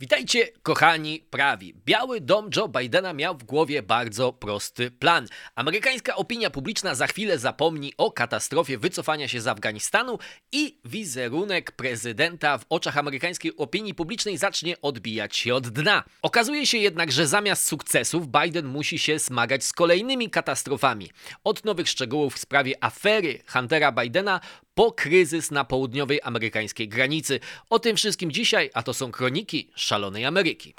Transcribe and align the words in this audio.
Witajcie, 0.00 0.48
kochani 0.62 1.20
prawi. 1.30 1.74
Biały 1.86 2.20
Dom 2.20 2.50
Joe 2.56 2.68
Bidena 2.68 3.12
miał 3.12 3.34
w 3.38 3.44
głowie 3.44 3.82
bardzo 3.82 4.32
prosty 4.32 4.90
plan. 4.90 5.26
Amerykańska 5.54 6.16
opinia 6.16 6.50
publiczna 6.50 6.94
za 6.94 7.06
chwilę 7.06 7.38
zapomni 7.38 7.92
o 7.98 8.12
katastrofie 8.12 8.78
wycofania 8.78 9.28
się 9.28 9.40
z 9.40 9.46
Afganistanu 9.46 10.18
i 10.52 10.78
wizerunek 10.84 11.72
prezydenta 11.72 12.58
w 12.58 12.64
oczach 12.68 12.98
amerykańskiej 12.98 13.56
opinii 13.56 13.94
publicznej 13.94 14.38
zacznie 14.38 14.80
odbijać 14.80 15.36
się 15.36 15.54
od 15.54 15.68
dna. 15.68 16.04
Okazuje 16.22 16.66
się 16.66 16.78
jednak, 16.78 17.12
że 17.12 17.26
zamiast 17.26 17.66
sukcesów 17.66 18.26
Biden 18.28 18.66
musi 18.66 18.98
się 18.98 19.18
smagać 19.18 19.64
z 19.64 19.72
kolejnymi 19.72 20.30
katastrofami. 20.30 21.10
Od 21.44 21.64
nowych 21.64 21.88
szczegółów 21.88 22.34
w 22.34 22.38
sprawie 22.38 22.84
afery 22.84 23.42
Huntera 23.46 23.92
Bidena 23.92 24.40
po 24.74 24.92
kryzys 24.92 25.50
na 25.50 25.64
południowej 25.64 26.20
amerykańskiej 26.22 26.88
granicy. 26.88 27.40
O 27.70 27.78
tym 27.78 27.96
wszystkim 27.96 28.32
dzisiaj, 28.32 28.70
a 28.74 28.82
to 28.82 28.94
są 28.94 29.12
kroniki 29.12 29.70
szalonej 29.74 30.24
Ameryki. 30.24 30.74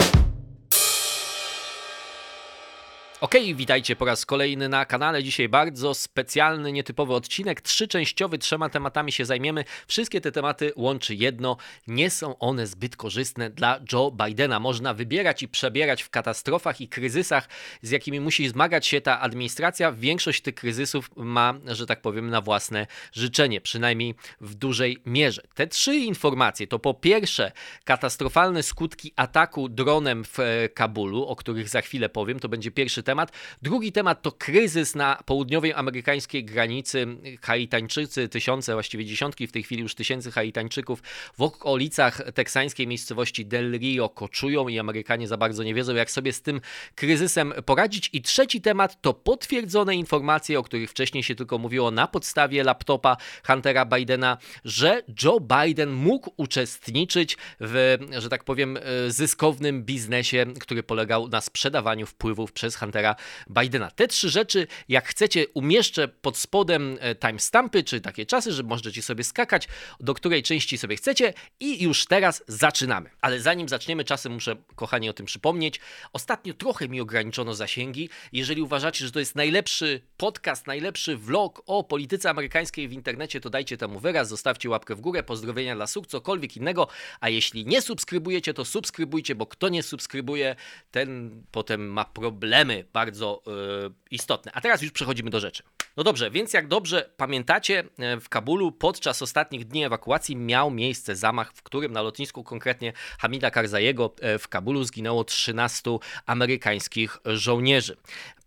Okej, 3.21 3.43
okay, 3.43 3.55
witajcie 3.55 3.95
po 3.95 4.05
raz 4.05 4.25
kolejny 4.25 4.69
na 4.69 4.85
kanale. 4.85 5.23
Dzisiaj 5.23 5.49
bardzo 5.49 5.93
specjalny, 5.93 6.71
nietypowy 6.71 7.13
odcinek, 7.13 7.61
trzyczęściowy, 7.61 8.37
trzema 8.37 8.69
tematami 8.69 9.11
się 9.11 9.25
zajmiemy. 9.25 9.65
Wszystkie 9.87 10.21
te 10.21 10.31
tematy 10.31 10.73
łączy 10.75 11.15
jedno, 11.15 11.57
nie 11.87 12.09
są 12.09 12.39
one 12.39 12.67
zbyt 12.67 12.95
korzystne 12.95 13.49
dla 13.49 13.79
Joe 13.93 14.11
Bidena. 14.11 14.59
Można 14.59 14.93
wybierać 14.93 15.43
i 15.43 15.47
przebierać 15.47 16.03
w 16.03 16.09
katastrofach 16.09 16.81
i 16.81 16.87
kryzysach, 16.87 17.49
z 17.81 17.91
jakimi 17.91 18.19
musi 18.19 18.47
zmagać 18.47 18.87
się 18.87 19.01
ta 19.01 19.19
administracja. 19.19 19.91
Większość 19.91 20.41
tych 20.41 20.55
kryzysów 20.55 21.09
ma, 21.15 21.53
że 21.65 21.85
tak 21.85 22.01
powiem, 22.01 22.29
na 22.29 22.41
własne 22.41 22.87
życzenie, 23.13 23.61
przynajmniej 23.61 24.15
w 24.41 24.55
dużej 24.55 24.97
mierze. 25.05 25.41
Te 25.53 25.67
trzy 25.67 25.95
informacje 25.95 26.67
to 26.67 26.79
po 26.79 26.93
pierwsze 26.93 27.51
katastrofalne 27.83 28.63
skutki 28.63 29.13
ataku 29.15 29.69
dronem 29.69 30.23
w 30.25 30.37
Kabulu, 30.73 31.25
o 31.25 31.35
których 31.35 31.69
za 31.69 31.81
chwilę 31.81 32.09
powiem, 32.09 32.39
to 32.39 32.49
będzie 32.49 32.71
pierwszy 32.71 33.03
temat. 33.03 33.14
Drugi 33.61 33.91
temat 33.91 34.21
to 34.21 34.31
kryzys 34.31 34.95
na 34.95 35.19
południowej 35.25 35.73
amerykańskiej 35.73 36.45
granicy. 36.45 37.07
Haitańczycy, 37.41 38.29
tysiące, 38.29 38.73
właściwie 38.73 39.05
dziesiątki 39.05 39.47
w 39.47 39.51
tej 39.51 39.63
chwili 39.63 39.81
już 39.81 39.95
tysięcy 39.95 40.31
Haitańczyków 40.31 41.03
w 41.37 41.41
okolicach 41.41 42.21
teksańskiej 42.33 42.87
miejscowości 42.87 43.45
Del 43.45 43.79
Rio 43.79 44.09
koczują 44.09 44.67
i 44.67 44.79
Amerykanie 44.79 45.27
za 45.27 45.37
bardzo 45.37 45.63
nie 45.63 45.73
wiedzą, 45.73 45.95
jak 45.95 46.11
sobie 46.11 46.33
z 46.33 46.41
tym 46.41 46.61
kryzysem 46.95 47.53
poradzić. 47.65 48.09
I 48.13 48.21
trzeci 48.21 48.61
temat 48.61 49.01
to 49.01 49.13
potwierdzone 49.13 49.95
informacje, 49.95 50.59
o 50.59 50.63
których 50.63 50.91
wcześniej 50.91 51.23
się 51.23 51.35
tylko 51.35 51.57
mówiło 51.57 51.91
na 51.91 52.07
podstawie 52.07 52.63
laptopa 52.63 53.17
Huntera 53.47 53.85
Bidena, 53.85 54.37
że 54.65 55.03
Joe 55.23 55.39
Biden 55.39 55.91
mógł 55.91 56.31
uczestniczyć 56.37 57.37
w, 57.59 57.97
że 58.17 58.29
tak 58.29 58.43
powiem, 58.43 58.79
zyskownym 59.07 59.83
biznesie, 59.83 60.45
który 60.59 60.83
polegał 60.83 61.27
na 61.27 61.41
sprzedawaniu 61.41 62.05
wpływów 62.05 62.51
przez 62.51 62.75
Huntera 62.75 62.94
Huntera 62.95 63.15
Bidena. 63.49 63.91
Te 63.91 64.07
trzy 64.07 64.29
rzeczy, 64.29 64.67
jak 64.89 65.07
chcecie, 65.07 65.45
umieszczę 65.53 66.07
pod 66.07 66.37
spodem 66.37 66.97
e, 66.99 67.15
timestampy, 67.15 67.83
czy 67.83 68.01
takie 68.01 68.25
czasy, 68.25 68.53
że 68.53 68.63
możecie 68.63 69.01
sobie 69.01 69.23
skakać, 69.23 69.67
do 69.99 70.13
której 70.13 70.43
części 70.43 70.77
sobie 70.77 70.95
chcecie 70.95 71.33
i 71.59 71.83
już 71.83 72.05
teraz 72.05 72.43
zaczynamy. 72.47 73.09
Ale 73.21 73.39
zanim 73.39 73.69
zaczniemy, 73.69 74.03
czasem 74.03 74.33
muszę, 74.33 74.55
kochani, 74.75 75.09
o 75.09 75.13
tym 75.13 75.25
przypomnieć. 75.25 75.79
Ostatnio 76.13 76.53
trochę 76.53 76.87
mi 76.87 77.01
ograniczono 77.01 77.53
zasięgi. 77.53 78.09
Jeżeli 78.33 78.61
uważacie, 78.61 79.05
że 79.05 79.11
to 79.11 79.19
jest 79.19 79.35
najlepszy 79.35 80.01
podcast, 80.17 80.67
najlepszy 80.67 81.17
vlog 81.17 81.61
o 81.65 81.83
polityce 81.83 82.29
amerykańskiej 82.29 82.87
w 82.87 82.93
internecie, 82.93 83.41
to 83.41 83.49
dajcie 83.49 83.77
temu 83.77 83.99
wyraz, 83.99 84.29
zostawcie 84.29 84.69
łapkę 84.69 84.95
w 84.95 85.01
górę, 85.01 85.23
pozdrowienia 85.23 85.75
dla 85.75 85.87
suk, 85.87 86.07
cokolwiek 86.07 86.57
innego, 86.57 86.87
a 87.19 87.29
jeśli 87.29 87.65
nie 87.65 87.81
subskrybujecie, 87.81 88.53
to 88.53 88.65
subskrybujcie, 88.65 89.35
bo 89.35 89.45
kto 89.45 89.69
nie 89.69 89.83
subskrybuje, 89.83 90.55
ten 90.91 91.43
potem 91.51 91.87
ma 91.87 92.05
problemy 92.05 92.84
bardzo 92.93 93.41
yy, 93.47 93.93
istotne. 94.11 94.51
A 94.55 94.61
teraz 94.61 94.81
już 94.81 94.91
przechodzimy 94.91 95.29
do 95.29 95.39
rzeczy. 95.39 95.63
No 95.97 96.03
dobrze, 96.03 96.31
więc 96.31 96.53
jak 96.53 96.67
dobrze 96.67 97.09
pamiętacie, 97.17 97.83
e, 97.99 98.19
w 98.19 98.29
Kabulu 98.29 98.71
podczas 98.71 99.21
ostatnich 99.21 99.65
dni 99.65 99.83
ewakuacji 99.83 100.35
miał 100.35 100.71
miejsce 100.71 101.15
zamach, 101.15 101.53
w 101.53 101.63
którym 101.63 101.91
na 101.91 102.01
lotnisku 102.01 102.43
konkretnie 102.43 102.93
Hamida 103.19 103.51
Karzajego 103.51 104.15
e, 104.21 104.39
w 104.39 104.47
Kabulu 104.47 104.83
zginęło 104.83 105.23
13 105.23 105.91
amerykańskich 106.25 107.17
żołnierzy. 107.25 107.97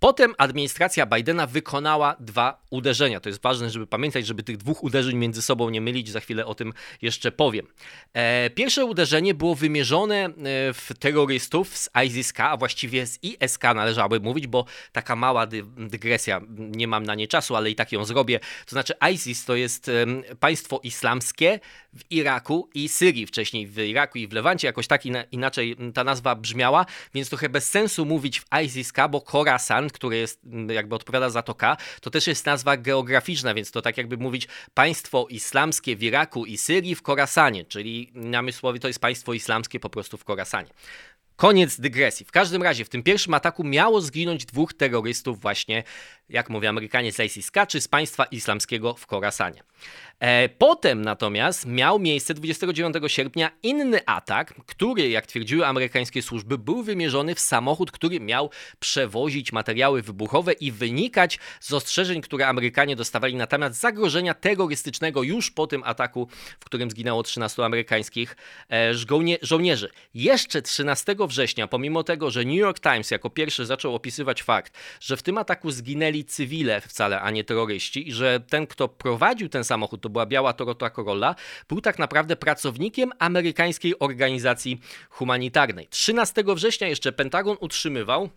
Potem 0.00 0.34
administracja 0.38 1.06
Bidena 1.06 1.46
wykonała 1.46 2.16
dwa 2.20 2.62
uderzenia. 2.70 3.20
To 3.20 3.28
jest 3.28 3.42
ważne, 3.42 3.70
żeby 3.70 3.86
pamiętać, 3.86 4.26
żeby 4.26 4.42
tych 4.42 4.56
dwóch 4.56 4.84
uderzeń 4.84 5.16
między 5.16 5.42
sobą 5.42 5.70
nie 5.70 5.80
mylić. 5.80 6.10
Za 6.10 6.20
chwilę 6.20 6.46
o 6.46 6.54
tym 6.54 6.72
jeszcze 7.02 7.32
powiem. 7.32 7.66
E, 8.12 8.50
pierwsze 8.50 8.84
uderzenie 8.84 9.34
było 9.34 9.54
wymierzone 9.54 10.28
w 10.74 10.90
terrorystów 10.98 11.78
z 11.78 11.90
ISIS-K, 12.06 12.50
a 12.50 12.56
właściwie 12.56 13.06
z 13.06 13.18
ISK 13.22 13.62
należałoby 13.62 14.20
mówić, 14.20 14.46
bo 14.46 14.64
taka 14.92 15.16
mała 15.16 15.46
dy 15.46 15.62
dygresja, 15.76 16.40
nie 16.58 16.88
mam 16.88 17.06
na 17.06 17.14
nie 17.14 17.28
czasu, 17.28 17.56
ale 17.56 17.70
i 17.70 17.74
tak 17.74 17.92
ją 17.92 18.04
zrobię. 18.04 18.40
To 18.40 18.70
znaczy 18.70 18.94
ISIS 19.12 19.44
to 19.44 19.56
jest 19.56 19.90
państwo 20.40 20.80
islamskie 20.82 21.60
w 21.96 22.10
Iraku 22.10 22.68
i 22.74 22.88
Syrii, 22.88 23.26
wcześniej 23.26 23.66
w 23.66 23.78
Iraku 23.78 24.18
i 24.18 24.28
w 24.28 24.32
Lewancie, 24.32 24.66
jakoś 24.66 24.86
tak 24.86 25.02
inaczej 25.32 25.76
ta 25.94 26.04
nazwa 26.04 26.34
brzmiała, 26.34 26.86
więc 27.14 27.28
trochę 27.28 27.48
bez 27.48 27.70
sensu 27.70 28.06
mówić 28.06 28.40
w 28.40 28.44
ISIS-K, 28.64 29.08
bo 29.08 29.20
Khorasan, 29.20 29.87
który 29.90 30.16
jest, 30.16 30.40
jakby 30.68 30.94
odpowiada 30.94 31.30
za 31.30 31.42
to 31.42 31.54
K, 31.54 31.76
to 32.00 32.10
też 32.10 32.26
jest 32.26 32.46
nazwa 32.46 32.76
geograficzna, 32.76 33.54
więc 33.54 33.70
to 33.70 33.82
tak 33.82 33.96
jakby 33.96 34.16
mówić 34.16 34.48
państwo 34.74 35.26
islamskie 35.30 35.96
w 35.96 36.02
Iraku 36.02 36.46
i 36.46 36.58
Syrii 36.58 36.94
w 36.94 37.02
Khorasanie, 37.02 37.64
czyli 37.64 38.10
namysłowi 38.14 38.80
to 38.80 38.88
jest 38.88 39.00
państwo 39.00 39.32
islamskie 39.32 39.80
po 39.80 39.90
prostu 39.90 40.18
w 40.18 40.24
Khorasanie. 40.24 40.68
Koniec 41.38 41.80
dygresji. 41.80 42.26
W 42.26 42.30
każdym 42.30 42.62
razie 42.62 42.84
w 42.84 42.88
tym 42.88 43.02
pierwszym 43.02 43.34
ataku 43.34 43.64
miało 43.64 44.00
zginąć 44.00 44.46
dwóch 44.46 44.74
terrorystów 44.74 45.40
właśnie, 45.40 45.82
jak 46.28 46.50
mówię 46.50 46.68
Amerykanie 46.68 47.12
z 47.12 47.20
ISIS-K, 47.20 47.66
czy 47.66 47.80
z 47.80 47.88
państwa 47.88 48.24
islamskiego 48.24 48.94
w 48.94 49.06
Korasanie. 49.06 49.62
E, 50.20 50.48
potem 50.48 51.02
natomiast 51.02 51.66
miał 51.66 51.98
miejsce 51.98 52.34
29 52.34 52.96
sierpnia 53.06 53.50
inny 53.62 54.06
atak, 54.06 54.54
który, 54.66 55.08
jak 55.08 55.26
twierdziły 55.26 55.66
amerykańskie 55.66 56.22
służby, 56.22 56.58
był 56.58 56.82
wymierzony 56.82 57.34
w 57.34 57.40
samochód, 57.40 57.90
który 57.90 58.20
miał 58.20 58.50
przewozić 58.80 59.52
materiały 59.52 60.02
wybuchowe 60.02 60.52
i 60.52 60.72
wynikać 60.72 61.38
z 61.60 61.72
ostrzeżeń, 61.72 62.20
które 62.20 62.48
Amerykanie 62.48 62.96
dostawali 62.96 63.34
na 63.34 63.46
temat 63.46 63.74
zagrożenia 63.74 64.34
terrorystycznego 64.34 65.22
już 65.22 65.50
po 65.50 65.66
tym 65.66 65.82
ataku, 65.84 66.28
w 66.60 66.64
którym 66.64 66.90
zginęło 66.90 67.22
13 67.22 67.64
amerykańskich 67.64 68.36
e, 68.72 68.94
żołnierzy. 69.42 69.90
Jeszcze 70.14 70.62
13 70.62 71.16
września, 71.28 71.66
pomimo 71.66 72.02
tego, 72.02 72.30
że 72.30 72.44
New 72.44 72.56
York 72.56 72.80
Times 72.80 73.10
jako 73.10 73.30
pierwszy 73.30 73.66
zaczął 73.66 73.94
opisywać 73.94 74.42
fakt, 74.42 74.78
że 75.00 75.16
w 75.16 75.22
tym 75.22 75.38
ataku 75.38 75.70
zginęli 75.70 76.24
cywile 76.24 76.80
wcale, 76.80 77.20
a 77.20 77.30
nie 77.30 77.44
terroryści 77.44 78.08
i 78.08 78.12
że 78.12 78.40
ten, 78.40 78.66
kto 78.66 78.88
prowadził 78.88 79.48
ten 79.48 79.64
samochód, 79.64 80.00
to 80.00 80.08
była 80.08 80.26
biała 80.26 80.52
Toyota 80.52 80.90
Corolla, 80.90 81.34
był 81.68 81.80
tak 81.80 81.98
naprawdę 81.98 82.36
pracownikiem 82.36 83.12
amerykańskiej 83.18 83.98
organizacji 83.98 84.80
humanitarnej. 85.10 85.88
13 85.88 86.44
września 86.46 86.88
jeszcze 86.88 87.12
Pentagon 87.12 87.56
utrzymywał, 87.60 88.30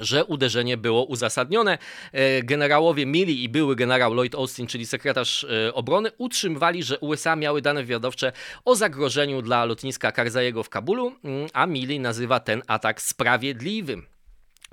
że 0.00 0.24
uderzenie 0.24 0.76
było 0.76 1.04
uzasadnione. 1.04 1.78
E, 2.12 2.42
generałowie 2.42 3.06
Mili 3.06 3.44
i 3.44 3.48
były 3.48 3.76
generał 3.76 4.14
Lloyd 4.14 4.34
Austin, 4.34 4.66
czyli 4.66 4.86
sekretarz 4.86 5.44
e, 5.44 5.74
obrony, 5.74 6.10
utrzymywali, 6.18 6.82
że 6.82 6.98
USA 6.98 7.36
miały 7.36 7.62
dane 7.62 7.80
wywiadowcze 7.82 8.32
o 8.64 8.74
zagrożeniu 8.74 9.42
dla 9.42 9.64
lotniska 9.64 10.12
Karzajego 10.12 10.62
w 10.62 10.68
Kabulu, 10.68 11.12
mm, 11.24 11.48
a 11.52 11.66
Mili 11.66 12.00
nazywa 12.00 12.40
ten 12.40 12.62
atak 12.66 13.02
sprawiedliwym. 13.02 14.17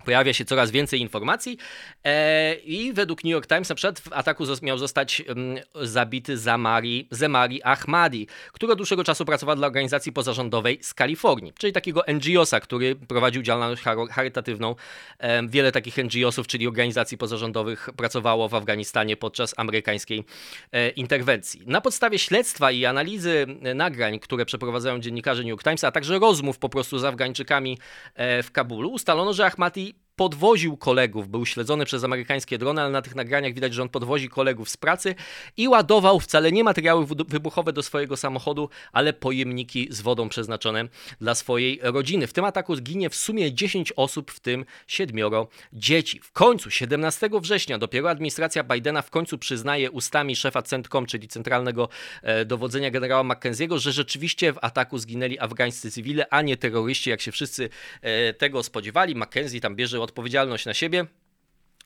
Pojawia 0.06 0.34
się 0.34 0.46
coraz 0.46 0.72
więcej 0.72 1.02
informacji 1.02 1.58
e, 2.04 2.56
i 2.56 2.94
według 2.94 3.24
New 3.24 3.32
York 3.32 3.48
Times 3.48 3.70
na 3.70 3.76
przykład 3.76 4.00
w 4.00 4.14
ataku 4.14 4.44
miał 4.62 4.78
zostać 4.78 5.22
mm, 5.28 5.64
zabity 5.82 6.38
Zamari, 6.38 7.08
Zemari 7.12 7.64
Ahmadi, 7.64 8.28
który 8.52 8.72
od 8.72 8.78
dłuższego 8.78 9.04
czasu 9.04 9.26
pracował 9.26 9.56
dla 9.56 9.68
organizacji 9.68 10.12
pozarządowej 10.12 10.80
z 10.82 10.94
Kalifornii, 10.94 11.54
czyli 11.58 11.74
takiego 11.74 12.04
NGO-sa, 12.08 12.60
który 12.60 12.96
prowadził 12.96 13.42
działalność 13.42 13.84
charytatywną. 14.12 14.76
E, 15.20 15.48
wiele 15.48 15.72
takich 15.72 15.98
NGO-sów, 15.98 16.48
czyli 16.48 16.68
organizacji 16.68 17.18
pozarządowych 17.18 17.90
pracowało 17.98 18.50
w 18.50 18.56
Afganistanie 18.56 19.18
podczas 19.18 19.54
amerykańskiej 19.58 20.24
e, 20.72 20.90
interwencji. 20.90 21.62
Na 21.66 21.82
podstawie 21.82 22.20
śledztwa 22.20 22.72
i 22.72 22.86
analizy 22.86 23.46
nagrań, 23.76 24.20
które 24.20 24.46
przeprowadzają 24.46 25.00
dziennikarze 25.00 25.42
New 25.42 25.50
York 25.50 25.64
Times, 25.64 25.84
a 25.84 25.92
także 25.92 26.20
rozmów 26.20 26.58
po 26.58 26.70
prostu 26.70 27.00
z 27.00 27.04
Afgańczykami 27.04 27.78
w 28.18 28.48
Kabulu, 28.52 28.90
ustalono, 28.90 29.34
że 29.34 29.46
Ahmadi 29.46 29.95
podwoził 30.16 30.78
kolegów, 30.78 31.28
był 31.28 31.46
śledzony 31.46 31.86
przez 31.86 32.04
amerykańskie 32.04 32.58
drony, 32.58 32.82
ale 32.82 32.90
na 32.90 33.02
tych 33.02 33.16
nagraniach 33.16 33.54
widać, 33.54 33.74
że 33.74 33.82
on 33.82 33.90
podwozi 33.90 34.30
kolegów 34.30 34.70
z 34.70 34.78
pracy 34.78 35.16
i 35.58 35.68
ładował 35.68 36.20
wcale 36.20 36.52
nie 36.52 36.64
materiały 36.64 37.06
wybuchowe 37.06 37.74
do 37.74 37.84
swojego 37.84 38.18
samochodu, 38.18 38.70
ale 38.92 39.14
pojemniki 39.14 39.88
z 39.92 40.02
wodą 40.02 40.30
przeznaczone 40.30 40.88
dla 41.22 41.36
swojej 41.36 41.80
rodziny. 41.84 42.28
W 42.28 42.34
tym 42.34 42.46
ataku 42.46 42.76
zginie 42.76 43.10
w 43.10 43.16
sumie 43.16 43.54
10 43.54 43.94
osób, 43.96 44.32
w 44.32 44.40
tym 44.40 44.66
siedmioro 44.88 45.48
dzieci. 45.74 46.20
W 46.20 46.32
końcu, 46.32 46.72
17 46.72 47.30
września, 47.42 47.78
dopiero 47.78 48.10
administracja 48.10 48.64
Bidena 48.64 49.02
w 49.02 49.10
końcu 49.10 49.38
przyznaje 49.38 49.92
ustami 49.92 50.36
szefa 50.36 50.62
CENTCOM, 50.62 51.06
czyli 51.06 51.28
Centralnego 51.28 51.90
e, 52.22 52.46
Dowodzenia 52.46 52.92
generała 52.92 53.24
McKenzie'ego, 53.24 53.78
że 53.78 53.92
rzeczywiście 53.92 54.54
w 54.54 54.58
ataku 54.62 54.98
zginęli 54.98 55.40
afgańscy 55.40 55.92
cywile, 55.92 56.28
a 56.30 56.42
nie 56.42 56.58
terroryści, 56.58 57.10
jak 57.10 57.22
się 57.22 57.32
wszyscy 57.32 57.70
e, 58.02 58.34
tego 58.34 58.64
spodziewali. 58.64 59.16
McKenzie 59.16 59.62
tam 59.62 59.76
bierze 59.76 60.05
odpowiedzialność 60.06 60.66
na 60.66 60.74
siebie. 60.74 61.06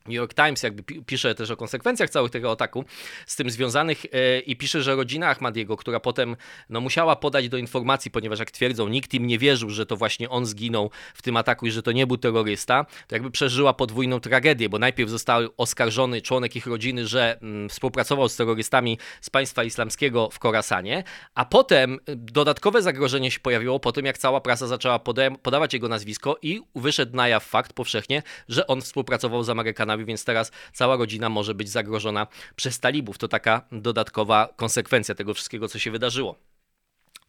New 0.10 0.16
York 0.16 0.34
Times 0.34 0.64
jakby 0.64 0.84
pisze 0.84 1.36
też 1.36 1.52
o 1.52 1.58
konsekwencjach 1.58 2.10
całego 2.10 2.30
tego 2.30 2.52
ataku 2.52 2.86
z 3.26 3.36
tym 3.36 3.50
związanych 3.50 4.06
e, 4.06 4.40
i 4.40 4.56
pisze, 4.56 4.84
że 4.84 4.96
rodzina 4.96 5.30
Ahmadiego, 5.30 5.78
która 5.78 6.00
potem 6.00 6.36
no, 6.70 6.82
musiała 6.82 7.16
podać 7.16 7.50
do 7.50 7.58
informacji, 7.58 8.12
ponieważ 8.12 8.40
jak 8.40 8.52
twierdzą, 8.52 8.88
nikt 8.88 9.14
im 9.14 9.28
nie 9.28 9.38
wierzył, 9.38 9.70
że 9.70 9.86
to 9.86 9.98
właśnie 9.98 10.30
on 10.30 10.46
zginął 10.46 10.92
w 11.14 11.22
tym 11.22 11.38
ataku 11.38 11.66
i 11.66 11.72
że 11.72 11.84
to 11.84 11.92
nie 11.92 12.08
był 12.08 12.18
terrorysta, 12.18 12.86
to 13.08 13.16
jakby 13.16 13.32
przeżyła 13.32 13.74
podwójną 13.74 14.20
tragedię, 14.20 14.70
bo 14.70 14.80
najpierw 14.80 15.10
został 15.10 15.50
oskarżony 15.58 16.22
członek 16.22 16.56
ich 16.56 16.68
rodziny, 16.68 17.08
że 17.08 17.38
mm, 17.42 17.70
współpracował 17.70 18.30
z 18.30 18.36
terrorystami 18.36 18.98
z 19.22 19.30
państwa 19.30 19.64
islamskiego 19.64 20.30
w 20.32 20.40
Korasanie, 20.40 21.04
a 21.36 21.46
potem 21.46 22.00
dodatkowe 22.16 22.82
zagrożenie 22.82 23.32
się 23.32 23.40
pojawiło 23.40 23.80
po 23.80 23.92
tym, 23.92 24.06
jak 24.06 24.18
cała 24.18 24.42
prasa 24.42 24.68
zaczęła 24.68 25.00
podawać 25.42 25.74
jego 25.74 25.88
nazwisko 25.88 26.38
i 26.42 26.62
wyszedł 26.76 27.16
na 27.16 27.28
jaw 27.28 27.46
fakt 27.46 27.74
powszechnie, 27.74 28.24
że 28.48 28.68
on 28.68 28.82
współpracował 28.82 29.44
z 29.44 29.50
Amerykanami 29.50 29.99
więc 30.06 30.26
teraz 30.26 30.52
cała 30.74 30.96
rodzina 30.96 31.30
może 31.30 31.54
być 31.54 31.70
zagrożona 31.70 32.28
przez 32.56 32.80
talibów. 32.80 33.18
To 33.18 33.28
taka 33.28 33.62
dodatkowa 33.72 34.54
konsekwencja 34.56 35.16
tego 35.16 35.34
wszystkiego, 35.34 35.68
co 35.68 35.80
się 35.80 35.92
wydarzyło. 35.92 36.49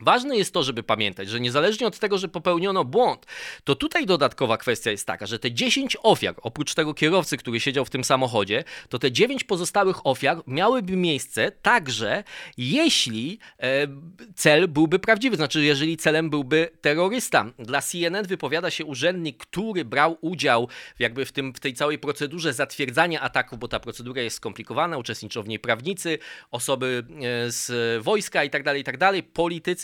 Ważne 0.01 0.37
jest 0.37 0.55
to, 0.55 0.63
żeby 0.63 0.83
pamiętać, 0.83 1.29
że 1.29 1.41
niezależnie 1.41 1.87
od 1.87 1.99
tego, 1.99 2.19
że 2.19 2.29
popełniono 2.29 2.85
błąd, 2.85 3.27
to 3.65 3.75
tutaj 3.75 4.07
dodatkowa 4.07 4.57
kwestia 4.57 4.91
jest 4.91 5.07
taka, 5.07 5.27
że 5.27 5.39
te 5.39 5.53
10 5.53 5.97
ofiar, 6.03 6.35
oprócz 6.43 6.75
tego 6.75 6.95
kierowcy, 6.95 7.37
który 7.37 7.61
siedział 7.61 7.85
w 7.85 7.91
tym 7.91 8.05
samochodzie, 8.05 8.65
to 8.89 8.99
te 8.99 9.13
9 9.13 9.45
pozostałych 9.45 10.07
ofiar 10.07 10.43
miałyby 10.47 10.97
miejsce 10.97 11.53
także, 11.63 12.25
jeśli 12.57 13.39
e, 13.59 13.87
cel 14.35 14.69
byłby 14.69 14.99
prawdziwy, 14.99 15.37
znaczy 15.37 15.65
jeżeli 15.65 15.97
celem 15.97 16.31
byłby 16.31 16.71
terrorysta. 16.81 17.47
Dla 17.59 17.83
CNN 17.83 18.27
wypowiada 18.27 18.71
się 18.71 18.85
urzędnik, 18.85 19.39
który 19.39 19.85
brał 19.85 20.19
udział 20.21 20.69
jakby 20.99 21.25
w, 21.25 21.33
tym, 21.33 21.55
w 21.55 21.61
tej 21.61 21.75
całej 21.75 21.99
procedurze 21.99 22.53
zatwierdzania 22.53 23.21
ataku, 23.21 23.59
bo 23.59 23.69
ta 23.69 23.81
procedura 23.81 24.23
jest 24.23 24.37
skomplikowana, 24.37 24.99
uczestniczą 24.99 25.43
w 25.43 25.49
niej 25.49 25.59
prawnicy, 25.59 26.19
osoby 26.51 27.05
e, 27.47 27.51
z 27.51 28.03
wojska 28.03 28.45
itd., 28.45 28.65
tak 28.65 28.77
itd., 28.77 28.99
tak 28.99 29.17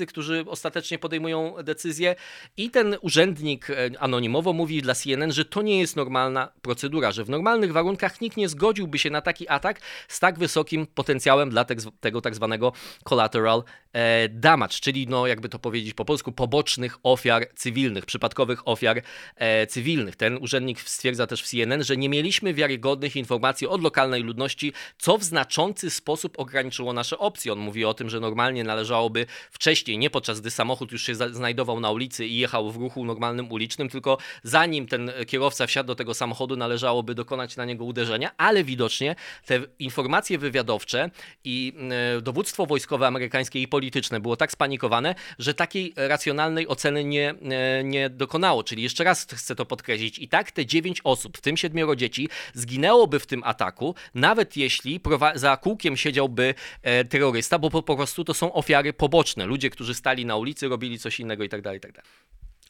którzy 0.06 0.44
ostatecznie 0.48 0.98
podejmują 0.98 1.54
decyzję 1.62 2.14
i 2.56 2.70
ten 2.70 2.96
urzędnik 3.00 3.70
e, 3.70 3.90
anonimowo 3.98 4.52
mówi 4.52 4.82
dla 4.82 4.94
CNN, 4.94 5.32
że 5.32 5.44
to 5.44 5.62
nie 5.62 5.80
jest 5.80 5.96
normalna 5.96 6.52
procedura, 6.62 7.12
że 7.12 7.24
w 7.24 7.30
normalnych 7.30 7.72
warunkach 7.72 8.20
nikt 8.20 8.36
nie 8.36 8.48
zgodziłby 8.48 8.98
się 8.98 9.10
na 9.10 9.20
taki 9.20 9.48
atak 9.48 9.80
z 10.08 10.20
tak 10.20 10.38
wysokim 10.38 10.86
potencjałem 10.86 11.50
dla 11.50 11.64
tego 12.00 12.20
tak 12.20 12.34
zwanego 12.34 12.72
collateral 13.04 13.62
e, 13.92 14.28
damage, 14.28 14.74
czyli 14.80 15.06
no 15.08 15.26
jakby 15.26 15.48
to 15.48 15.58
powiedzieć 15.58 15.94
po 15.94 16.04
polsku 16.04 16.32
pobocznych 16.32 16.98
ofiar 17.02 17.46
cywilnych, 17.54 18.06
przypadkowych 18.06 18.68
ofiar 18.68 19.02
e, 19.36 19.66
cywilnych. 19.66 20.16
Ten 20.16 20.38
urzędnik 20.40 20.80
stwierdza 20.80 21.26
też 21.26 21.42
w 21.42 21.46
CNN, 21.46 21.84
że 21.84 21.96
nie 21.96 22.08
mieliśmy 22.08 22.54
wiarygodnych 22.54 23.16
informacji 23.16 23.66
od 23.66 23.82
lokalnej 23.82 24.22
ludności, 24.22 24.72
co 24.98 25.18
w 25.18 25.24
znaczący 25.24 25.90
sposób 25.90 26.38
ograniczyło 26.38 26.92
nasze 26.92 27.18
opcje. 27.18 27.52
On 27.52 27.58
mówi 27.58 27.84
o 27.84 27.94
tym, 27.94 28.10
że 28.10 28.20
normalnie 28.20 28.64
należałoby 28.64 29.26
wcześniej 29.50 29.95
nie 29.98 30.10
podczas 30.10 30.40
gdy 30.40 30.50
samochód 30.50 30.92
już 30.92 31.02
się 31.02 31.14
znajdował 31.14 31.80
na 31.80 31.90
ulicy 31.90 32.26
i 32.26 32.36
jechał 32.38 32.70
w 32.70 32.76
ruchu 32.76 33.04
normalnym 33.04 33.52
ulicznym, 33.52 33.88
tylko 33.88 34.18
zanim 34.42 34.86
ten 34.86 35.12
kierowca 35.26 35.66
wsiadł 35.66 35.86
do 35.86 35.94
tego 35.94 36.14
samochodu, 36.14 36.56
należałoby 36.56 37.14
dokonać 37.14 37.56
na 37.56 37.64
niego 37.64 37.84
uderzenia, 37.84 38.30
ale 38.36 38.64
widocznie 38.64 39.16
te 39.46 39.60
informacje 39.78 40.38
wywiadowcze 40.38 41.10
i 41.44 41.72
e, 42.16 42.20
dowództwo 42.20 42.66
wojskowe 42.66 43.06
amerykańskie 43.06 43.62
i 43.62 43.68
polityczne 43.68 44.20
było 44.20 44.36
tak 44.36 44.52
spanikowane, 44.52 45.14
że 45.38 45.54
takiej 45.54 45.92
racjonalnej 45.96 46.68
oceny 46.68 47.04
nie, 47.04 47.34
e, 47.50 47.84
nie 47.84 48.10
dokonało. 48.10 48.64
Czyli 48.64 48.82
jeszcze 48.82 49.04
raz 49.04 49.26
chcę 49.34 49.54
to 49.54 49.66
podkreślić. 49.66 50.18
I 50.18 50.28
tak 50.28 50.50
te 50.50 50.66
dziewięć 50.66 51.00
osób, 51.04 51.38
w 51.38 51.40
tym 51.40 51.56
siedmioro 51.56 51.96
dzieci, 51.96 52.28
zginęłoby 52.54 53.18
w 53.20 53.26
tym 53.26 53.42
ataku, 53.44 53.94
nawet 54.14 54.56
jeśli 54.56 55.00
za 55.34 55.56
kółkiem 55.56 55.96
siedziałby 55.96 56.54
e, 56.82 57.04
terrorysta, 57.04 57.58
bo 57.58 57.70
po 57.82 57.96
prostu 57.96 58.24
to 58.24 58.34
są 58.34 58.52
ofiary 58.52 58.92
poboczne. 58.92 59.46
Ludzie, 59.46 59.70
którzy 59.70 59.85
którzy 59.86 59.98
stali 59.98 60.26
na 60.26 60.36
ulicy, 60.36 60.68
robili 60.68 60.98
coś 60.98 61.20
innego 61.20 61.44
i 61.44 61.48
tak 61.48 61.62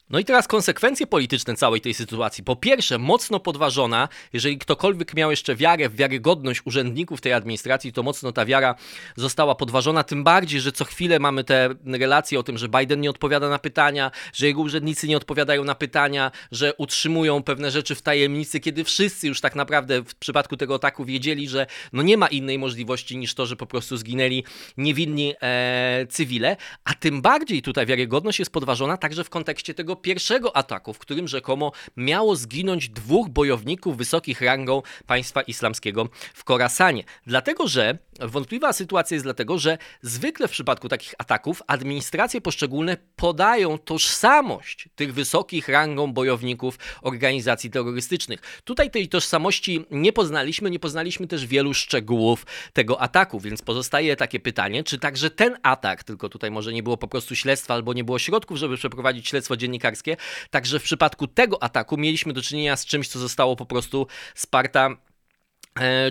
No 0.09 0.19
i 0.19 0.25
teraz 0.25 0.47
konsekwencje 0.47 1.07
polityczne 1.07 1.55
całej 1.55 1.81
tej 1.81 1.93
sytuacji. 1.93 2.43
Po 2.43 2.55
pierwsze, 2.55 2.97
mocno 2.97 3.39
podważona, 3.39 4.09
jeżeli 4.33 4.57
ktokolwiek 4.57 5.13
miał 5.13 5.31
jeszcze 5.31 5.55
wiarę 5.55 5.89
w 5.89 5.95
wiarygodność 5.95 6.61
urzędników 6.65 7.21
tej 7.21 7.33
administracji, 7.33 7.93
to 7.93 8.03
mocno 8.03 8.31
ta 8.31 8.45
wiara 8.45 8.75
została 9.15 9.55
podważona, 9.55 10.03
tym 10.03 10.23
bardziej, 10.23 10.61
że 10.61 10.71
co 10.71 10.85
chwilę 10.85 11.19
mamy 11.19 11.43
te 11.43 11.69
relacje 11.85 12.39
o 12.39 12.43
tym, 12.43 12.57
że 12.57 12.69
Biden 12.69 13.01
nie 13.01 13.09
odpowiada 13.09 13.49
na 13.49 13.59
pytania, 13.59 14.11
że 14.33 14.45
jego 14.45 14.61
urzędnicy 14.61 15.07
nie 15.07 15.17
odpowiadają 15.17 15.63
na 15.63 15.75
pytania, 15.75 16.31
że 16.51 16.73
utrzymują 16.73 17.43
pewne 17.43 17.71
rzeczy 17.71 17.95
w 17.95 18.01
tajemnicy, 18.01 18.59
kiedy 18.59 18.83
wszyscy 18.83 19.27
już 19.27 19.41
tak 19.41 19.55
naprawdę 19.55 20.01
w 20.01 20.15
przypadku 20.15 20.57
tego 20.57 20.75
ataku 20.75 21.05
wiedzieli, 21.05 21.49
że 21.49 21.67
no 21.93 22.03
nie 22.03 22.17
ma 22.17 22.27
innej 22.27 22.59
możliwości 22.59 23.17
niż 23.17 23.33
to, 23.33 23.45
że 23.45 23.55
po 23.55 23.65
prostu 23.65 23.97
zginęli 23.97 24.43
niewinni 24.77 25.33
e, 25.41 26.05
cywile, 26.09 26.57
a 26.83 26.93
tym 26.93 27.21
bardziej 27.21 27.61
tutaj 27.61 27.85
wiarygodność 27.85 28.39
jest 28.39 28.51
podważona 28.51 28.97
także 28.97 29.23
w 29.23 29.29
kontekście 29.29 29.73
tego 29.73 29.96
pierwszego 29.97 30.55
ataku, 30.57 30.93
w 30.93 30.99
którym 30.99 31.27
rzekomo 31.27 31.71
miało 31.97 32.35
zginąć 32.35 32.89
dwóch 32.89 33.29
bojowników 33.29 33.97
wysokich 33.97 34.41
rangą 34.41 34.81
państwa 35.07 35.41
islamskiego 35.41 36.09
w 36.33 36.43
Korasanie. 36.43 37.03
Dlatego, 37.25 37.67
że 37.67 37.97
wątpliwa 38.19 38.73
sytuacja 38.73 39.15
jest 39.15 39.25
dlatego, 39.25 39.57
że 39.57 39.77
zwykle 40.01 40.47
w 40.47 40.51
przypadku 40.51 40.89
takich 40.89 41.13
ataków 41.17 41.61
administracje 41.67 42.41
poszczególne 42.41 42.97
podają 43.15 43.77
tożsamość 43.77 44.89
tych 44.95 45.13
wysokich 45.13 45.67
rangą 45.67 46.13
bojowników 46.13 46.79
organizacji 47.01 47.71
terrorystycznych. 47.71 48.61
Tutaj 48.63 48.91
tej 48.91 49.07
tożsamości 49.07 49.85
nie 49.91 50.13
poznaliśmy, 50.13 50.69
nie 50.69 50.79
poznaliśmy 50.79 51.27
też 51.27 51.45
wielu 51.45 51.73
szczegółów 51.73 52.45
tego 52.73 53.01
ataku, 53.01 53.39
więc 53.39 53.61
pozostaje 53.61 54.15
takie 54.15 54.39
pytanie, 54.39 54.83
czy 54.83 54.99
także 54.99 55.29
ten 55.29 55.57
atak, 55.63 56.03
tylko 56.03 56.29
tutaj 56.29 56.51
może 56.51 56.73
nie 56.73 56.83
było 56.83 56.97
po 56.97 57.07
prostu 57.07 57.35
śledztwa 57.35 57.73
albo 57.73 57.93
nie 57.93 58.03
było 58.03 58.19
środków, 58.19 58.57
żeby 58.57 58.77
przeprowadzić 58.77 59.27
śledztwo 59.27 59.57
dziennikarskie. 59.57 60.17
Także 60.49 60.79
w 60.79 60.83
przypadku 60.83 61.27
tego 61.27 61.63
ataku 61.63 61.97
mieliśmy 61.97 62.33
do 62.33 62.41
czynienia 62.41 62.75
z 62.75 62.85
czymś, 62.85 63.07
co 63.07 63.19
zostało 63.19 63.55
po 63.55 63.65
prostu 63.65 64.07
sparta 64.35 64.97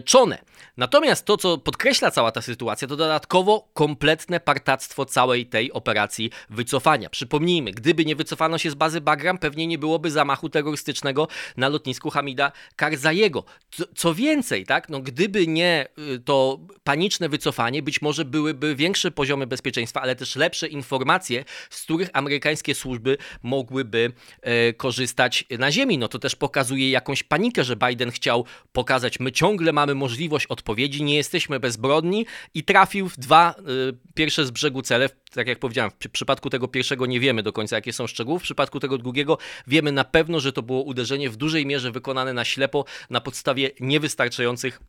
czone. 0.04 0.38
Natomiast 0.76 1.24
to, 1.24 1.36
co 1.36 1.58
podkreśla 1.58 2.10
cała 2.10 2.32
ta 2.32 2.42
sytuacja, 2.42 2.88
to 2.88 2.96
dodatkowo 2.96 3.68
kompletne 3.74 4.40
partactwo 4.40 5.04
całej 5.04 5.46
tej 5.46 5.72
operacji 5.72 6.30
wycofania. 6.50 7.10
Przypomnijmy, 7.10 7.70
gdyby 7.70 8.04
nie 8.04 8.16
wycofano 8.16 8.58
się 8.58 8.70
z 8.70 8.74
bazy 8.74 9.00
Bagram, 9.00 9.38
pewnie 9.38 9.66
nie 9.66 9.78
byłoby 9.78 10.10
zamachu 10.10 10.48
terrorystycznego 10.48 11.28
na 11.56 11.68
lotnisku 11.68 12.10
Hamida 12.10 12.52
Karzajego. 12.76 13.44
Co, 13.70 13.84
co 13.94 14.14
więcej, 14.14 14.66
tak, 14.66 14.88
no, 14.88 15.00
gdyby 15.00 15.46
nie 15.46 15.88
y, 16.14 16.18
to 16.18 16.58
paniczne 16.84 17.28
wycofanie, 17.28 17.82
być 17.82 18.02
może 18.02 18.24
byłyby 18.24 18.74
większe 18.74 19.10
poziomy 19.10 19.46
bezpieczeństwa, 19.46 20.02
ale 20.02 20.16
też 20.16 20.36
lepsze 20.36 20.66
informacje, 20.68 21.44
z 21.70 21.82
których 21.82 22.10
amerykańskie 22.12 22.74
służby 22.74 23.16
mogłyby 23.42 24.12
e, 24.42 24.72
korzystać 24.72 25.44
na 25.58 25.72
ziemi. 25.72 25.98
No 25.98 26.08
to 26.08 26.18
też 26.18 26.36
pokazuje 26.36 26.90
jakąś 26.90 27.22
panikę, 27.22 27.64
że 27.64 27.76
Biden 27.76 28.10
chciał 28.10 28.44
pokazać, 28.72 29.20
my 29.20 29.32
ciągle 29.32 29.55
mamy 29.72 29.94
możliwość 29.94 30.46
od 30.46 30.66
odpowiedzi, 30.66 31.02
nie 31.02 31.16
jesteśmy 31.16 31.60
bezbrodni 31.60 32.26
i 32.54 32.64
trafił 32.64 33.08
w 33.08 33.16
dwa 33.18 33.54
y, 33.90 34.12
pierwsze 34.14 34.46
z 34.46 34.50
brzegu 34.50 34.82
cele. 34.82 35.08
Tak 35.32 35.46
jak 35.46 35.58
powiedziałem, 35.58 35.90
w 35.90 36.08
przypadku 36.08 36.50
tego 36.50 36.68
pierwszego 36.68 37.06
nie 37.06 37.20
wiemy 37.20 37.42
do 37.42 37.52
końca, 37.52 37.76
jakie 37.76 37.92
są 37.92 38.06
szczegóły, 38.06 38.38
w 38.38 38.42
przypadku 38.42 38.80
tego 38.80 38.98
drugiego 38.98 39.38
wiemy 39.66 39.92
na 39.92 40.04
pewno, 40.04 40.40
że 40.40 40.52
to 40.52 40.62
było 40.62 40.82
uderzenie 40.82 41.30
w 41.30 41.36
dużej 41.36 41.66
mierze 41.66 41.90
wykonane 41.90 42.32
na 42.32 42.44
ślepo, 42.44 42.84
na 43.10 43.20
podstawie 43.20 43.70
niewystarczających 43.80 44.80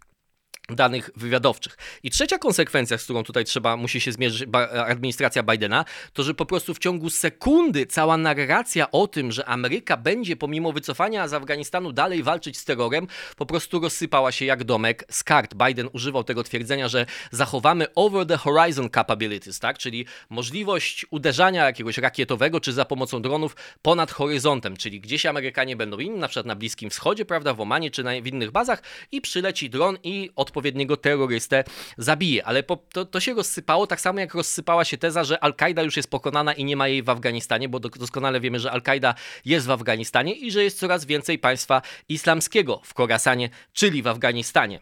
danych 0.76 1.10
wywiadowczych. 1.16 1.78
I 2.04 2.10
trzecia 2.10 2.38
konsekwencja, 2.38 2.98
z 2.98 3.04
którą 3.04 3.24
tutaj 3.24 3.46
trzeba, 3.46 3.78
musi 3.78 4.02
się 4.02 4.12
zmierzyć 4.12 4.50
administracja 4.88 5.44
Bidena, 5.44 5.86
to 6.14 6.24
że 6.24 6.34
po 6.34 6.46
prostu 6.46 6.74
w 6.74 6.80
ciągu 6.80 7.10
sekundy 7.10 7.86
cała 7.86 8.18
narracja 8.18 8.92
o 8.92 9.08
tym, 9.08 9.32
że 9.32 9.46
Ameryka 9.46 9.98
będzie 9.98 10.36
pomimo 10.36 10.72
wycofania 10.72 11.28
z 11.28 11.34
Afganistanu 11.34 11.92
dalej 11.92 12.24
walczyć 12.24 12.58
z 12.58 12.66
terrorem, 12.66 13.08
po 13.36 13.46
prostu 13.46 13.80
rozsypała 13.80 14.32
się 14.32 14.46
jak 14.46 14.64
domek 14.64 15.06
z 15.10 15.24
kart. 15.24 15.56
Biden 15.68 15.90
używał 15.94 16.24
tego 16.24 16.44
twierdzenia, 16.44 16.88
że 16.88 17.06
zachowamy 17.32 17.94
over 17.96 18.26
the 18.26 18.38
horizon 18.38 18.90
capabilities, 18.90 19.60
tak? 19.60 19.78
czyli 19.78 20.06
możliwość 20.30 21.06
uderzania 21.12 21.66
jakiegoś 21.66 21.98
rakietowego 21.98 22.60
czy 22.60 22.74
za 22.74 22.86
pomocą 22.86 23.22
dronów 23.22 23.56
ponad 23.82 24.12
horyzontem, 24.12 24.78
czyli 24.78 25.00
gdzieś 25.02 25.26
Amerykanie 25.26 25.76
będą 25.76 26.00
inni, 26.00 26.20
na 26.20 26.28
przykład 26.28 26.46
na 26.46 26.56
Bliskim 26.56 26.90
Wschodzie, 26.90 27.26
prawda, 27.26 27.54
w 27.54 27.62
Omanie 27.62 27.92
czy 27.92 28.04
na, 28.04 28.12
w 28.22 28.28
innych 28.28 28.52
bazach 28.52 28.82
i 29.12 29.22
przyleci 29.22 29.70
dron 29.70 29.98
i 30.04 30.30
odpowiednio 30.36 30.57
odpowiedniego 30.58 30.98
terrorystę 30.98 31.64
zabije. 31.98 32.46
Ale 32.46 32.64
po, 32.64 32.78
to, 32.78 33.06
to 33.06 33.20
się 33.20 33.34
rozsypało 33.34 33.88
tak 33.88 34.02
samo 34.02 34.20
jak 34.20 34.34
rozsypała 34.34 34.86
się 34.86 34.98
teza, 34.98 35.24
że 35.24 35.44
Al-Kaida 35.44 35.84
już 35.84 35.98
jest 35.98 36.10
pokonana 36.10 36.54
i 36.54 36.66
nie 36.66 36.76
ma 36.76 36.88
jej 36.88 37.04
w 37.04 37.10
Afganistanie, 37.10 37.70
bo 37.70 37.80
doskonale 37.80 38.40
wiemy, 38.40 38.60
że 38.60 38.72
Al-Kaida 38.72 39.16
jest 39.46 39.68
w 39.68 39.72
Afganistanie 39.72 40.34
i 40.34 40.52
że 40.52 40.64
jest 40.64 40.80
coraz 40.80 41.06
więcej 41.06 41.40
państwa 41.40 41.82
islamskiego 42.10 42.82
w 42.84 42.94
Korasanie, 42.94 43.50
czyli 43.74 44.02
w 44.02 44.08
Afganistanie. 44.08 44.80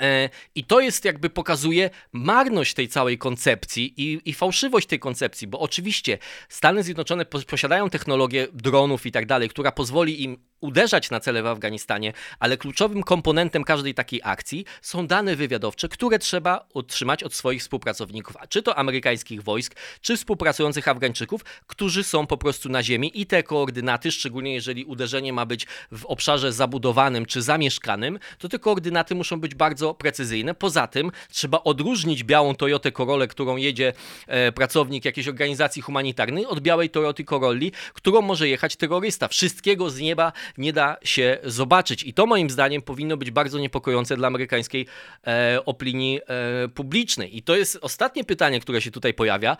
E, 0.00 0.30
I 0.54 0.64
to 0.64 0.80
jest 0.80 1.04
jakby 1.04 1.30
pokazuje 1.30 1.90
marność 2.12 2.74
tej 2.74 2.88
całej 2.88 3.18
koncepcji 3.18 3.94
i, 3.96 4.20
i, 4.24 4.32
fałszywość 4.34 4.86
tej 4.86 4.98
koncepcji, 4.98 5.46
bo 5.46 5.60
oczywiście 5.60 6.18
Stany 6.48 6.82
Zjednoczone 6.82 7.24
posiadają 7.24 7.90
technologię 7.90 8.46
dronów 8.52 9.06
i 9.06 9.12
tak 9.12 9.26
dalej, 9.26 9.48
która 9.48 9.72
pozwoli 9.72 10.22
im 10.22 10.47
uderzać 10.60 11.10
na 11.10 11.20
cele 11.20 11.42
w 11.42 11.46
Afganistanie, 11.46 12.12
ale 12.38 12.56
kluczowym 12.56 13.02
komponentem 13.02 13.64
każdej 13.64 13.94
takiej 13.94 14.20
akcji 14.24 14.64
są 14.82 15.06
dane 15.06 15.36
wywiadowcze, 15.36 15.88
które 15.88 16.18
trzeba 16.18 16.66
otrzymać 16.74 17.22
od 17.22 17.34
swoich 17.34 17.60
współpracowników, 17.62 18.36
a 18.36 18.46
czy 18.46 18.62
to 18.62 18.78
amerykańskich 18.78 19.42
wojsk, 19.42 19.74
czy 20.00 20.16
współpracujących 20.16 20.88
Afgańczyków, 20.88 21.44
którzy 21.66 22.04
są 22.04 22.26
po 22.26 22.36
prostu 22.36 22.68
na 22.68 22.82
ziemi 22.82 23.20
i 23.20 23.26
te 23.26 23.42
koordynaty, 23.42 24.12
szczególnie 24.12 24.54
jeżeli 24.54 24.84
uderzenie 24.84 25.32
ma 25.32 25.46
być 25.46 25.66
w 25.92 26.06
obszarze 26.06 26.52
zabudowanym 26.52 27.26
czy 27.26 27.42
zamieszkanym, 27.42 28.18
to 28.38 28.48
te 28.48 28.58
koordynaty 28.58 29.14
muszą 29.14 29.40
być 29.40 29.54
bardzo 29.54 29.94
precyzyjne. 29.94 30.54
Poza 30.54 30.86
tym 30.86 31.12
trzeba 31.30 31.62
odróżnić 31.62 32.24
białą 32.24 32.54
Toyotę 32.54 32.92
Corollę, 32.92 33.28
którą 33.28 33.56
jedzie 33.56 33.92
e, 34.26 34.52
pracownik 34.52 35.04
jakiejś 35.04 35.28
organizacji 35.28 35.82
humanitarnej, 35.82 36.46
od 36.46 36.60
białej 36.60 36.90
Toyoty 36.90 37.24
Corolli, 37.24 37.72
którą 37.92 38.22
może 38.22 38.48
jechać 38.48 38.76
terrorysta. 38.76 39.28
Wszystkiego 39.28 39.90
z 39.90 40.00
nieba 40.00 40.32
nie 40.58 40.72
da 40.72 40.96
się 41.04 41.38
zobaczyć. 41.44 42.02
I 42.02 42.14
to 42.14 42.26
moim 42.26 42.50
zdaniem 42.50 42.82
powinno 42.82 43.16
być 43.16 43.30
bardzo 43.30 43.58
niepokojące 43.58 44.16
dla 44.16 44.28
amerykańskiej 44.28 44.86
e, 45.26 45.58
opinii 45.66 46.20
e, 46.26 46.68
publicznej. 46.68 47.36
I 47.36 47.42
to 47.42 47.56
jest 47.56 47.78
ostatnie 47.82 48.24
pytanie, 48.24 48.60
które 48.60 48.82
się 48.82 48.90
tutaj 48.90 49.14
pojawia. 49.14 49.56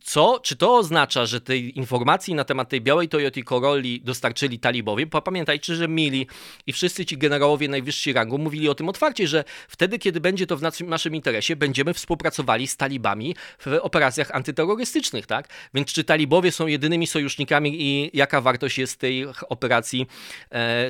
Co, 0.00 0.40
czy 0.42 0.56
to 0.56 0.76
oznacza, 0.76 1.26
że 1.26 1.40
tej 1.40 1.78
informacji 1.78 2.34
na 2.34 2.44
temat 2.44 2.68
tej 2.68 2.80
białej 2.80 3.08
Toyota 3.08 3.40
Corolli 3.42 4.00
dostarczyli 4.00 4.58
talibowie? 4.58 5.06
Bo 5.06 5.22
pamiętajcie, 5.22 5.74
że 5.74 5.88
Mili 5.88 6.26
i 6.66 6.72
wszyscy 6.72 7.06
ci 7.06 7.18
generałowie 7.18 7.68
najwyższej 7.68 8.12
rangu 8.12 8.38
mówili 8.38 8.68
o 8.68 8.74
tym 8.74 8.88
otwarcie, 8.88 9.28
że 9.28 9.44
wtedy, 9.68 9.98
kiedy 9.98 10.20
będzie 10.20 10.46
to 10.46 10.56
w 10.56 10.62
naszym 10.86 11.14
interesie, 11.14 11.56
będziemy 11.56 11.94
współpracowali 11.94 12.66
z 12.66 12.76
talibami 12.76 13.36
w 13.58 13.78
operacjach 13.80 14.30
antyterrorystycznych, 14.30 15.26
tak? 15.26 15.48
Więc 15.74 15.92
czy 15.92 16.04
talibowie 16.04 16.52
są 16.52 16.66
jedynymi 16.66 17.06
sojusznikami 17.06 17.82
i 17.82 18.10
jaka 18.14 18.40
wartość 18.40 18.78
jest 18.78 18.98
tej 18.98 19.26
operacji 19.48 20.06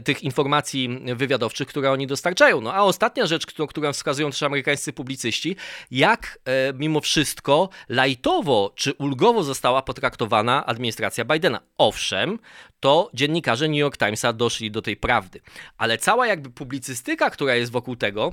tych 0.04 0.22
informacji 0.22 1.00
wywiadowczych, 1.16 1.68
które 1.68 1.90
oni 1.90 2.06
dostarczają. 2.06 2.60
No 2.60 2.74
a 2.74 2.82
ostatnia 2.82 3.26
rzecz, 3.26 3.46
którą, 3.46 3.66
którą 3.66 3.92
wskazują 3.92 4.30
też 4.30 4.42
amerykańscy 4.42 4.92
publicyści, 4.92 5.56
jak 5.90 6.38
e, 6.44 6.72
mimo 6.72 7.00
wszystko 7.00 7.68
lajtowo 7.88 8.72
czy 8.76 8.94
ulgowo 8.94 9.42
została 9.42 9.82
potraktowana 9.82 10.66
administracja 10.66 11.24
Bidena. 11.24 11.60
Owszem, 11.78 12.38
to 12.80 13.10
dziennikarze 13.14 13.68
New 13.68 13.78
York 13.78 13.96
Timesa 13.96 14.32
doszli 14.32 14.70
do 14.70 14.82
tej 14.82 14.96
prawdy, 14.96 15.40
ale 15.78 15.98
cała 15.98 16.26
jakby 16.26 16.50
publicystyka, 16.50 17.30
która 17.30 17.54
jest 17.54 17.72
wokół 17.72 17.96
tego, 17.96 18.32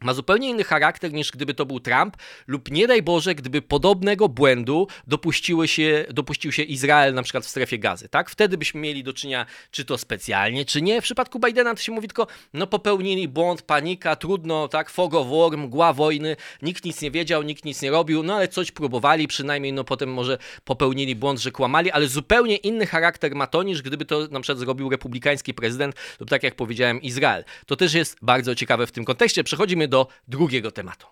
ma 0.00 0.14
zupełnie 0.14 0.48
inny 0.48 0.64
charakter 0.64 1.12
niż 1.12 1.30
gdyby 1.30 1.54
to 1.54 1.66
był 1.66 1.80
Trump, 1.80 2.16
lub 2.46 2.70
nie 2.70 2.86
daj 2.86 3.02
Boże, 3.02 3.34
gdyby 3.34 3.62
podobnego 3.62 4.28
błędu 4.28 4.86
dopuściły 5.06 5.68
się, 5.68 6.04
dopuścił 6.10 6.52
się 6.52 6.62
Izrael 6.62 7.14
na 7.14 7.22
przykład 7.22 7.44
w 7.44 7.48
strefie 7.48 7.78
gazy, 7.78 8.08
tak? 8.08 8.30
Wtedy 8.30 8.58
byśmy 8.58 8.80
mieli 8.80 9.04
do 9.04 9.12
czynienia, 9.12 9.46
czy 9.70 9.84
to 9.84 9.98
specjalnie, 9.98 10.64
czy 10.64 10.82
nie. 10.82 11.00
W 11.00 11.04
przypadku 11.04 11.38
Bidena 11.38 11.74
to 11.74 11.82
się 11.82 11.92
mówi 11.92 12.08
tylko, 12.08 12.26
no 12.54 12.66
popełnili 12.66 13.28
błąd, 13.28 13.62
panika, 13.62 14.16
trudno, 14.16 14.68
tak? 14.68 14.90
Fog 14.90 15.14
of 15.14 15.26
war, 15.28 15.58
mgła 15.58 15.92
wojny, 15.92 16.36
nikt 16.62 16.84
nic 16.84 17.02
nie 17.02 17.10
wiedział, 17.10 17.42
nikt 17.42 17.64
nic 17.64 17.82
nie 17.82 17.90
robił, 17.90 18.22
no 18.22 18.34
ale 18.34 18.48
coś 18.48 18.72
próbowali, 18.72 19.28
przynajmniej 19.28 19.72
no 19.72 19.84
potem 19.84 20.12
może 20.12 20.38
popełnili 20.64 21.16
błąd, 21.16 21.40
że 21.40 21.50
kłamali, 21.50 21.90
ale 21.90 22.06
zupełnie 22.08 22.56
inny 22.56 22.86
charakter 22.86 23.34
ma 23.34 23.46
to, 23.46 23.62
niż 23.62 23.82
gdyby 23.82 24.04
to 24.04 24.28
na 24.30 24.40
przykład 24.40 24.58
zrobił 24.58 24.90
republikański 24.90 25.54
prezydent 25.54 25.94
lub 26.20 26.30
tak 26.30 26.42
jak 26.42 26.54
powiedziałem 26.54 27.02
Izrael. 27.02 27.44
To 27.66 27.76
też 27.76 27.94
jest 27.94 28.16
bardzo 28.22 28.54
ciekawe 28.54 28.86
w 28.86 28.92
tym 28.92 29.04
kontekście. 29.04 29.44
Przechodzimy 29.44 29.88
do 29.90 30.08
drugiego 30.28 30.70
tematu. 30.70 31.06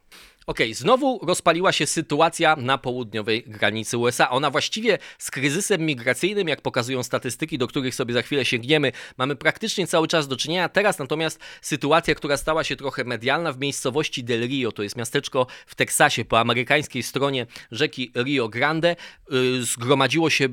Ok, 0.49 0.59
znowu 0.73 1.21
rozpaliła 1.27 1.73
się 1.73 1.87
sytuacja 1.87 2.57
na 2.57 2.79
południowej 2.79 3.45
granicy 3.47 3.99
USA. 3.99 4.31
Ona 4.31 4.51
właściwie 4.51 4.99
z 5.19 5.31
kryzysem 5.31 5.81
migracyjnym, 5.81 6.49
jak 6.49 6.61
pokazują 6.61 7.03
statystyki, 7.03 7.59
do 7.59 7.67
których 7.67 7.95
sobie 7.95 8.15
za 8.15 8.23
chwilę 8.23 8.45
sięgniemy, 8.45 8.93
mamy 9.19 9.37
praktycznie 9.37 9.87
cały 9.87 10.09
czas 10.09 10.29
do 10.29 10.37
czynienia. 10.37 10.69
Teraz 10.69 10.99
natomiast 10.99 11.41
sytuacja, 11.63 12.15
która 12.15 12.37
stała 12.37 12.65
się 12.65 12.77
trochę 12.77 13.05
medialna 13.05 13.53
w 13.53 13.59
miejscowości 13.59 14.25
Del 14.25 14.49
Rio, 14.49 14.73
to 14.73 14.83
jest 14.83 14.97
miasteczko 14.97 15.47
w 15.67 15.75
Teksasie 15.75 16.25
po 16.25 16.41
amerykańskiej 16.41 17.03
stronie 17.03 17.47
rzeki 17.71 18.13
Rio 18.17 18.49
Grande, 18.49 18.97
yy, 19.31 19.63
zgromadziło 19.63 20.31
się 20.31 20.49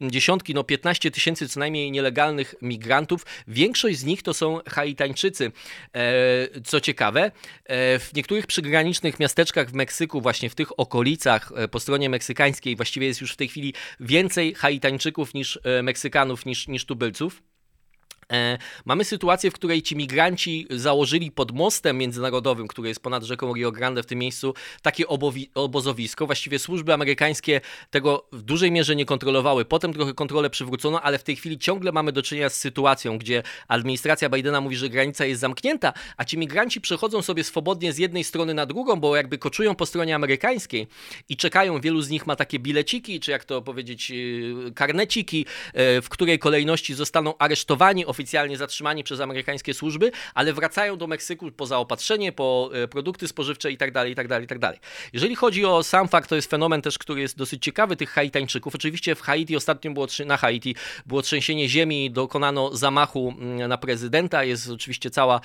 dziesiątki, 0.00 0.54
no 0.54 0.64
15 0.64 1.10
tysięcy 1.10 1.48
co 1.48 1.60
najmniej 1.60 1.90
nielegalnych 1.90 2.54
migrantów. 2.62 3.26
Większość 3.48 3.98
z 3.98 4.04
nich 4.04 4.22
to 4.22 4.34
są 4.34 4.60
Haitańczycy. 4.68 5.52
E, 5.94 6.60
co 6.64 6.80
ciekawe, 6.80 7.30
e, 7.64 7.98
w 7.98 8.14
niektórych 8.14 8.46
przygranicznych 8.46 9.20
miastach 9.20 9.35
miasteczkach 9.36 9.70
w 9.70 9.74
Meksyku, 9.74 10.20
właśnie 10.20 10.50
w 10.50 10.54
tych 10.54 10.80
okolicach 10.80 11.52
e, 11.56 11.68
po 11.68 11.80
stronie 11.80 12.10
meksykańskiej, 12.10 12.76
właściwie 12.76 13.06
jest 13.06 13.20
już 13.20 13.32
w 13.32 13.36
tej 13.36 13.48
chwili 13.48 13.74
więcej 14.00 14.54
Haitańczyków 14.54 15.34
niż 15.34 15.60
e, 15.64 15.82
Meksykanów, 15.82 16.46
niż, 16.46 16.68
niż 16.68 16.84
tubylców. 16.84 17.42
E, 18.32 18.58
mamy 18.84 19.04
sytuację, 19.04 19.50
w 19.50 19.54
której 19.54 19.82
ci 19.82 19.96
migranci 19.96 20.66
założyli 20.70 21.30
pod 21.30 21.52
mostem 21.52 21.98
międzynarodowym, 21.98 22.68
który 22.68 22.88
jest 22.88 23.00
ponad 23.00 23.22
rzeką 23.22 23.54
Rio 23.54 23.72
Grande 23.72 24.02
w 24.02 24.06
tym 24.06 24.18
miejscu, 24.18 24.54
takie 24.82 25.04
obozowisko. 25.54 26.26
Właściwie 26.26 26.58
służby 26.58 26.94
amerykańskie 26.94 27.60
tego 27.90 28.26
w 28.32 28.42
dużej 28.42 28.72
mierze 28.72 28.96
nie 28.96 29.04
kontrolowały. 29.04 29.64
Potem 29.64 29.92
trochę 29.92 30.14
kontrolę 30.14 30.50
przywrócono, 30.50 31.02
ale 31.02 31.18
w 31.18 31.22
tej 31.22 31.36
chwili 31.36 31.58
ciągle 31.58 31.92
mamy 31.92 32.12
do 32.12 32.22
czynienia 32.22 32.48
z 32.48 32.54
sytuacją, 32.54 33.18
gdzie 33.18 33.42
administracja 33.68 34.28
Bidena 34.28 34.60
mówi, 34.60 34.76
że 34.76 34.88
granica 34.88 35.24
jest 35.24 35.40
zamknięta, 35.40 35.92
a 36.16 36.24
ci 36.24 36.38
migranci 36.38 36.80
przechodzą 36.80 37.22
sobie 37.22 37.44
swobodnie 37.44 37.92
z 37.92 37.98
jednej 37.98 38.24
strony 38.24 38.54
na 38.54 38.66
drugą, 38.66 38.96
bo 38.96 39.16
jakby 39.16 39.38
koczują 39.38 39.74
po 39.74 39.86
stronie 39.86 40.14
amerykańskiej 40.14 40.86
i 41.28 41.36
czekają. 41.36 41.80
Wielu 41.80 42.02
z 42.02 42.10
nich 42.10 42.26
ma 42.26 42.36
takie 42.36 42.58
bileciki, 42.58 43.20
czy 43.20 43.30
jak 43.30 43.44
to 43.44 43.62
powiedzieć, 43.62 44.10
y, 44.10 44.72
karneciki, 44.74 45.46
e, 45.74 46.02
w 46.02 46.08
której 46.08 46.38
kolejności 46.38 46.94
zostaną 46.94 47.38
aresztowani 47.38 48.06
oficjalnie 48.16 48.56
zatrzymani 48.56 49.04
przez 49.04 49.20
amerykańskie 49.20 49.74
służby, 49.74 50.12
ale 50.34 50.52
wracają 50.52 50.96
do 50.96 51.06
Meksyku 51.06 51.52
po 51.52 51.66
zaopatrzenie, 51.66 52.32
po 52.32 52.70
e, 52.72 52.88
produkty 52.88 53.28
spożywcze 53.28 53.70
itd., 53.70 54.08
itd., 54.08 54.40
itd. 54.40 54.78
Jeżeli 55.12 55.36
chodzi 55.36 55.64
o 55.64 55.82
sam 55.82 56.08
fakt, 56.08 56.30
to 56.30 56.36
jest 56.36 56.50
fenomen 56.50 56.82
też, 56.82 56.98
który 56.98 57.20
jest 57.20 57.36
dosyć 57.36 57.64
ciekawy 57.64 57.96
tych 57.96 58.10
Haitańczyków. 58.10 58.74
Oczywiście 58.74 59.14
w 59.14 59.20
Haiti 59.20 59.56
ostatnio 59.56 59.90
było, 59.90 60.06
na 60.26 60.36
Haiti 60.36 60.76
było 61.06 61.22
trzęsienie 61.22 61.68
ziemi, 61.68 62.10
dokonano 62.10 62.76
zamachu 62.76 63.34
mm, 63.38 63.68
na 63.68 63.78
prezydenta, 63.78 64.44
jest 64.44 64.70
oczywiście 64.70 65.10
cała, 65.10 65.40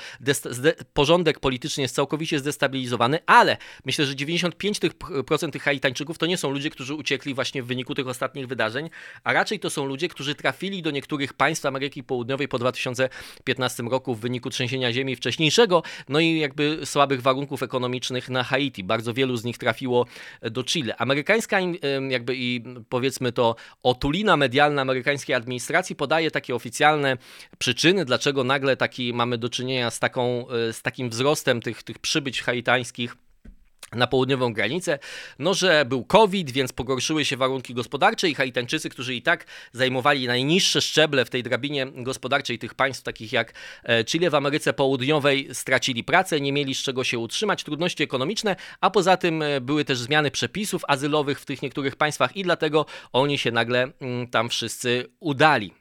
porządek 0.93 1.39
polityczny 1.39 1.83
jest 1.83 1.95
całkowicie 1.95 2.39
zdestabilizowany, 2.39 3.19
ale 3.25 3.57
myślę, 3.85 4.05
że 4.05 4.13
95% 4.13 5.51
tych 5.51 5.63
Haitańczyków 5.63 6.17
to 6.17 6.25
nie 6.25 6.37
są 6.37 6.51
ludzie, 6.51 6.69
którzy 6.69 6.95
uciekli 6.95 7.33
właśnie 7.33 7.63
w 7.63 7.65
wyniku 7.65 7.95
tych 7.95 8.07
ostatnich 8.07 8.47
wydarzeń, 8.47 8.89
a 9.23 9.33
raczej 9.33 9.59
to 9.59 9.69
są 9.69 9.85
ludzie, 9.85 10.07
którzy 10.07 10.35
trafili 10.35 10.81
do 10.81 10.91
niektórych 10.91 11.33
państw 11.33 11.65
Ameryki 11.65 12.03
Południowej 12.03 12.47
pod 12.47 12.60
2015 12.61 13.83
roku 13.83 14.15
w 14.15 14.19
wyniku 14.19 14.49
trzęsienia 14.49 14.93
ziemi 14.93 15.15
wcześniejszego, 15.15 15.83
no 16.09 16.19
i 16.19 16.39
jakby 16.39 16.85
słabych 16.85 17.21
warunków 17.21 17.63
ekonomicznych 17.63 18.29
na 18.29 18.43
Haiti. 18.43 18.83
Bardzo 18.83 19.13
wielu 19.13 19.37
z 19.37 19.43
nich 19.43 19.57
trafiło 19.57 20.05
do 20.41 20.63
Chile. 20.63 20.97
Amerykańska 20.97 21.59
jakby 22.09 22.35
i 22.35 22.63
powiedzmy 22.89 23.31
to 23.31 23.55
otulina 23.83 24.37
medialna 24.37 24.81
amerykańskiej 24.81 25.35
administracji 25.35 25.95
podaje 25.95 26.31
takie 26.31 26.55
oficjalne 26.55 27.17
przyczyny, 27.57 28.05
dlaczego 28.05 28.43
nagle 28.43 28.77
taki 28.77 29.13
mamy 29.13 29.37
do 29.37 29.49
czynienia 29.49 29.91
z, 29.91 29.99
taką, 29.99 30.49
e, 30.49 30.73
z 30.73 30.81
takim 30.81 31.09
wzrostem 31.09 31.61
tych, 31.61 31.83
tych 31.83 31.99
przybyć 31.99 32.41
haitańskich 32.41 33.15
na 33.95 34.07
południową 34.07 34.53
granicę, 34.53 34.99
no 35.39 35.53
że 35.53 35.85
był 35.85 36.05
COVID, 36.05 36.51
więc 36.51 36.73
pogorszyły 36.73 37.25
się 37.25 37.37
warunki 37.37 37.73
gospodarcze 37.73 38.29
i 38.29 38.35
Haitańczycy, 38.35 38.89
którzy 38.89 39.15
i 39.15 39.21
tak 39.21 39.45
zajmowali 39.71 40.27
najniższe 40.27 40.81
szczeble 40.81 41.25
w 41.25 41.29
tej 41.29 41.43
drabinie 41.43 41.87
gospodarczej 41.95 42.59
tych 42.59 42.73
państw, 42.73 43.03
takich 43.03 43.33
jak 43.33 43.53
e, 43.83 44.05
Chile 44.05 44.29
w 44.29 44.35
Ameryce 44.35 44.73
Południowej, 44.73 45.49
stracili 45.53 46.03
pracę, 46.03 46.41
nie 46.41 46.53
mieli 46.53 46.75
z 46.75 46.79
czego 46.83 47.03
się 47.03 47.19
utrzymać, 47.19 47.63
trudności 47.63 48.03
ekonomiczne, 48.03 48.55
a 48.81 48.89
poza 48.89 49.17
tym 49.17 49.41
e, 49.41 49.61
były 49.61 49.85
też 49.85 49.97
zmiany 49.97 50.31
przepisów 50.31 50.81
azylowych 50.87 51.39
w 51.39 51.45
tych 51.45 51.61
niektórych 51.61 51.95
państwach 51.95 52.37
i 52.37 52.43
dlatego 52.43 52.85
oni 53.13 53.37
się 53.37 53.51
nagle 53.51 53.91
mm, 54.01 54.27
tam 54.27 54.49
wszyscy 54.49 55.07
udali. 55.19 55.80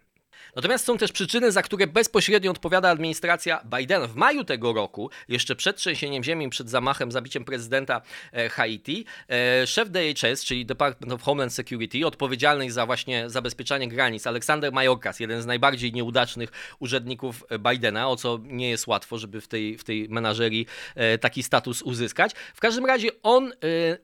Natomiast 0.57 0.85
są 0.85 0.99
też 0.99 1.12
przyczyny, 1.12 1.52
za 1.52 1.62
które 1.62 1.87
bezpośrednio 1.87 2.50
odpowiada 2.50 2.90
administracja 2.90 3.64
Bidena. 3.78 4.07
W 4.07 4.16
maju 4.16 4.45
tego 4.45 4.73
roku, 4.73 5.11
jeszcze 5.28 5.57
przed 5.57 5.76
trzęsieniem 5.76 6.25
ziemi, 6.25 6.50
przed 6.50 6.71
zamachem, 6.71 7.12
zabiciem 7.12 7.45
prezydenta 7.45 8.02
e, 8.33 8.49
Haiti, 8.49 9.04
e, 9.28 9.66
szef 9.66 9.90
DHS, 9.90 10.45
czyli 10.45 10.66
Department 10.66 11.12
of 11.12 11.23
Homeland 11.23 11.54
Security, 11.54 12.07
odpowiedzialny 12.07 12.71
za 12.71 12.87
właśnie 12.87 13.30
zabezpieczanie 13.30 13.88
granic, 13.88 14.26
Aleksander 14.26 14.73
Mayorkas, 14.73 15.21
jeden 15.21 15.42
z 15.42 15.47
najbardziej 15.47 15.92
nieudacznych 15.92 16.52
urzędników 16.78 17.45
Bidena, 17.71 18.09
o 18.09 18.16
co 18.16 18.38
nie 18.42 18.71
jest 18.71 18.87
łatwo, 18.87 19.19
żeby 19.19 19.40
w 19.40 19.49
tej, 19.49 19.78
w 19.78 19.85
tej 19.85 20.09
menażerii 20.09 20.66
e, 20.95 21.19
taki 21.19 21.42
status 21.42 21.83
uzyskać. 21.83 22.33
W 22.54 22.61
każdym 22.61 22.87
razie 22.87 23.09
on 23.23 23.52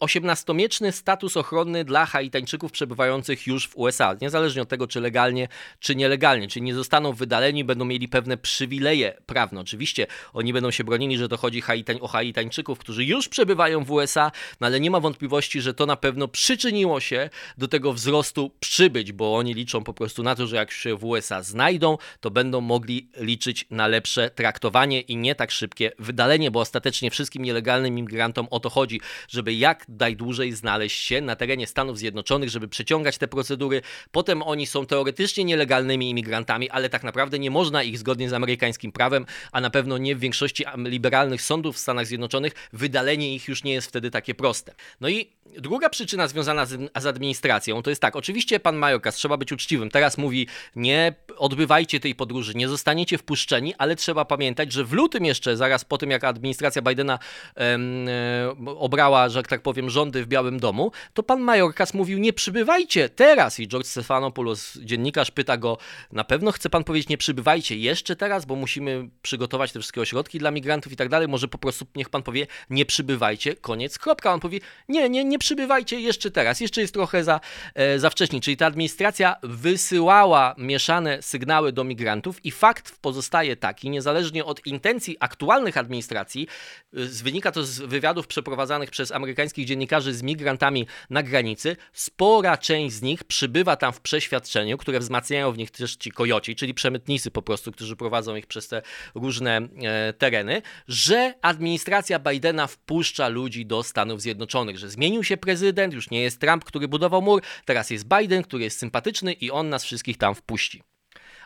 18-mieczny 0.00 0.92
status 0.92 1.36
ochronny 1.36 1.84
dla 1.84 2.06
Haitańczyków 2.06 2.72
przebywających 2.72 3.46
już 3.46 3.68
w 3.68 3.76
USA, 3.76 4.16
niezależnie 4.20 4.62
od 4.62 4.68
tego, 4.68 4.86
czy 4.86 5.00
legalnie, 5.00 5.48
czy 5.78 5.96
nielegalnie 5.96 6.45
czyli 6.48 6.62
nie 6.62 6.74
zostaną 6.74 7.12
wydaleni, 7.12 7.64
będą 7.64 7.84
mieli 7.84 8.08
pewne 8.08 8.36
przywileje 8.36 9.14
prawne. 9.26 9.60
Oczywiście 9.60 10.06
oni 10.32 10.52
będą 10.52 10.70
się 10.70 10.84
bronili, 10.84 11.18
że 11.18 11.28
to 11.28 11.36
chodzi 11.36 11.60
Haitań, 11.60 11.98
o 12.00 12.08
Haitańczyków, 12.08 12.78
którzy 12.78 13.04
już 13.04 13.28
przebywają 13.28 13.84
w 13.84 13.90
USA, 13.90 14.32
no 14.60 14.66
ale 14.66 14.80
nie 14.80 14.90
ma 14.90 15.00
wątpliwości, 15.00 15.60
że 15.60 15.74
to 15.74 15.86
na 15.86 15.96
pewno 15.96 16.28
przyczyniło 16.28 17.00
się 17.00 17.30
do 17.58 17.68
tego 17.68 17.92
wzrostu 17.92 18.50
przybyć, 18.60 19.12
bo 19.12 19.36
oni 19.36 19.54
liczą 19.54 19.84
po 19.84 19.94
prostu 19.94 20.22
na 20.22 20.34
to, 20.34 20.46
że 20.46 20.56
jak 20.56 20.70
się 20.70 20.96
w 20.96 21.04
USA 21.04 21.42
znajdą, 21.42 21.98
to 22.20 22.30
będą 22.30 22.60
mogli 22.60 23.08
liczyć 23.16 23.66
na 23.70 23.86
lepsze 23.86 24.30
traktowanie 24.30 25.00
i 25.00 25.16
nie 25.16 25.34
tak 25.34 25.50
szybkie 25.50 25.92
wydalenie, 25.98 26.50
bo 26.50 26.60
ostatecznie 26.60 27.10
wszystkim 27.10 27.42
nielegalnym 27.42 27.98
imigrantom 27.98 28.46
o 28.50 28.60
to 28.60 28.70
chodzi, 28.70 29.00
żeby 29.28 29.54
jak 29.54 29.88
najdłużej 29.88 30.52
znaleźć 30.52 31.02
się 31.02 31.20
na 31.20 31.36
terenie 31.36 31.66
Stanów 31.66 31.98
Zjednoczonych, 31.98 32.50
żeby 32.50 32.68
przeciągać 32.68 33.18
te 33.18 33.28
procedury. 33.28 33.82
Potem 34.10 34.42
oni 34.42 34.66
są 34.66 34.86
teoretycznie 34.86 35.44
nielegalnymi 35.44 36.10
imigrantami, 36.10 36.25
imigrantami, 36.26 36.70
ale 36.70 36.88
tak 36.88 37.04
naprawdę 37.04 37.38
nie 37.38 37.50
można 37.50 37.82
ich 37.82 37.98
zgodnie 37.98 38.28
z 38.28 38.32
amerykańskim 38.32 38.92
prawem, 38.92 39.26
a 39.52 39.60
na 39.60 39.70
pewno 39.70 39.98
nie 39.98 40.16
w 40.16 40.20
większości 40.20 40.64
liberalnych 40.76 41.42
sądów 41.42 41.76
w 41.76 41.78
Stanach 41.78 42.06
Zjednoczonych, 42.06 42.52
wydalenie 42.72 43.34
ich 43.34 43.48
już 43.48 43.64
nie 43.64 43.72
jest 43.72 43.88
wtedy 43.88 44.10
takie 44.10 44.34
proste. 44.34 44.74
No 45.00 45.08
i 45.08 45.30
druga 45.58 45.88
przyczyna 45.88 46.28
związana 46.28 46.66
z, 46.66 46.90
z 47.00 47.06
administracją 47.06 47.82
to 47.82 47.90
jest 47.90 48.02
tak, 48.02 48.16
oczywiście 48.16 48.60
pan 48.60 48.76
Majorkas, 48.76 49.14
trzeba 49.14 49.36
być 49.36 49.52
uczciwym, 49.52 49.90
teraz 49.90 50.18
mówi 50.18 50.46
nie 50.76 51.14
odbywajcie 51.36 52.00
tej 52.00 52.14
podróży, 52.14 52.52
nie 52.54 52.68
zostaniecie 52.68 53.18
wpuszczeni, 53.18 53.74
ale 53.78 53.96
trzeba 53.96 54.24
pamiętać, 54.24 54.72
że 54.72 54.84
w 54.84 54.92
lutym 54.92 55.24
jeszcze, 55.24 55.56
zaraz 55.56 55.84
po 55.84 55.98
tym 55.98 56.10
jak 56.10 56.24
administracja 56.24 56.82
Bidena 56.82 57.18
em, 57.54 58.08
e, 58.08 58.76
obrała, 58.78 59.28
że 59.28 59.42
tak 59.42 59.62
powiem, 59.62 59.90
rządy 59.90 60.24
w 60.24 60.26
Białym 60.26 60.60
Domu, 60.60 60.92
to 61.14 61.22
pan 61.22 61.40
Majorkas 61.40 61.94
mówił 61.94 62.18
nie 62.18 62.32
przybywajcie 62.32 63.08
teraz 63.08 63.60
i 63.60 63.68
George 63.68 63.86
Stephanopoulos, 63.86 64.78
dziennikarz, 64.78 65.30
pyta 65.30 65.56
go 65.56 65.78
na 66.16 66.24
pewno 66.24 66.52
chce 66.52 66.70
pan 66.70 66.84
powiedzieć, 66.84 67.08
nie 67.08 67.18
przybywajcie 67.18 67.76
jeszcze 67.76 68.16
teraz, 68.16 68.44
bo 68.44 68.56
musimy 68.56 69.08
przygotować 69.22 69.72
te 69.72 69.80
wszystkie 69.80 70.00
ośrodki 70.00 70.38
dla 70.38 70.50
migrantów 70.50 70.92
i 70.92 70.96
tak 70.96 71.08
dalej. 71.08 71.28
Może 71.28 71.48
po 71.48 71.58
prostu 71.58 71.86
niech 71.96 72.08
pan 72.08 72.22
powie, 72.22 72.46
nie 72.70 72.86
przybywajcie, 72.86 73.56
koniec, 73.56 73.98
kropka. 73.98 74.32
On 74.32 74.40
powie, 74.40 74.60
nie, 74.88 75.08
nie, 75.08 75.24
nie 75.24 75.38
przybywajcie 75.38 76.00
jeszcze 76.00 76.30
teraz, 76.30 76.60
jeszcze 76.60 76.80
jest 76.80 76.94
trochę 76.94 77.24
za, 77.24 77.40
e, 77.74 77.98
za 77.98 78.10
wcześnie. 78.10 78.40
Czyli 78.40 78.56
ta 78.56 78.66
administracja 78.66 79.36
wysyłała 79.42 80.54
mieszane 80.58 81.22
sygnały 81.22 81.72
do 81.72 81.84
migrantów 81.84 82.44
i 82.44 82.50
fakt 82.50 82.98
pozostaje 83.00 83.56
taki, 83.56 83.90
niezależnie 83.90 84.44
od 84.44 84.66
intencji 84.66 85.16
aktualnych 85.20 85.76
administracji, 85.76 86.48
e, 86.94 87.04
wynika 87.04 87.52
to 87.52 87.64
z 87.64 87.78
wywiadów 87.78 88.26
przeprowadzanych 88.26 88.90
przez 88.90 89.12
amerykańskich 89.12 89.66
dziennikarzy 89.66 90.14
z 90.14 90.22
migrantami 90.22 90.86
na 91.10 91.22
granicy, 91.22 91.76
spora 91.92 92.56
część 92.56 92.94
z 92.94 93.02
nich 93.02 93.24
przybywa 93.24 93.76
tam 93.76 93.92
w 93.92 94.00
przeświadczeniu, 94.00 94.78
które 94.78 94.98
wzmacniają 94.98 95.52
w 95.52 95.58
nich 95.58 95.70
też 95.70 95.96
ci 96.06 96.12
kojoci, 96.12 96.56
czyli 96.56 96.74
przemytnicy 96.74 97.30
po 97.30 97.42
prostu, 97.42 97.72
którzy 97.72 97.96
prowadzą 97.96 98.36
ich 98.36 98.46
przez 98.46 98.68
te 98.68 98.82
różne 99.14 99.56
e, 99.56 100.12
tereny, 100.12 100.62
że 100.88 101.34
administracja 101.42 102.18
Bidena 102.18 102.66
wpuszcza 102.66 103.28
ludzi 103.28 103.66
do 103.66 103.82
Stanów 103.82 104.20
Zjednoczonych, 104.20 104.78
że 104.78 104.90
zmienił 104.90 105.24
się 105.24 105.36
prezydent, 105.36 105.94
już 105.94 106.10
nie 106.10 106.22
jest 106.22 106.40
Trump, 106.40 106.64
który 106.64 106.88
budował 106.88 107.22
mur, 107.22 107.42
teraz 107.64 107.90
jest 107.90 108.04
Biden, 108.18 108.42
który 108.42 108.64
jest 108.64 108.78
sympatyczny 108.78 109.32
i 109.32 109.50
on 109.50 109.68
nas 109.68 109.84
wszystkich 109.84 110.18
tam 110.18 110.34
wpuści. 110.34 110.82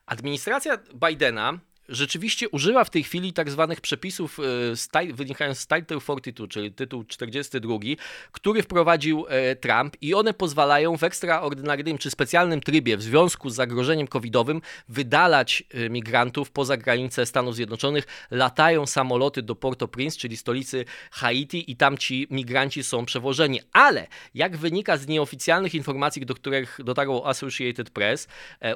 Administracja 0.06 0.78
Bidena 1.08 1.58
rzeczywiście 1.90 2.48
używa 2.48 2.84
w 2.84 2.90
tej 2.90 3.02
chwili 3.02 3.32
tak 3.32 3.50
zwanych 3.50 3.80
przepisów 3.80 4.38
e, 4.92 5.12
wynikających 5.12 5.62
z 5.62 5.66
Title 5.66 6.00
42, 6.00 6.48
czyli 6.48 6.72
tytuł 6.72 7.04
42, 7.04 7.74
który 8.32 8.62
wprowadził 8.62 9.26
e, 9.28 9.56
Trump 9.56 9.96
i 10.00 10.14
one 10.14 10.34
pozwalają 10.34 10.96
w 10.96 11.04
ekstraordynaryjnym 11.04 11.98
czy 11.98 12.10
specjalnym 12.10 12.60
trybie 12.60 12.96
w 12.96 13.02
związku 13.02 13.50
z 13.50 13.54
zagrożeniem 13.54 14.08
covidowym 14.08 14.60
wydalać 14.88 15.62
e, 15.70 15.90
migrantów 15.90 16.50
poza 16.50 16.76
granice 16.76 17.26
Stanów 17.26 17.54
Zjednoczonych. 17.54 18.06
Latają 18.30 18.86
samoloty 18.86 19.42
do 19.42 19.54
Port-au-Prince, 19.54 20.16
czyli 20.16 20.36
stolicy 20.36 20.84
Haiti 21.10 21.70
i 21.70 21.76
tam 21.76 21.98
ci 21.98 22.26
migranci 22.30 22.82
są 22.82 23.04
przewożeni. 23.04 23.60
Ale 23.72 24.06
jak 24.34 24.56
wynika 24.56 24.96
z 24.96 25.06
nieoficjalnych 25.06 25.74
informacji, 25.74 26.26
do 26.26 26.34
których 26.34 26.78
dotarło 26.84 27.28
Associated 27.28 27.90
Press, 27.90 28.28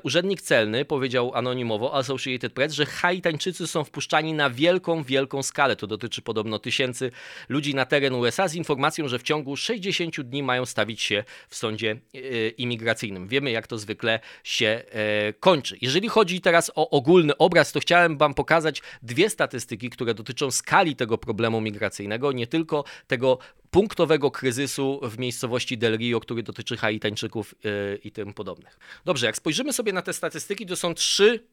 urzędnik 0.02 0.42
celny 0.42 0.84
powiedział 0.84 1.34
anonimowo 1.34 1.96
Associated 1.96 2.52
Press, 2.52 2.72
że 2.72 2.86
Haitańczycy 3.04 3.66
są 3.66 3.84
wpuszczani 3.84 4.32
na 4.32 4.50
wielką, 4.50 5.02
wielką 5.02 5.42
skalę. 5.42 5.76
To 5.76 5.86
dotyczy 5.86 6.22
podobno 6.22 6.58
tysięcy 6.58 7.10
ludzi 7.48 7.74
na 7.74 7.84
teren 7.86 8.14
USA 8.14 8.48
z 8.48 8.54
informacją, 8.54 9.08
że 9.08 9.18
w 9.18 9.22
ciągu 9.22 9.56
60 9.56 10.20
dni 10.20 10.42
mają 10.42 10.66
stawić 10.66 11.02
się 11.02 11.24
w 11.48 11.56
sądzie 11.56 11.90
e, 11.90 12.18
imigracyjnym. 12.48 13.28
Wiemy, 13.28 13.50
jak 13.50 13.66
to 13.66 13.78
zwykle 13.78 14.20
się 14.44 14.82
e, 14.90 15.32
kończy. 15.32 15.76
Jeżeli 15.80 16.08
chodzi 16.08 16.40
teraz 16.40 16.70
o 16.74 16.90
ogólny 16.90 17.36
obraz, 17.36 17.72
to 17.72 17.80
chciałem 17.80 18.18
Wam 18.18 18.34
pokazać 18.34 18.82
dwie 19.02 19.30
statystyki, 19.30 19.90
które 19.90 20.14
dotyczą 20.14 20.50
skali 20.50 20.96
tego 20.96 21.18
problemu 21.18 21.60
migracyjnego, 21.60 22.32
nie 22.32 22.46
tylko 22.46 22.84
tego 23.06 23.38
punktowego 23.70 24.30
kryzysu 24.30 25.00
w 25.02 25.18
miejscowości 25.18 25.78
Del 25.78 25.98
Rio, 25.98 26.20
który 26.20 26.42
dotyczy 26.42 26.76
Haitańczyków 26.76 27.54
e, 27.64 27.96
i 27.96 28.12
tym 28.12 28.34
podobnych. 28.34 28.78
Dobrze, 29.04 29.26
jak 29.26 29.36
spojrzymy 29.36 29.72
sobie 29.72 29.92
na 29.92 30.02
te 30.02 30.12
statystyki, 30.12 30.66
to 30.66 30.76
są 30.76 30.94
trzy 30.94 31.44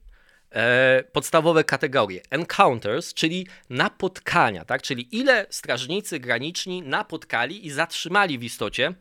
e, 0.52 1.04
podstawowe 1.12 1.64
kategorie. 1.64 2.22
Encounters, 2.30 3.14
czyli 3.14 3.48
napotkania, 3.70 4.66
tak? 4.66 4.82
czyli 4.82 5.16
ile 5.18 5.46
strażnicy 5.50 6.20
graniczni 6.20 6.82
napotkali 6.82 7.66
i 7.66 7.70
zatrzymali 7.70 8.40
w 8.40 8.44
istocie 8.44 8.94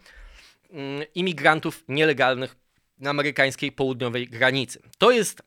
mm, 0.71 1.03
imigrantów 1.15 1.85
nielegalnych 1.89 2.57
na 2.99 3.11
amerykańskiej 3.11 3.73
południowej 3.73 4.27
granicy. 4.27 4.83
To 4.99 5.11
jest 5.11 5.43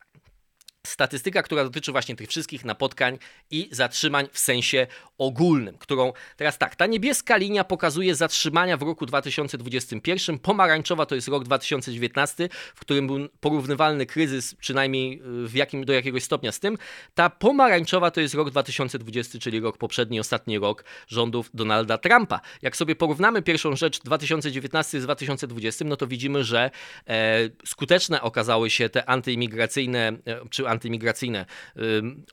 statystyka, 0.88 1.44
która 1.44 1.64
dotyczy 1.64 1.92
właśnie 1.92 2.16
tych 2.16 2.30
wszystkich 2.30 2.66
napotkań 2.66 3.18
i 3.52 3.70
zatrzymań 3.72 4.28
w 4.32 4.40
sensie 4.40 4.88
ogólnym, 5.18 5.78
którą 5.78 6.14
teraz 6.38 6.58
tak, 6.58 6.76
ta 6.76 6.86
niebieska 6.86 7.38
linia 7.38 7.64
pokazuje 7.64 8.16
zatrzymania 8.16 8.78
w 8.78 8.82
roku 8.82 9.06
2021, 9.06 10.40
pomarańczowa 10.40 11.06
to 11.06 11.16
jest 11.16 11.28
rok 11.28 11.44
2019, 11.44 12.50
w 12.76 12.80
którym 12.80 13.08
był 13.08 13.30
porównywalny 13.40 14.06
kryzys, 14.06 14.56
przynajmniej 14.56 15.22
y, 15.44 15.48
w 15.48 15.56
jakim, 15.56 15.86
do 15.86 15.94
jakiegoś 15.94 16.24
stopnia 16.24 16.52
z 16.52 16.60
tym. 16.60 16.78
Ta 17.14 17.30
pomarańczowa 17.30 18.12
to 18.12 18.22
jest 18.22 18.34
rok 18.34 18.50
2020, 18.50 19.40
czyli 19.40 19.60
rok 19.60 19.78
poprzedni, 19.78 20.20
ostatni 20.20 20.60
rok 20.60 20.86
rządów 21.08 21.50
Donalda 21.54 21.98
Trumpa. 21.98 22.40
Jak 22.62 22.78
sobie 22.78 22.96
porównamy 22.96 23.42
pierwszą 23.42 23.76
rzecz 23.76 24.00
2019 24.00 25.02
z 25.02 25.04
2020, 25.04 25.86
no 25.86 25.98
to 25.98 26.08
widzimy, 26.08 26.44
że 26.44 26.72
e, 27.08 27.50
skuteczne 27.66 28.22
okazały 28.22 28.70
się 28.70 28.90
te 28.90 29.10
antyimigracyjne 29.10 30.08
e, 30.28 30.50
czy 30.50 30.73
antymigracyjne, 30.74 31.46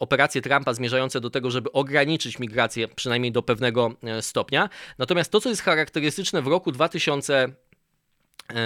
operacje 0.00 0.42
Trumpa 0.42 0.74
zmierzające 0.74 1.20
do 1.20 1.30
tego, 1.30 1.50
żeby 1.50 1.72
ograniczyć 1.72 2.38
migrację 2.38 2.88
przynajmniej 2.88 3.32
do 3.32 3.42
pewnego 3.42 3.92
e, 4.02 4.22
stopnia. 4.22 4.68
Natomiast 4.98 5.32
to, 5.32 5.40
co 5.40 5.48
jest 5.48 5.62
charakterystyczne 5.62 6.42
w 6.42 6.46
roku 6.46 6.72
2000 6.72 7.52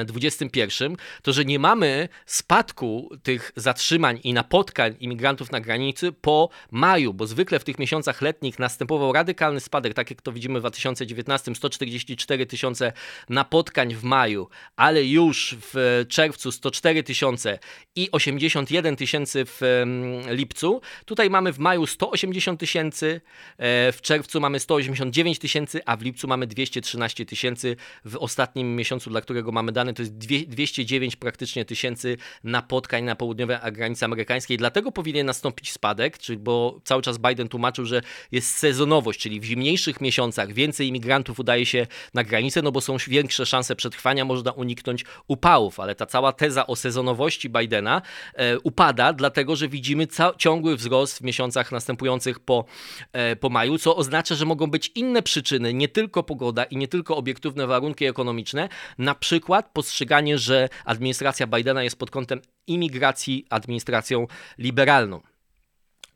2021, 0.07 0.97
to 1.23 1.33
że 1.33 1.45
nie 1.45 1.59
mamy 1.59 2.09
spadku 2.27 3.11
tych 3.23 3.53
zatrzymań 3.57 4.21
i 4.25 4.33
napotkań 4.33 4.97
imigrantów 5.01 5.53
na 5.53 5.61
granicy 5.61 6.13
po 6.13 6.49
maju, 6.71 7.15
bo 7.15 7.27
zwykle 7.27 7.59
w 7.59 7.65
tych 7.65 7.79
miesiącach 7.79 8.23
letnich 8.23 8.59
następował 8.59 9.13
radykalny 9.13 9.61
spadek, 9.61 9.95
tak 9.95 10.11
jak 10.11 10.23
to 10.23 10.33
widzimy 10.33 10.59
w 10.59 10.63
2019, 10.63 11.55
144 11.55 12.47
tysiące 12.47 12.93
napotkań 13.29 13.95
w 13.95 14.05
maju, 14.05 14.49
ale 14.77 15.05
już 15.05 15.57
w 15.61 16.05
czerwcu 16.09 16.53
104 16.53 17.03
tysiące 17.03 17.59
i 17.97 18.09
81 18.13 18.97
tysięcy 18.97 19.45
w 19.47 19.61
lipcu. 20.31 20.81
Tutaj 21.05 21.31
mamy 21.31 21.53
w 21.53 21.59
maju 21.59 21.87
180 21.87 22.61
tysięcy, 22.61 23.21
e, 23.59 23.93
w 23.93 24.01
czerwcu 24.01 24.41
mamy 24.41 24.61
189 24.61 25.39
tysięcy, 25.39 25.81
a 25.87 25.97
w 25.97 26.03
lipcu 26.03 26.29
mamy 26.29 26.47
213 26.47 27.27
tysięcy 27.27 27.77
w 28.05 28.17
ostatnim 28.17 28.77
miesiącu, 28.77 29.11
dla 29.11 29.21
którego 29.21 29.53
mamy 29.53 29.73
dane, 29.75 29.95
to 29.95 30.03
jest 30.03 30.19
209 30.49 31.17
praktycznie 31.17 31.65
tysięcy 31.65 32.17
napotkań 32.45 33.05
na 33.05 33.17
południowej 33.17 33.57
granicy 33.73 34.05
amerykańskiej. 34.05 34.57
Dlatego 34.57 34.93
powinien 34.93 35.27
nastąpić 35.27 35.73
spadek, 35.73 36.19
czyli 36.19 36.39
bo 36.39 36.81
cały 36.85 37.03
czas 37.03 37.19
Biden 37.19 37.49
tłumaczył, 37.49 37.85
że 37.85 38.01
jest 38.33 38.57
sezonowość, 38.57 39.21
czyli 39.21 39.41
w 39.41 39.45
zimniejszych 39.45 40.01
miesiącach 40.01 40.53
więcej 40.53 40.89
imigrantów 40.89 41.41
udaje 41.41 41.67
się 41.67 41.87
na 42.15 42.25
granicę, 42.25 42.63
no 42.63 42.73
bo 42.73 42.81
są 42.81 42.97
większe 43.09 43.47
szanse 43.47 43.77
przetrwania, 43.77 44.25
można 44.25 44.53
uniknąć 44.53 45.05
upałów, 45.29 45.81
ale 45.81 45.95
ta 45.95 46.07
cała 46.07 46.33
teza 46.33 46.67
o 46.67 46.77
sezonowości 46.77 47.51
Bidena 47.51 48.03
e, 48.35 48.59
upada, 48.59 49.13
dlatego 49.13 49.57
że 49.57 49.69
widzimy 49.69 50.07
ciągły 50.39 50.77
wzrost 50.77 51.19
w 51.19 51.21
miesiącach 51.21 51.73
następujących 51.73 52.41
po, 52.41 52.65
e, 53.13 53.37
po 53.37 53.49
maju, 53.49 53.79
co 53.79 53.97
oznacza, 53.97 54.35
że 54.35 54.45
mogą 54.45 54.67
być 54.67 54.93
inne 54.95 55.23
przyczyny, 55.23 55.75
nie 55.75 55.89
tylko 55.89 56.23
pogoda 56.23 56.65
i 56.65 56.77
nie 56.77 56.89
tylko 56.89 57.17
obiektywne 57.17 57.67
warunki 57.67 58.05
ekonomiczne, 58.05 58.69
na 58.99 59.15
przykład 59.15 59.64
przykład 59.65 59.75
postrzeganie, 59.75 60.39
że 60.39 60.69
administracja 60.85 61.47
Bidena 61.47 61.83
jest 61.83 61.99
pod 61.99 62.11
kątem 62.11 62.41
imigracji 62.67 63.47
administracją 63.51 64.27
liberalną. 64.59 65.21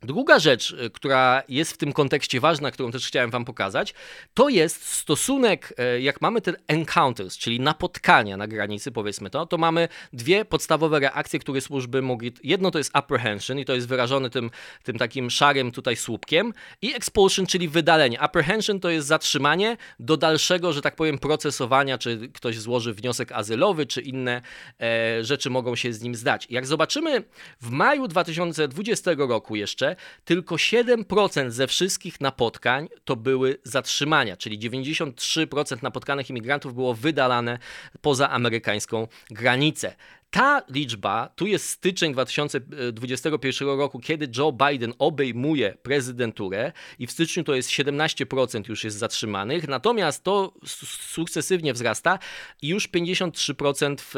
Druga 0.01 0.39
rzecz, 0.39 0.71
y, 0.71 0.89
która 0.89 1.43
jest 1.49 1.71
w 1.71 1.77
tym 1.77 1.93
kontekście 1.93 2.39
ważna, 2.39 2.71
którą 2.71 2.91
też 2.91 3.07
chciałem 3.07 3.29
Wam 3.29 3.45
pokazać, 3.45 3.93
to 4.33 4.49
jest 4.49 4.85
stosunek, 4.85 5.73
y, 5.97 6.01
jak 6.01 6.21
mamy 6.21 6.41
te 6.41 6.53
encounters, 6.67 7.37
czyli 7.37 7.59
napotkania 7.59 8.37
na 8.37 8.47
granicy, 8.47 8.91
powiedzmy 8.91 9.29
to, 9.29 9.45
to 9.45 9.57
mamy 9.57 9.87
dwie 10.13 10.45
podstawowe 10.45 10.99
reakcje, 10.99 11.39
które 11.39 11.61
służby 11.61 12.01
mogli. 12.01 12.33
Jedno 12.43 12.71
to 12.71 12.77
jest 12.77 12.91
apprehension 12.93 13.59
i 13.59 13.65
to 13.65 13.75
jest 13.75 13.87
wyrażone 13.87 14.29
tym, 14.29 14.51
tym 14.83 14.97
takim 14.97 15.29
szarym 15.29 15.71
tutaj 15.71 15.95
słupkiem, 15.95 16.53
i 16.81 16.95
expulsion, 16.95 17.45
czyli 17.45 17.69
wydalenie. 17.69 18.19
Apprehension 18.19 18.79
to 18.79 18.89
jest 18.89 19.07
zatrzymanie 19.07 19.77
do 19.99 20.17
dalszego, 20.17 20.73
że 20.73 20.81
tak 20.81 20.95
powiem, 20.95 21.17
procesowania, 21.17 21.97
czy 21.97 22.29
ktoś 22.33 22.59
złoży 22.59 22.93
wniosek 22.93 23.31
azylowy, 23.31 23.85
czy 23.85 24.01
inne 24.01 24.41
e, 24.81 25.23
rzeczy 25.23 25.49
mogą 25.49 25.75
się 25.75 25.93
z 25.93 26.01
nim 26.01 26.15
zdać. 26.15 26.47
Jak 26.49 26.67
zobaczymy 26.67 27.23
w 27.61 27.69
maju 27.69 28.07
2020 28.07 29.11
roku 29.17 29.55
jeszcze, 29.55 29.88
tylko 30.25 30.55
7% 30.55 31.49
ze 31.49 31.67
wszystkich 31.67 32.21
napotkań 32.21 32.87
to 33.05 33.15
były 33.15 33.57
zatrzymania, 33.63 34.37
czyli 34.37 34.59
93% 34.59 35.83
napotkanych 35.83 36.29
imigrantów 36.29 36.73
było 36.73 36.93
wydalane 36.93 37.59
poza 38.01 38.29
amerykańską 38.29 39.07
granicę. 39.29 39.95
Ta 40.31 40.61
liczba, 40.69 41.29
tu 41.35 41.47
jest 41.47 41.69
styczeń 41.69 42.13
2021 42.13 43.67
roku, 43.67 43.99
kiedy 43.99 44.27
Joe 44.37 44.51
Biden 44.51 44.93
obejmuje 44.99 45.77
prezydenturę 45.83 46.71
i 46.99 47.07
w 47.07 47.11
styczniu 47.11 47.43
to 47.43 47.55
jest 47.55 47.69
17% 47.69 48.69
już 48.69 48.83
jest 48.83 48.97
zatrzymanych, 48.97 49.67
natomiast 49.67 50.23
to 50.23 50.53
sukcesywnie 50.99 51.73
wzrasta 51.73 52.19
i 52.61 52.67
już 52.67 52.89
53% 52.89 53.95
w 53.99 54.15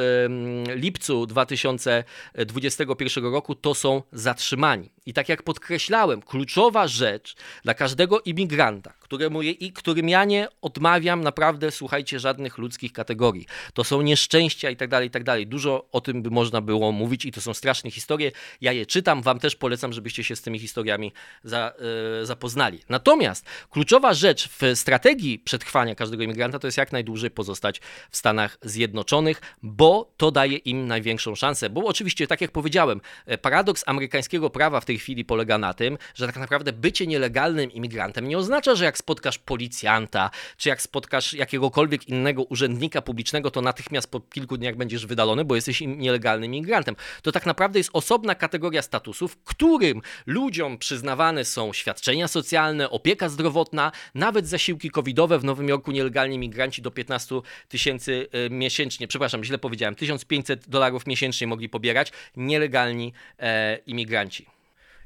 lipcu 0.76 1.26
2021 1.26 3.24
roku 3.24 3.56
to 3.56 3.76
są 3.76 4.04
zatrzymani. 4.12 4.92
I 5.06 5.14
tak 5.14 5.30
jak 5.30 5.44
podkreślałem, 5.44 6.22
kluczowa 6.22 6.88
rzecz 6.88 7.36
dla 7.64 7.74
każdego 7.74 8.22
imigranta, 8.22 8.94
któremu 9.12 9.42
je, 9.42 9.52
i 9.52 9.72
którym 9.72 10.10
ja 10.10 10.26
nie 10.26 10.48
odmawiam 10.62 11.24
naprawdę, 11.24 11.72
słuchajcie, 11.72 12.20
żadnych 12.20 12.58
ludzkich 12.58 12.94
kategorii. 12.94 13.46
To 13.74 13.84
są 13.84 14.02
nieszczęścia 14.02 14.70
i 14.70 14.76
tak 14.76 14.90
dalej, 14.90 15.08
i 15.08 15.12
tak 15.12 15.24
dalej. 15.24 15.48
Dużo 15.48 15.86
o 15.92 16.02
tym 16.02 16.22
by 16.22 16.30
można 16.30 16.62
było 16.62 16.92
mówić 16.92 17.26
i 17.26 17.32
to 17.32 17.42
są 17.42 17.54
straszne 17.54 17.92
historie. 17.92 18.32
Ja 18.62 18.72
je 18.72 18.86
czytam, 18.86 19.22
wam 19.22 19.40
też 19.40 19.56
polecam, 19.56 19.94
żebyście 19.94 20.24
się 20.24 20.36
z 20.36 20.42
tymi 20.42 20.60
historiami 20.60 21.14
za, 21.44 21.74
yy, 22.20 22.26
zapoznali. 22.26 22.80
Natomiast 22.90 23.46
kluczowa 23.70 24.14
rzecz 24.14 24.50
w 24.50 24.62
strategii 24.76 25.40
przetrwania 25.40 25.96
każdego 25.96 26.24
imigranta 26.24 26.60
to 26.60 26.68
jest 26.68 26.78
jak 26.78 26.92
najdłużej 26.92 27.32
pozostać 27.32 27.82
w 28.12 28.18
Stanach 28.18 28.58
Zjednoczonych, 28.62 29.42
bo 29.62 30.14
to 30.18 30.32
daje 30.32 30.58
im 30.58 30.88
największą 30.88 31.36
szansę. 31.36 31.70
Bo 31.70 31.86
oczywiście, 31.86 32.28
tak 32.28 32.42
jak 32.42 32.52
powiedziałem, 32.52 33.02
e, 33.26 33.38
paradoks 33.38 33.84
amerykańskiego 33.88 34.50
prawa 34.50 34.82
w 34.82 34.86
tej 34.86 35.00
chwili 35.00 35.26
polega 35.26 35.58
na 35.58 35.74
tym, 35.74 35.98
że 36.16 36.28
tak 36.28 36.38
naprawdę 36.38 36.74
bycie 36.74 37.08
nielegalnym 37.08 37.72
imigrantem 37.72 38.28
nie 38.28 38.38
oznacza, 38.38 38.76
że 38.76 38.86
jak 38.86 39.01
spotkasz 39.02 39.38
policjanta, 39.38 40.30
czy 40.58 40.70
jak 40.70 40.82
spotkasz 40.82 41.34
jakiegokolwiek 41.34 42.10
innego 42.10 42.44
urzędnika 42.44 43.02
publicznego, 43.02 43.52
to 43.52 43.62
natychmiast 43.62 44.12
po 44.12 44.20
kilku 44.20 44.58
dniach 44.58 44.76
będziesz 44.76 45.06
wydalony, 45.06 45.46
bo 45.46 45.56
jesteś 45.56 45.82
nielegalnym 45.82 46.56
imigrantem. 46.56 46.96
To 47.22 47.32
tak 47.32 47.46
naprawdę 47.46 47.80
jest 47.80 47.90
osobna 47.94 48.36
kategoria 48.36 48.82
statusów, 48.82 49.38
którym 49.44 50.02
ludziom 50.26 50.78
przyznawane 50.78 51.46
są 51.46 51.74
świadczenia 51.74 52.28
socjalne, 52.28 52.90
opieka 52.90 53.30
zdrowotna, 53.30 53.92
nawet 54.16 54.48
zasiłki 54.48 54.92
covidowe. 54.92 55.40
W 55.40 55.44
Nowym 55.44 55.70
Jorku 55.70 55.92
nielegalni 55.92 56.36
imigranci 56.36 56.82
do 56.82 56.92
15 56.92 57.36
tysięcy 57.68 58.28
e, 58.32 58.50
miesięcznie, 58.50 59.08
przepraszam, 59.08 59.44
źle 59.44 59.58
powiedziałem, 59.58 59.96
1500 59.96 60.70
dolarów 60.70 61.08
miesięcznie 61.08 61.48
mogli 61.48 61.70
pobierać 61.70 62.12
nielegalni 62.36 63.14
e, 63.40 63.78
imigranci. 63.86 64.61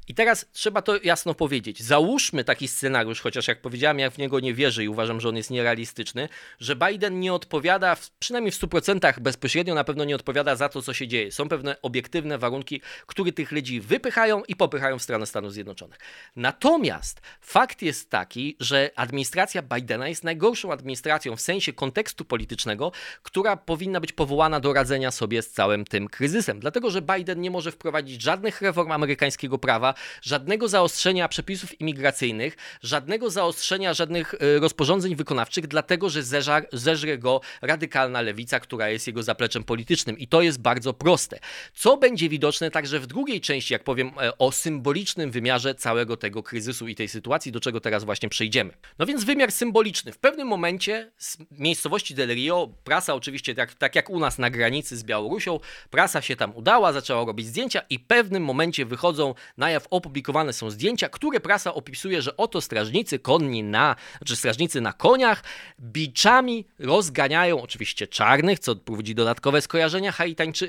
I 0.08 0.14
teraz 0.14 0.46
trzeba 0.52 0.82
to 0.82 0.96
jasno 1.02 1.34
powiedzieć. 1.34 1.82
Załóżmy 1.82 2.44
taki 2.44 2.68
scenariusz, 2.68 3.20
chociaż 3.20 3.48
jak 3.48 3.60
powiedziałem, 3.60 3.98
ja 3.98 4.10
w 4.10 4.18
niego 4.18 4.40
nie 4.40 4.54
wierzę 4.54 4.84
i 4.84 4.88
uważam, 4.88 5.20
że 5.20 5.28
on 5.28 5.36
jest 5.36 5.50
nierealistyczny, 5.50 6.28
że 6.60 6.76
Biden 6.76 7.20
nie 7.20 7.34
odpowiada, 7.34 7.94
w, 7.94 8.10
przynajmniej 8.10 8.52
w 8.52 8.60
100% 8.60 9.20
bezpośrednio 9.20 9.74
na 9.74 9.84
pewno 9.84 10.04
nie 10.04 10.14
odpowiada 10.14 10.56
za 10.56 10.68
to, 10.68 10.82
co 10.82 10.94
się 10.94 11.08
dzieje. 11.08 11.32
Są 11.32 11.48
pewne 11.48 11.82
obiektywne 11.82 12.38
warunki, 12.38 12.80
które 13.06 13.32
tych 13.32 13.52
ludzi 13.52 13.80
wypychają 13.80 14.42
i 14.44 14.56
popychają 14.56 14.98
w 14.98 15.02
stronę 15.02 15.26
Stanów 15.26 15.52
Zjednoczonych. 15.52 15.98
Natomiast 16.36 17.20
fakt 17.40 17.82
jest 17.82 18.10
taki, 18.10 18.56
że 18.60 18.90
administracja 18.96 19.62
Bidena 19.62 20.08
jest 20.08 20.24
najgorszą 20.24 20.72
administracją 20.72 21.36
w 21.36 21.40
sensie 21.40 21.72
kontekstu 21.72 22.24
politycznego, 22.24 22.92
która 23.22 23.56
powinna 23.56 24.00
być 24.00 24.12
powołana 24.12 24.60
do 24.60 24.72
radzenia 24.72 25.10
sobie 25.10 25.42
z 25.42 25.50
całym 25.50 25.84
tym 25.84 26.08
kryzysem. 26.08 26.60
Dlatego, 26.60 26.90
że 26.90 27.02
Biden 27.02 27.40
nie 27.40 27.50
może 27.50 27.72
wprowadzić 27.72 28.22
żadnych 28.22 28.62
reform 28.62 28.92
amerykańskiego 28.92 29.58
prawa, 29.58 29.95
żadnego 30.22 30.68
zaostrzenia 30.68 31.28
przepisów 31.28 31.80
imigracyjnych, 31.80 32.56
żadnego 32.82 33.30
zaostrzenia 33.30 33.94
żadnych 33.94 34.34
e, 34.34 34.58
rozporządzeń 34.58 35.16
wykonawczych, 35.16 35.66
dlatego 35.66 36.10
że 36.10 36.22
zeżar, 36.22 36.66
zeżre 36.72 37.18
go 37.18 37.40
radykalna 37.62 38.20
lewica, 38.20 38.60
która 38.60 38.88
jest 38.88 39.06
jego 39.06 39.22
zapleczem 39.22 39.64
politycznym. 39.64 40.18
I 40.18 40.28
to 40.28 40.42
jest 40.42 40.60
bardzo 40.60 40.92
proste. 40.92 41.38
Co 41.74 41.96
będzie 41.96 42.28
widoczne 42.28 42.70
także 42.70 43.00
w 43.00 43.06
drugiej 43.06 43.40
części, 43.40 43.72
jak 43.72 43.84
powiem 43.84 44.10
e, 44.20 44.38
o 44.38 44.52
symbolicznym 44.52 45.30
wymiarze 45.30 45.74
całego 45.74 46.16
tego 46.16 46.42
kryzysu 46.42 46.88
i 46.88 46.94
tej 46.94 47.08
sytuacji, 47.08 47.52
do 47.52 47.60
czego 47.60 47.80
teraz 47.80 48.04
właśnie 48.04 48.28
przejdziemy. 48.28 48.72
No 48.98 49.06
więc 49.06 49.24
wymiar 49.24 49.52
symboliczny. 49.52 50.12
W 50.12 50.18
pewnym 50.18 50.48
momencie 50.48 51.12
z 51.18 51.38
miejscowości 51.50 52.14
Del 52.14 52.34
Rio, 52.34 52.68
prasa 52.84 53.14
oczywiście, 53.14 53.54
tak, 53.54 53.74
tak 53.74 53.94
jak 53.94 54.10
u 54.10 54.20
nas 54.20 54.38
na 54.38 54.50
granicy 54.50 54.96
z 54.96 55.04
Białorusią, 55.04 55.60
prasa 55.90 56.22
się 56.22 56.36
tam 56.36 56.56
udała, 56.56 56.92
zaczęła 56.92 57.24
robić 57.24 57.46
zdjęcia 57.46 57.82
i 57.90 57.98
w 57.98 58.06
pewnym 58.06 58.44
momencie 58.44 58.86
wychodzą 58.86 59.34
na 59.56 59.70
jaw 59.70 59.85
opublikowane 59.90 60.52
są 60.52 60.70
zdjęcia, 60.70 61.08
które 61.08 61.40
prasa 61.40 61.74
opisuje, 61.74 62.22
że 62.22 62.36
oto 62.36 62.60
strażnicy 62.60 63.18
konni 63.18 63.62
na, 63.62 63.96
znaczy 64.18 64.36
strażnicy 64.36 64.80
na 64.80 64.92
koniach 64.92 65.44
biczami 65.80 66.64
rozganiają 66.78 67.62
oczywiście 67.62 68.06
czarnych, 68.06 68.58
co 68.58 68.76
prowadzi 68.76 69.14
dodatkowe 69.14 69.60
skojarzenia 69.60 70.12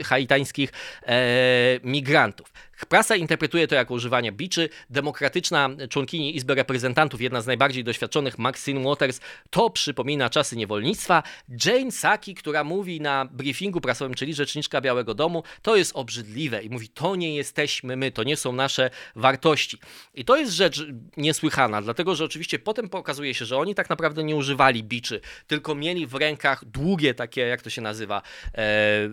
haitańskich 0.03 0.73
e, 1.06 1.80
migrantów. 1.84 2.51
Prasa 2.89 3.15
interpretuje 3.15 3.67
to 3.67 3.75
jako 3.75 3.93
używanie 3.93 4.32
biczy. 4.32 4.69
Demokratyczna 4.89 5.69
członkini 5.89 6.36
Izby 6.36 6.56
Reprezentantów, 6.56 7.21
jedna 7.21 7.41
z 7.41 7.47
najbardziej 7.47 7.84
doświadczonych, 7.84 8.38
Maxine 8.38 8.84
Waters, 8.84 9.19
to 9.49 9.69
przypomina 9.69 10.30
czasy 10.30 10.56
niewolnictwa. 10.56 11.23
Jane 11.65 11.91
Saki, 11.91 12.36
która 12.36 12.63
mówi 12.63 13.01
na 13.01 13.25
briefingu 13.25 13.82
prasowym, 13.82 14.13
czyli 14.13 14.34
rzeczniczka 14.34 14.82
Białego 14.82 15.13
Domu, 15.13 15.43
to 15.62 15.75
jest 15.75 15.91
obrzydliwe 15.95 16.63
i 16.63 16.69
mówi, 16.69 16.89
to 16.89 17.15
nie 17.15 17.36
jesteśmy 17.36 17.95
my, 17.95 18.12
to 18.12 18.23
nie 18.23 18.38
są 18.38 18.51
nasze 18.51 18.89
wartości. 19.15 19.80
I 20.13 20.26
to 20.26 20.38
jest 20.38 20.52
rzecz 20.52 20.86
niesłychana, 21.17 21.82
dlatego 21.82 22.15
że 22.15 22.26
oczywiście 22.26 22.60
potem 22.60 22.89
pokazuje 22.89 23.34
się, 23.34 23.46
że 23.46 23.58
oni 23.58 23.76
tak 23.76 23.89
naprawdę 23.89 24.24
nie 24.24 24.36
używali 24.36 24.84
biczy, 24.84 25.22
tylko 25.48 25.76
mieli 25.76 26.08
w 26.08 26.13
rękach 26.13 26.65
długie 26.65 27.13
takie, 27.13 27.41
jak 27.41 27.62
to 27.62 27.70
się 27.70 27.82
nazywa, 27.82 28.22
e, 28.58 29.10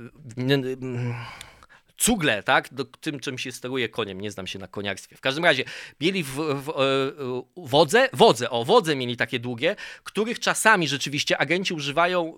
cugle, 1.96 2.42
tak? 2.42 2.74
Do, 2.74 2.84
tym, 2.84 3.20
czym 3.20 3.38
się 3.38 3.52
steruje 3.52 3.88
koniem. 3.88 4.20
Nie 4.20 4.30
znam 4.30 4.46
się 4.46 4.58
na 4.58 4.68
koniarstwie. 4.68 5.16
W 5.16 5.20
każdym 5.20 5.44
razie 5.44 5.64
mieli 6.00 6.22
w, 6.22 6.28
w, 6.28 6.62
w, 6.64 6.68
e, 6.68 6.72
wodze, 7.56 8.08
wodze, 8.12 8.50
o, 8.50 8.64
wodze 8.64 8.96
mieli 8.96 9.16
takie 9.16 9.38
długie, 9.38 9.76
których 10.04 10.40
czasami 10.40 10.88
rzeczywiście 10.88 11.38
agenci 11.38 11.74
używają 11.74 12.34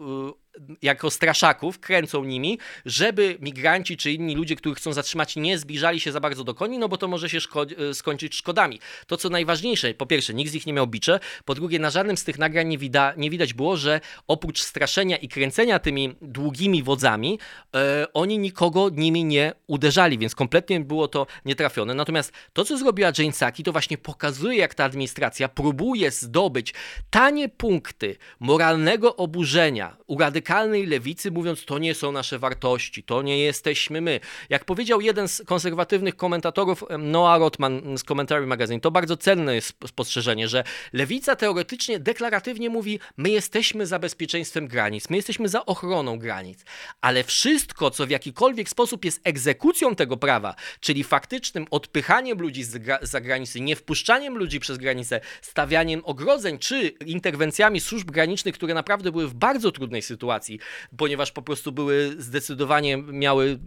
jako 0.82 1.10
straszaków, 1.10 1.78
kręcą 1.78 2.24
nimi, 2.24 2.58
żeby 2.86 3.36
migranci 3.40 3.96
czy 3.96 4.12
inni 4.12 4.34
ludzie, 4.34 4.56
których 4.56 4.78
chcą 4.78 4.92
zatrzymać, 4.92 5.36
nie 5.36 5.58
zbliżali 5.58 6.00
się 6.00 6.12
za 6.12 6.20
bardzo 6.20 6.44
do 6.44 6.54
koni, 6.54 6.78
no 6.78 6.88
bo 6.88 6.96
to 6.96 7.08
może 7.08 7.30
się 7.30 7.40
szko 7.40 7.62
e, 7.62 7.94
skończyć 7.94 8.34
szkodami. 8.34 8.80
To, 9.06 9.16
co 9.16 9.28
najważniejsze, 9.28 9.94
po 9.94 10.06
pierwsze, 10.06 10.34
nikt 10.34 10.50
z 10.50 10.54
nich 10.54 10.66
nie 10.66 10.72
miał 10.72 10.86
bicze, 10.86 11.20
po 11.44 11.54
drugie, 11.54 11.78
na 11.78 11.90
żadnym 11.90 12.16
z 12.16 12.24
tych 12.24 12.38
nagrań 12.38 12.68
nie, 12.68 12.78
wida 12.78 13.14
nie 13.16 13.30
widać 13.30 13.54
było, 13.54 13.76
że 13.76 14.00
oprócz 14.26 14.62
straszenia 14.62 15.16
i 15.16 15.28
kręcenia 15.28 15.78
tymi 15.78 16.14
długimi 16.22 16.82
wodzami, 16.82 17.38
e, 17.74 18.06
oni 18.12 18.38
nikogo 18.38 18.88
nimi 18.88 19.24
nie 19.24 19.52
uderzali, 19.66 20.18
więc 20.18 20.34
kompletnie 20.34 20.80
było 20.80 21.08
to 21.08 21.26
nietrafione. 21.44 21.94
Natomiast 21.94 22.32
to, 22.52 22.64
co 22.64 22.78
zrobiła 22.78 23.12
Jane 23.18 23.32
Saki, 23.32 23.62
to 23.62 23.72
właśnie 23.72 23.98
pokazuje, 23.98 24.58
jak 24.58 24.74
ta 24.74 24.84
administracja 24.84 25.48
próbuje 25.48 26.10
zdobyć 26.10 26.74
tanie 27.10 27.48
punkty 27.48 28.16
moralnego 28.40 29.16
oburzenia 29.16 29.96
u 30.06 30.16
radykalnej 30.46 30.86
lewicy, 30.86 31.30
mówiąc, 31.30 31.64
to 31.64 31.78
nie 31.78 31.94
są 31.94 32.12
nasze 32.12 32.38
wartości, 32.38 33.02
to 33.02 33.22
nie 33.22 33.38
jesteśmy 33.38 34.00
my. 34.00 34.20
Jak 34.48 34.64
powiedział 34.64 35.00
jeden 35.00 35.28
z 35.28 35.42
konserwatywnych 35.46 36.16
komentatorów, 36.16 36.84
Noah 36.98 37.40
Rotman 37.40 37.98
z 37.98 38.02
Commentary 38.02 38.46
Magazine, 38.46 38.80
to 38.80 38.90
bardzo 38.90 39.16
cenne 39.16 39.54
jest 39.54 39.74
spostrzeżenie, 39.86 40.48
że 40.48 40.64
lewica 40.92 41.36
teoretycznie, 41.36 41.98
deklaratywnie 41.98 42.70
mówi, 42.70 42.98
my 43.16 43.30
jesteśmy 43.30 43.86
za 43.86 43.98
bezpieczeństwem 43.98 44.68
granic, 44.68 45.10
my 45.10 45.16
jesteśmy 45.16 45.48
za 45.48 45.66
ochroną 45.66 46.18
granic, 46.18 46.64
ale 47.00 47.24
wszystko, 47.24 47.90
co 47.90 48.06
w 48.06 48.10
jakikolwiek 48.10 48.68
sposób 48.68 49.04
jest 49.04 49.20
egzekucją 49.24 49.94
tego 49.94 50.16
prawa, 50.16 50.54
czyli 50.80 51.04
faktycznym 51.04 51.66
odpychaniem 51.70 52.38
ludzi 52.38 52.64
z 52.64 52.82
zagranicy, 53.02 53.60
nie 53.60 53.76
wpuszczaniem 53.76 54.38
ludzi 54.38 54.60
przez 54.60 54.78
granicę, 54.78 55.20
stawianiem 55.42 56.02
ogrodzeń 56.04 56.58
czy 56.58 56.88
interwencjami 56.88 57.80
służb 57.80 58.10
granicznych, 58.10 58.54
które 58.54 58.74
naprawdę 58.74 59.12
były 59.12 59.28
w 59.28 59.34
bardzo 59.34 59.72
trudnej 59.72 60.02
sytuacji, 60.02 60.35
ponieważ 60.96 61.32
po 61.32 61.42
prostu 61.42 61.72
były 61.72 62.14
zdecydowanie 62.18 62.96
miały 62.96 63.58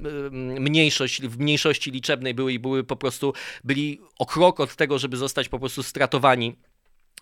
mniejszość, 0.59 1.21
w 1.21 1.39
mniejszości 1.39 1.91
liczebnej 1.91 2.33
były 2.33 2.53
i 2.53 2.59
były 2.59 2.83
po 2.83 2.95
prostu 2.95 3.33
byli 3.63 4.01
o 4.19 4.25
krok 4.25 4.59
od 4.59 4.75
tego, 4.75 4.99
żeby 4.99 5.17
zostać 5.17 5.49
po 5.49 5.59
prostu 5.59 5.83
stratowani 5.83 6.55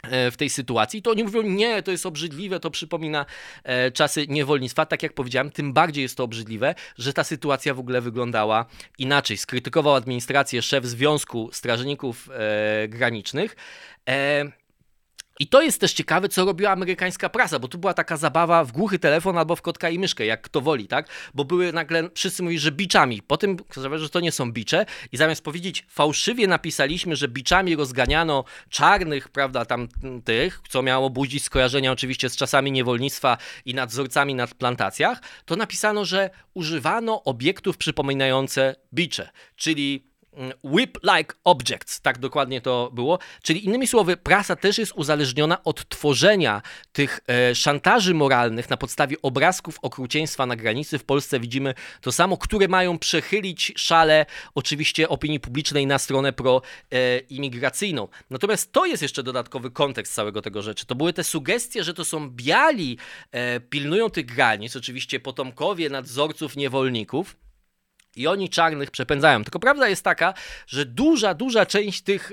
e, 0.04 0.32
w 0.32 0.38
tej 0.38 0.50
sytuacji, 0.50 1.02
to 1.02 1.12
oni 1.12 1.24
mówią, 1.24 1.42
nie, 1.42 1.84
to 1.84 1.92
jest 1.92 2.06
obrzydliwe, 2.06 2.60
to 2.60 2.72
przypomina 2.72 3.26
e, 3.64 3.92
czasy 3.92 4.28
niewolnictwa. 4.28 4.86
Tak 4.86 5.04
jak 5.04 5.14
powiedziałem, 5.14 5.52
tym 5.52 5.74
bardziej 5.74 6.02
jest 6.02 6.18
to 6.18 6.24
obrzydliwe, 6.24 6.76
że 6.98 7.14
ta 7.14 7.24
sytuacja 7.24 7.74
w 7.74 7.80
ogóle 7.80 8.02
wyglądała 8.02 8.66
inaczej. 8.98 9.38
Skrytykował 9.38 9.96
administrację 9.96 10.62
szef 10.62 10.86
Związku 10.86 11.50
Strażników 11.54 12.30
e, 12.32 12.88
Granicznych. 12.88 13.56
I 15.40 15.48
to 15.48 15.62
jest 15.62 15.82
też 15.82 15.94
ciekawe, 15.94 16.30
co 16.30 16.46
robiła 16.46 16.72
amerykańska 16.72 17.30
prasa, 17.30 17.60
bo 17.60 17.68
tu 17.68 17.78
była 17.78 17.94
taka 17.94 18.18
zabawa 18.18 18.64
w 18.64 18.72
głuchy 18.72 19.00
telefon 19.00 19.38
albo 19.38 19.56
w 19.56 19.62
kotka 19.62 19.90
i 19.90 20.00
myszkę, 20.00 20.26
jak 20.26 20.42
kto 20.42 20.62
woli, 20.62 20.88
tak? 20.88 21.10
Bo 21.34 21.46
były 21.46 21.74
nagle, 21.74 22.10
wszyscy 22.14 22.44
mówili, 22.44 22.60
że 22.60 22.72
biczami. 22.72 23.22
Potem 23.22 23.58
okazało 23.70 23.98
że 23.98 24.10
to 24.10 24.20
nie 24.20 24.32
są 24.32 24.52
bicze 24.52 24.86
i 25.12 25.18
zamiast 25.18 25.44
powiedzieć, 25.44 25.86
fałszywie 25.90 26.48
napisaliśmy, 26.48 27.16
że 27.16 27.28
biczami 27.28 27.76
rozganiano 27.76 28.44
czarnych, 28.70 29.30
prawda, 29.30 29.66
tam 29.66 29.88
tych, 30.24 30.62
co 30.70 30.84
miało 30.84 31.10
budzić 31.10 31.44
skojarzenia 31.44 31.92
oczywiście 31.92 32.30
z 32.30 32.36
czasami 32.36 32.72
niewolnictwa 32.72 33.38
i 33.66 33.74
nadzorcami 33.74 34.36
nad 34.36 34.54
plantacjach, 34.54 35.22
to 35.46 35.56
napisano, 35.56 36.06
że 36.06 36.30
używano 36.54 37.24
obiektów 37.24 37.78
przypominające 37.78 38.76
bicze, 38.94 39.30
czyli 39.56 40.07
whip-like 40.64 41.36
objects, 41.44 42.02
tak 42.02 42.20
dokładnie 42.20 42.62
to 42.62 42.92
było. 42.94 43.20
Czyli 43.44 43.66
innymi 43.66 43.88
słowy, 43.88 44.18
prasa 44.18 44.56
też 44.56 44.78
jest 44.78 44.92
uzależniona 44.96 45.64
od 45.64 45.90
tworzenia 45.90 46.62
tych 46.92 47.20
e, 47.28 47.56
szantaży 47.56 48.14
moralnych 48.14 48.70
na 48.70 48.78
podstawie 48.78 49.16
obrazków 49.22 49.80
okrucieństwa 49.82 50.46
na 50.46 50.56
granicy. 50.56 51.00
W 51.00 51.04
Polsce 51.04 51.40
widzimy 51.40 51.74
to 52.02 52.12
samo, 52.12 52.38
które 52.38 52.68
mają 52.68 53.00
przechylić 53.00 53.74
szale 53.76 54.26
oczywiście 54.56 55.10
opinii 55.10 55.40
publicznej 55.40 55.88
na 55.88 55.98
stronę 56.00 56.34
pro-imigracyjną. 56.34 58.04
E, 58.04 58.08
Natomiast 58.30 58.72
to 58.72 58.86
jest 58.86 59.02
jeszcze 59.04 59.24
dodatkowy 59.24 59.72
kontekst 59.72 60.14
całego 60.14 60.42
tego 60.42 60.62
rzeczy. 60.62 60.86
To 60.86 60.96
były 60.96 61.14
te 61.14 61.24
sugestie, 61.24 61.84
że 61.84 61.94
to 61.94 62.06
są 62.06 62.30
biali, 62.30 62.98
e, 63.32 63.60
pilnują 63.60 64.10
tych 64.10 64.26
granic, 64.26 64.76
oczywiście 64.76 65.20
potomkowie 65.20 65.90
nadzorców 65.90 66.56
niewolników 66.56 67.47
i 68.16 68.28
oni 68.28 68.50
czarnych 68.50 68.92
przepędzają. 68.92 69.44
Tylko 69.44 69.60
prawda 69.60 69.90
jest 69.90 70.04
taka, 70.04 70.34
że 70.68 70.86
duża, 70.86 71.34
duża 71.34 71.66
część 71.66 72.02
tych 72.02 72.32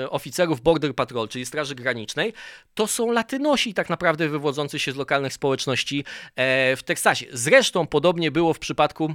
e, 0.00 0.10
oficerów 0.10 0.60
Border 0.60 0.94
Patrol, 0.94 1.28
czyli 1.28 1.46
Straży 1.46 1.74
Granicznej, 1.74 2.32
to 2.74 2.86
są 2.86 3.12
latynosi 3.12 3.74
tak 3.74 3.90
naprawdę 3.90 4.28
wywodzący 4.28 4.78
się 4.78 4.92
z 4.92 4.96
lokalnych 4.96 5.32
społeczności 5.32 6.04
e, 6.36 6.76
w 6.76 6.82
Teksasie. 6.82 7.26
Zresztą 7.32 7.86
podobnie 7.86 8.30
było 8.30 8.54
w 8.54 8.58
przypadku 8.58 9.14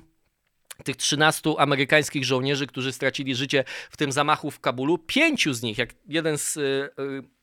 tych 0.83 0.95
13 0.95 1.49
amerykańskich 1.57 2.25
żołnierzy, 2.25 2.67
którzy 2.67 2.93
stracili 2.93 3.35
życie 3.35 3.63
w 3.89 3.97
tym 3.97 4.11
zamachu 4.11 4.51
w 4.51 4.59
Kabulu. 4.59 4.97
Pięciu 4.97 5.53
z 5.53 5.61
nich, 5.61 5.77
jak 5.77 5.89
jeden 6.07 6.37
z 6.37 6.57
e, 6.57 6.61
e 6.61 7.40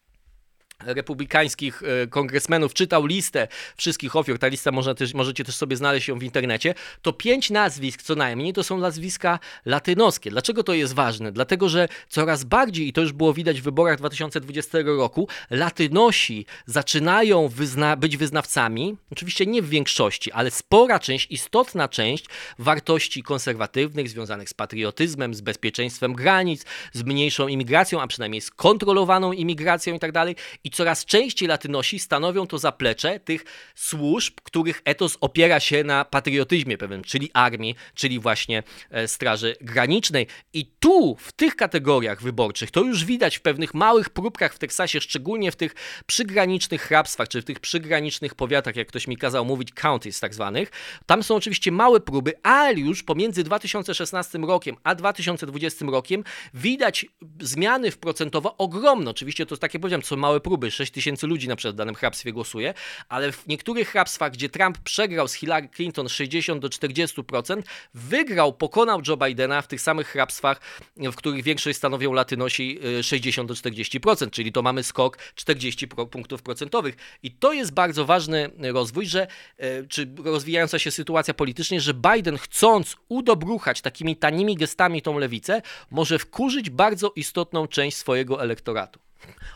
republikańskich 0.84 1.82
e, 1.82 2.06
kongresmenów 2.06 2.74
czytał 2.74 3.06
listę 3.06 3.48
wszystkich 3.76 4.16
ofiar, 4.16 4.38
ta 4.38 4.46
lista 4.46 4.72
można 4.72 4.94
też, 4.94 5.14
możecie 5.14 5.44
też 5.44 5.54
sobie 5.54 5.76
znaleźć 5.76 6.08
ją 6.08 6.18
w 6.18 6.22
internecie, 6.22 6.74
to 7.02 7.12
pięć 7.12 7.50
nazwisk 7.50 8.02
co 8.02 8.14
najmniej 8.14 8.52
to 8.52 8.64
są 8.64 8.78
nazwiska 8.78 9.38
latynoskie. 9.64 10.30
Dlaczego 10.30 10.62
to 10.62 10.74
jest 10.74 10.94
ważne? 10.94 11.32
Dlatego, 11.32 11.68
że 11.68 11.88
coraz 12.08 12.44
bardziej, 12.44 12.88
i 12.88 12.92
to 12.92 13.00
już 13.00 13.12
było 13.12 13.34
widać 13.34 13.60
w 13.60 13.64
wyborach 13.64 13.98
2020 13.98 14.78
roku, 14.84 15.28
latynosi 15.50 16.46
zaczynają 16.66 17.48
wyzna 17.48 17.96
być 17.96 18.16
wyznawcami, 18.16 18.96
oczywiście 19.12 19.46
nie 19.46 19.62
w 19.62 19.68
większości, 19.68 20.32
ale 20.32 20.50
spora 20.50 20.98
część, 20.98 21.26
istotna 21.30 21.88
część 21.88 22.24
wartości 22.58 23.22
konserwatywnych 23.22 24.08
związanych 24.08 24.48
z 24.48 24.54
patriotyzmem, 24.54 25.34
z 25.34 25.40
bezpieczeństwem 25.40 26.12
granic, 26.12 26.64
z 26.92 27.02
mniejszą 27.02 27.48
imigracją, 27.48 28.00
a 28.00 28.06
przynajmniej 28.06 28.40
z 28.40 28.50
kontrolowaną 28.50 29.32
imigracją 29.32 29.94
i 29.94 29.98
tak. 29.98 30.08
I 30.68 30.70
coraz 30.70 31.04
częściej 31.04 31.48
Latynosi 31.48 31.98
stanowią 31.98 32.46
to 32.46 32.58
zaplecze 32.58 33.20
tych 33.20 33.44
służb, 33.74 34.34
których 34.42 34.82
etos 34.84 35.18
opiera 35.20 35.60
się 35.60 35.84
na 35.84 36.04
patriotyzmie 36.04 36.78
pewnym, 36.78 37.04
czyli 37.04 37.30
armii, 37.32 37.74
czyli 37.94 38.18
właśnie 38.18 38.62
e, 38.90 39.08
Straży 39.08 39.56
Granicznej. 39.60 40.26
I 40.52 40.66
tu, 40.80 41.16
w 41.20 41.32
tych 41.32 41.56
kategoriach 41.56 42.22
wyborczych, 42.22 42.70
to 42.70 42.82
już 42.82 43.04
widać 43.04 43.38
w 43.38 43.40
pewnych 43.40 43.74
małych 43.74 44.10
próbkach 44.10 44.54
w 44.54 44.58
Teksasie, 44.58 45.00
szczególnie 45.00 45.52
w 45.52 45.56
tych 45.56 45.74
przygranicznych 46.06 46.82
hrabstwach, 46.82 47.28
czy 47.28 47.42
w 47.42 47.44
tych 47.44 47.60
przygranicznych 47.60 48.34
powiatach, 48.34 48.76
jak 48.76 48.88
ktoś 48.88 49.06
mi 49.06 49.16
kazał 49.16 49.44
mówić, 49.44 49.72
counties 49.72 50.20
tak 50.20 50.34
zwanych. 50.34 50.70
Tam 51.06 51.22
są 51.22 51.34
oczywiście 51.34 51.72
małe 51.72 52.00
próby, 52.00 52.32
ale 52.42 52.74
już 52.74 53.02
pomiędzy 53.02 53.44
2016 53.44 54.38
rokiem 54.38 54.76
a 54.84 54.94
2020 54.94 55.86
rokiem 55.86 56.24
widać 56.54 57.06
zmiany 57.40 57.90
w 57.90 57.98
procentowo 57.98 58.56
ogromne. 58.56 59.10
Oczywiście 59.10 59.46
to, 59.46 59.56
tak 59.56 59.74
jak 59.74 59.80
powiedziałem, 59.80 60.02
są 60.02 60.16
małe 60.16 60.40
próby, 60.40 60.57
próby, 60.58 60.70
6 60.70 60.92
tysięcy 60.92 61.26
ludzi 61.26 61.48
na 61.48 61.56
przykład 61.56 61.74
w 61.74 61.78
danym 61.78 61.94
hrabstwie 61.94 62.32
głosuje, 62.32 62.74
ale 63.08 63.32
w 63.32 63.46
niektórych 63.46 63.88
hrabstwach, 63.88 64.32
gdzie 64.32 64.48
Trump 64.48 64.78
przegrał 64.78 65.28
z 65.28 65.34
Hillary 65.34 65.68
Clinton 65.68 66.08
60 66.08 66.62
do 66.62 66.68
40%, 66.68 67.62
wygrał, 67.94 68.52
pokonał 68.52 69.02
Joe 69.08 69.16
Bidena 69.16 69.62
w 69.62 69.66
tych 69.66 69.80
samych 69.80 70.08
hrabstwach, 70.08 70.60
w 70.96 71.14
których 71.14 71.42
większość 71.42 71.78
stanowią 71.78 72.12
Latynosi 72.12 72.78
60 73.02 73.50
y, 73.50 73.54
do 73.54 73.70
40%, 73.70 74.30
czyli 74.30 74.52
to 74.52 74.62
mamy 74.62 74.82
skok 74.82 75.18
40 75.34 75.88
punktów 75.88 76.42
procentowych. 76.42 76.96
I 77.22 77.30
to 77.30 77.52
jest 77.52 77.74
bardzo 77.74 78.04
ważny 78.04 78.50
rozwój, 78.72 79.06
że, 79.06 79.26
y, 79.60 79.86
czy 79.88 80.10
rozwijająca 80.24 80.78
się 80.78 80.90
sytuacja 80.90 81.34
politycznie, 81.34 81.80
że 81.80 81.94
Biden 81.94 82.38
chcąc 82.38 82.96
udobruchać 83.08 83.80
takimi 83.80 84.16
tanimi 84.16 84.56
gestami 84.56 85.02
tą 85.02 85.18
lewicę, 85.18 85.62
może 85.90 86.18
wkurzyć 86.18 86.70
bardzo 86.70 87.12
istotną 87.16 87.66
część 87.66 87.96
swojego 87.96 88.42
elektoratu. 88.42 89.07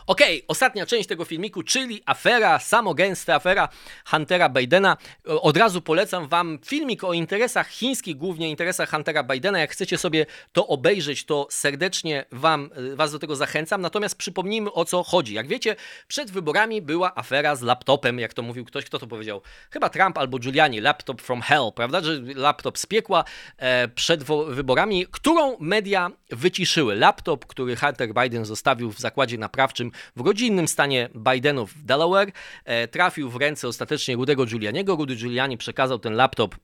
Okej, 0.07 0.37
okay, 0.37 0.47
ostatnia 0.47 0.85
część 0.85 1.09
tego 1.09 1.25
filmiku, 1.25 1.63
czyli 1.63 2.01
afera, 2.05 2.59
samogęsta 2.59 3.35
afera 3.35 3.69
Huntera 4.05 4.49
Bidena. 4.49 4.97
Od 5.25 5.57
razu 5.57 5.81
polecam 5.81 6.27
Wam 6.27 6.59
filmik 6.65 7.03
o 7.03 7.13
interesach 7.13 7.69
chińskich, 7.69 8.17
głównie 8.17 8.49
interesach 8.49 8.89
Huntera 8.89 9.23
Bidena. 9.23 9.59
Jak 9.59 9.71
chcecie 9.71 9.97
sobie 9.97 10.25
to 10.51 10.67
obejrzeć, 10.67 11.25
to 11.25 11.47
serdecznie 11.49 12.25
wam, 12.31 12.69
Was 12.95 13.11
do 13.11 13.19
tego 13.19 13.35
zachęcam. 13.35 13.81
Natomiast 13.81 14.17
przypomnijmy 14.17 14.71
o 14.71 14.85
co 14.85 15.03
chodzi. 15.03 15.33
Jak 15.33 15.47
wiecie, 15.47 15.75
przed 16.07 16.31
wyborami 16.31 16.81
była 16.81 17.15
afera 17.15 17.55
z 17.55 17.61
laptopem, 17.61 18.19
jak 18.19 18.33
to 18.33 18.41
mówił 18.41 18.65
ktoś, 18.65 18.85
kto 18.85 18.99
to 18.99 19.07
powiedział? 19.07 19.41
Chyba 19.71 19.89
Trump 19.89 20.17
albo 20.17 20.39
Giuliani, 20.39 20.81
laptop 20.81 21.21
from 21.21 21.41
hell, 21.41 21.71
prawda? 21.75 22.01
Że 22.01 22.21
laptop 22.35 22.77
z 22.77 22.85
piekła 22.85 23.23
e, 23.57 23.87
przed 23.87 24.23
wyborami, 24.49 25.07
którą 25.11 25.57
media 25.59 26.11
wyciszyły. 26.29 26.95
Laptop, 26.95 27.45
który 27.45 27.75
Hunter 27.75 28.13
Biden 28.13 28.45
zostawił 28.45 28.91
w 28.91 28.99
zakładzie 28.99 29.37
naprawczym 29.53 29.91
w 30.15 30.25
rodzinnym 30.25 30.67
stanie 30.67 31.09
Bidenów 31.15 31.73
w 31.73 31.83
Delaware 31.85 32.31
e, 32.65 32.87
trafił 32.87 33.29
w 33.29 33.35
ręce 33.35 33.67
ostatecznie 33.67 34.15
Rudego 34.15 34.45
Giulianiego. 34.45 34.95
Rudy 34.95 35.15
Giuliani 35.15 35.57
przekazał 35.57 35.99
ten 35.99 36.13
laptop 36.13 36.55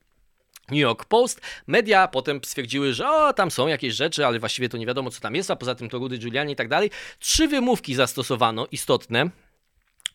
New 0.69 0.80
York 0.80 1.06
Post. 1.06 1.41
Media 1.67 2.08
potem 2.08 2.39
stwierdziły, 2.43 2.93
że 2.93 3.10
o, 3.10 3.34
tam 3.34 3.52
są 3.52 3.67
jakieś 3.67 3.93
rzeczy, 3.93 4.25
ale 4.25 4.39
właściwie 4.39 4.69
to 4.69 4.78
nie 4.78 4.86
wiadomo, 4.86 5.12
co 5.12 5.21
tam 5.21 5.36
jest, 5.36 5.52
a 5.52 5.56
poza 5.56 5.75
tym 5.75 5.89
to 5.89 5.97
Rudy 5.97 6.17
Giuliani 6.17 6.54
i 6.54 6.56
tak 6.56 6.67
dalej. 6.67 6.89
Trzy 7.19 7.47
wymówki 7.47 7.95
zastosowano 7.95 8.67
istotne 8.71 9.30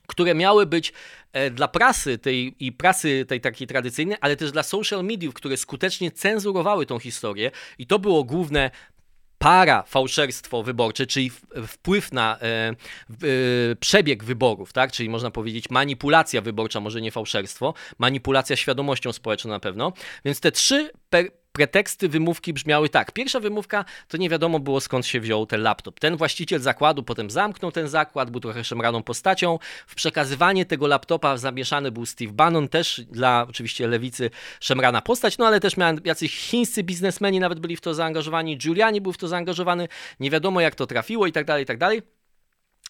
które 0.07 0.35
miały 0.35 0.67
być 0.67 0.93
e, 1.33 1.51
dla 1.51 1.69
prasy 1.69 2.19
tej 2.19 2.55
i 2.67 2.73
prasy 2.73 3.25
tej 3.29 3.41
takiej 3.41 3.67
tradycyjnej, 3.67 4.17
ale 4.21 4.37
też 4.37 4.53
dla 4.53 4.63
social 4.63 5.05
mediów, 5.05 5.35
które 5.35 5.57
skutecznie 5.57 6.11
cenzurowały 6.11 6.87
tą 6.87 6.99
historię 6.99 7.51
i 7.79 7.87
to 7.87 7.99
było 7.99 8.25
główne 8.25 8.71
para 9.45 9.83
fałszerstwo 9.83 10.63
wyborcze, 10.63 11.07
czyli 11.07 11.31
wpływ 11.67 12.13
na 12.13 12.39
e, 12.41 12.43
e, 12.43 12.75
przebieg 13.81 14.25
wyborów, 14.25 14.73
tak? 14.73 14.93
czyli 14.93 15.09
można 15.09 15.31
powiedzieć 15.31 15.71
manipulacja 15.71 16.41
wyborcza, 16.41 16.81
może 16.81 17.01
nie 17.01 17.11
fałszerstwo, 17.11 17.75
manipulacja 17.99 18.57
świadomością 18.57 19.13
społeczną 19.13 19.51
na 19.51 19.61
pewno. 19.61 19.93
Więc 20.25 20.41
te 20.41 20.53
trzy 20.53 20.91
per 21.11 21.31
preteksty 21.55 22.09
wymówki 22.09 22.53
brzmiały 22.53 22.89
tak. 22.89 23.13
Pierwsza 23.13 23.41
wymówka 23.41 23.85
to 24.09 24.17
nie 24.17 24.29
wiadomo 24.29 24.59
było 24.59 24.81
skąd 24.81 25.07
się 25.07 25.21
wziął 25.21 25.47
ten 25.47 25.63
laptop. 25.63 26.01
Ten 26.01 26.17
właściciel 26.17 26.61
zakładu 26.61 27.03
potem 27.03 27.31
zamknął 27.31 27.73
ten 27.73 27.89
zakład, 27.89 28.31
był 28.31 28.41
trochę 28.41 28.65
szemraną 28.65 29.03
postacią. 29.03 29.59
W 29.87 29.95
przekazywanie 29.95 30.67
tego 30.67 30.87
laptopa 30.87 31.37
zamieszany 31.37 31.93
był 31.93 32.07
Steve 32.07 32.33
Bannon, 32.33 32.69
też 32.69 33.01
dla 33.11 33.47
oczywiście 33.49 33.87
lewicy 33.87 34.31
szemrana 34.61 35.03
postać, 35.03 35.39
no 35.39 35.47
ale 35.47 35.61
też 35.61 35.77
miałem 35.77 36.01
jacyś 36.05 36.37
chińscy 36.37 36.83
biznesmeni 36.83 37.41
nawet 37.41 37.61
byli 37.61 37.77
w 37.77 37.81
to 37.81 37.95
zaangażowani, 37.95 38.59
Giuliani 38.59 39.01
był 39.01 39.13
w 39.13 39.19
to 39.19 39.29
zaangażowany, 39.29 39.89
nie 40.21 40.31
wiadomo 40.31 40.61
jak 40.61 40.75
to 40.75 40.87
trafiło 40.87 41.27
i 41.27 41.33
tak 41.33 41.45
dalej, 41.45 41.63
i 41.63 41.67
tak 41.67 41.79
dalej. 41.79 42.14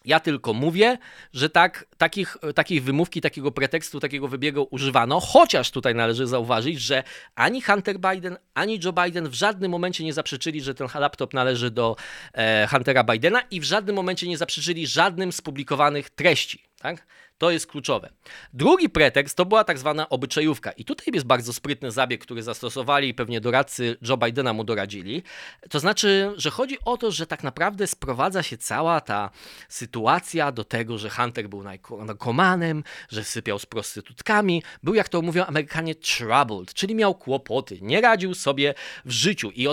Ja 0.05 0.19
tylko 0.19 0.53
mówię, 0.53 0.97
że 1.33 1.49
tak, 1.49 1.85
takich, 1.97 2.37
takiej 2.55 2.81
wymówki, 2.81 3.21
takiego 3.21 3.51
pretekstu, 3.51 3.99
takiego 3.99 4.27
wybiegu 4.27 4.67
używano, 4.71 5.19
chociaż 5.19 5.71
tutaj 5.71 5.95
należy 5.95 6.27
zauważyć, 6.27 6.81
że 6.81 7.03
ani 7.35 7.61
Hunter 7.61 7.99
Biden, 7.99 8.37
ani 8.53 8.79
Joe 8.83 8.93
Biden 8.93 9.29
w 9.29 9.33
żadnym 9.33 9.71
momencie 9.71 10.03
nie 10.03 10.13
zaprzeczyli, 10.13 10.61
że 10.61 10.75
ten 10.75 10.87
laptop 10.95 11.33
należy 11.33 11.71
do 11.71 11.95
e, 12.33 12.67
Huntera 12.67 13.03
Bidena 13.03 13.41
i 13.51 13.59
w 13.59 13.63
żadnym 13.63 13.95
momencie 13.95 14.27
nie 14.27 14.37
zaprzeczyli 14.37 14.87
żadnym 14.87 15.31
z 15.31 15.41
publikowanych 15.41 16.09
treści. 16.09 16.63
Tak? 16.79 17.05
To 17.37 17.51
jest 17.51 17.67
kluczowe. 17.67 18.09
Drugi 18.53 18.89
pretekst 18.89 19.37
to 19.37 19.45
była 19.45 19.63
tak 19.63 19.79
zwana 19.79 20.09
obyczajówka. 20.09 20.71
I 20.71 20.85
tutaj 20.85 21.07
jest 21.13 21.25
bardzo 21.25 21.53
sprytny 21.53 21.91
zabieg, 21.91 22.21
który 22.21 22.43
zastosowali 22.43 23.09
i 23.09 23.13
pewnie 23.13 23.41
doradcy 23.41 23.97
Joe 24.01 24.17
Bidena 24.17 24.53
mu 24.53 24.63
doradzili. 24.63 25.23
To 25.69 25.79
znaczy, 25.79 26.33
że 26.37 26.49
chodzi 26.49 26.77
o 26.85 26.97
to, 26.97 27.11
że 27.11 27.27
tak 27.27 27.43
naprawdę 27.43 27.87
sprowadza 27.87 28.43
się 28.43 28.57
cała 28.57 29.01
ta 29.01 29.29
sytuacja 29.69 30.51
do 30.51 30.63
tego, 30.63 30.97
że 30.97 31.09
Hunter 31.09 31.49
był 31.49 31.63
narkomanem, 32.05 32.83
że 33.09 33.23
sypiał 33.23 33.59
z 33.59 33.65
prostytutkami, 33.65 34.63
był, 34.83 34.93
jak 34.93 35.09
to 35.09 35.21
mówią 35.21 35.45
Amerykanie, 35.45 35.95
troubled, 35.95 36.73
czyli 36.73 36.95
miał 36.95 37.15
kłopoty, 37.15 37.79
nie 37.81 38.01
radził 38.01 38.33
sobie 38.33 38.73
w 39.05 39.11
życiu. 39.11 39.51
I, 39.51 39.67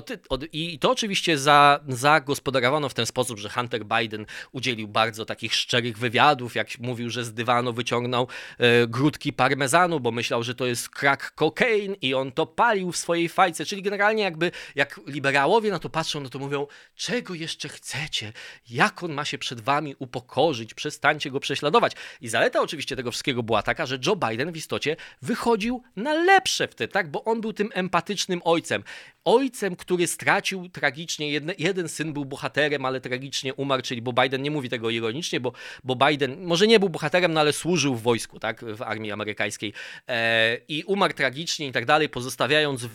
i 0.53 0.79
to 0.79 0.91
oczywiście 0.91 1.39
za, 1.39 1.81
zagospodarowano 1.89 2.89
w 2.89 2.95
ten 2.95 3.07
sposób, 3.07 3.39
że 3.39 3.49
Hunter 3.49 3.85
Biden 3.85 4.27
udzielił 4.53 4.89
bardzo 4.89 5.25
takich 5.25 5.55
szczerych 5.55 5.99
wywiadów, 5.99 6.55
jak 6.55 6.79
mówił, 6.79 7.11
że 7.11 7.25
z 7.25 7.33
wyciągnął 7.61 8.29
e, 8.59 8.87
grudki 8.87 9.33
parmezanu, 9.33 10.01
bo 10.01 10.11
myślał, 10.11 10.43
że 10.43 10.55
to 10.55 10.67
jest 10.67 10.89
crack 10.89 11.35
cocaine 11.35 11.97
i 12.01 12.15
on 12.15 12.33
to 12.33 12.47
palił 12.47 12.93
w 12.93 12.97
swojej 12.97 13.29
fajce, 13.29 13.65
czyli 13.65 13.83
generalnie 13.83 14.23
jakby 14.23 14.51
jak 14.75 15.01
liberałowie 15.07 15.71
na 15.71 15.79
to 15.79 15.91
patrzą, 15.91 16.21
no 16.21 16.29
to 16.29 16.39
mówią, 16.39 16.67
czego 16.95 17.35
jeszcze 17.35 17.69
chcecie? 17.69 18.33
Jak 18.71 19.03
on 19.03 19.13
ma 19.13 19.25
się 19.25 19.39
przed 19.39 19.61
wami 19.61 19.95
upokorzyć? 19.99 20.75
Przestańcie 20.75 21.31
go 21.31 21.41
prześladować. 21.41 21.93
I 22.21 22.29
zaleta 22.29 22.61
oczywiście 22.61 22.97
tego 22.97 23.11
wszystkiego 23.11 23.43
była 23.43 23.63
taka, 23.63 23.87
że 23.87 23.99
Joe 24.07 24.17
Biden 24.17 24.53
w 24.53 24.57
istocie 24.57 24.97
wychodził 25.23 25.83
na 25.97 26.15
lepsze 26.15 26.69
wtedy, 26.69 26.93
tak? 26.93 27.11
Bo 27.11 27.25
on 27.25 27.41
był 27.41 27.53
tym 27.53 27.71
empatycznym 27.75 28.41
ojcem 28.45 28.85
ojcem, 29.25 29.77
który 29.77 30.07
stracił 30.07 30.69
tragicznie, 30.69 31.31
jedne, 31.31 31.55
jeden 31.59 31.89
syn 31.89 32.13
był 32.13 32.25
bohaterem, 32.25 32.85
ale 32.85 33.01
tragicznie 33.01 33.55
umarł, 33.55 33.83
czyli 33.83 34.03
bo 34.03 34.13
Biden 34.13 34.43
nie 34.43 34.51
mówi 34.51 34.69
tego 34.69 34.91
ironicznie, 34.91 35.41
bo, 35.41 35.53
bo 35.85 35.97
Biden 35.97 36.45
może 36.45 36.67
nie 36.67 36.81
był 36.81 36.89
bohaterem, 36.89 37.33
no 37.33 37.41
ale 37.43 37.53
służył 37.53 37.95
w 37.95 38.03
wojsku, 38.03 38.39
tak, 38.39 38.65
w 38.65 38.83
armii 38.83 39.13
amerykańskiej. 39.13 39.73
E, 40.09 40.59
i 40.69 40.85
umarł 40.85 41.15
tragicznie 41.15 41.67
i 41.67 41.73
tak 41.73 41.87
dalej, 41.87 42.09
pozostawiając 42.09 42.89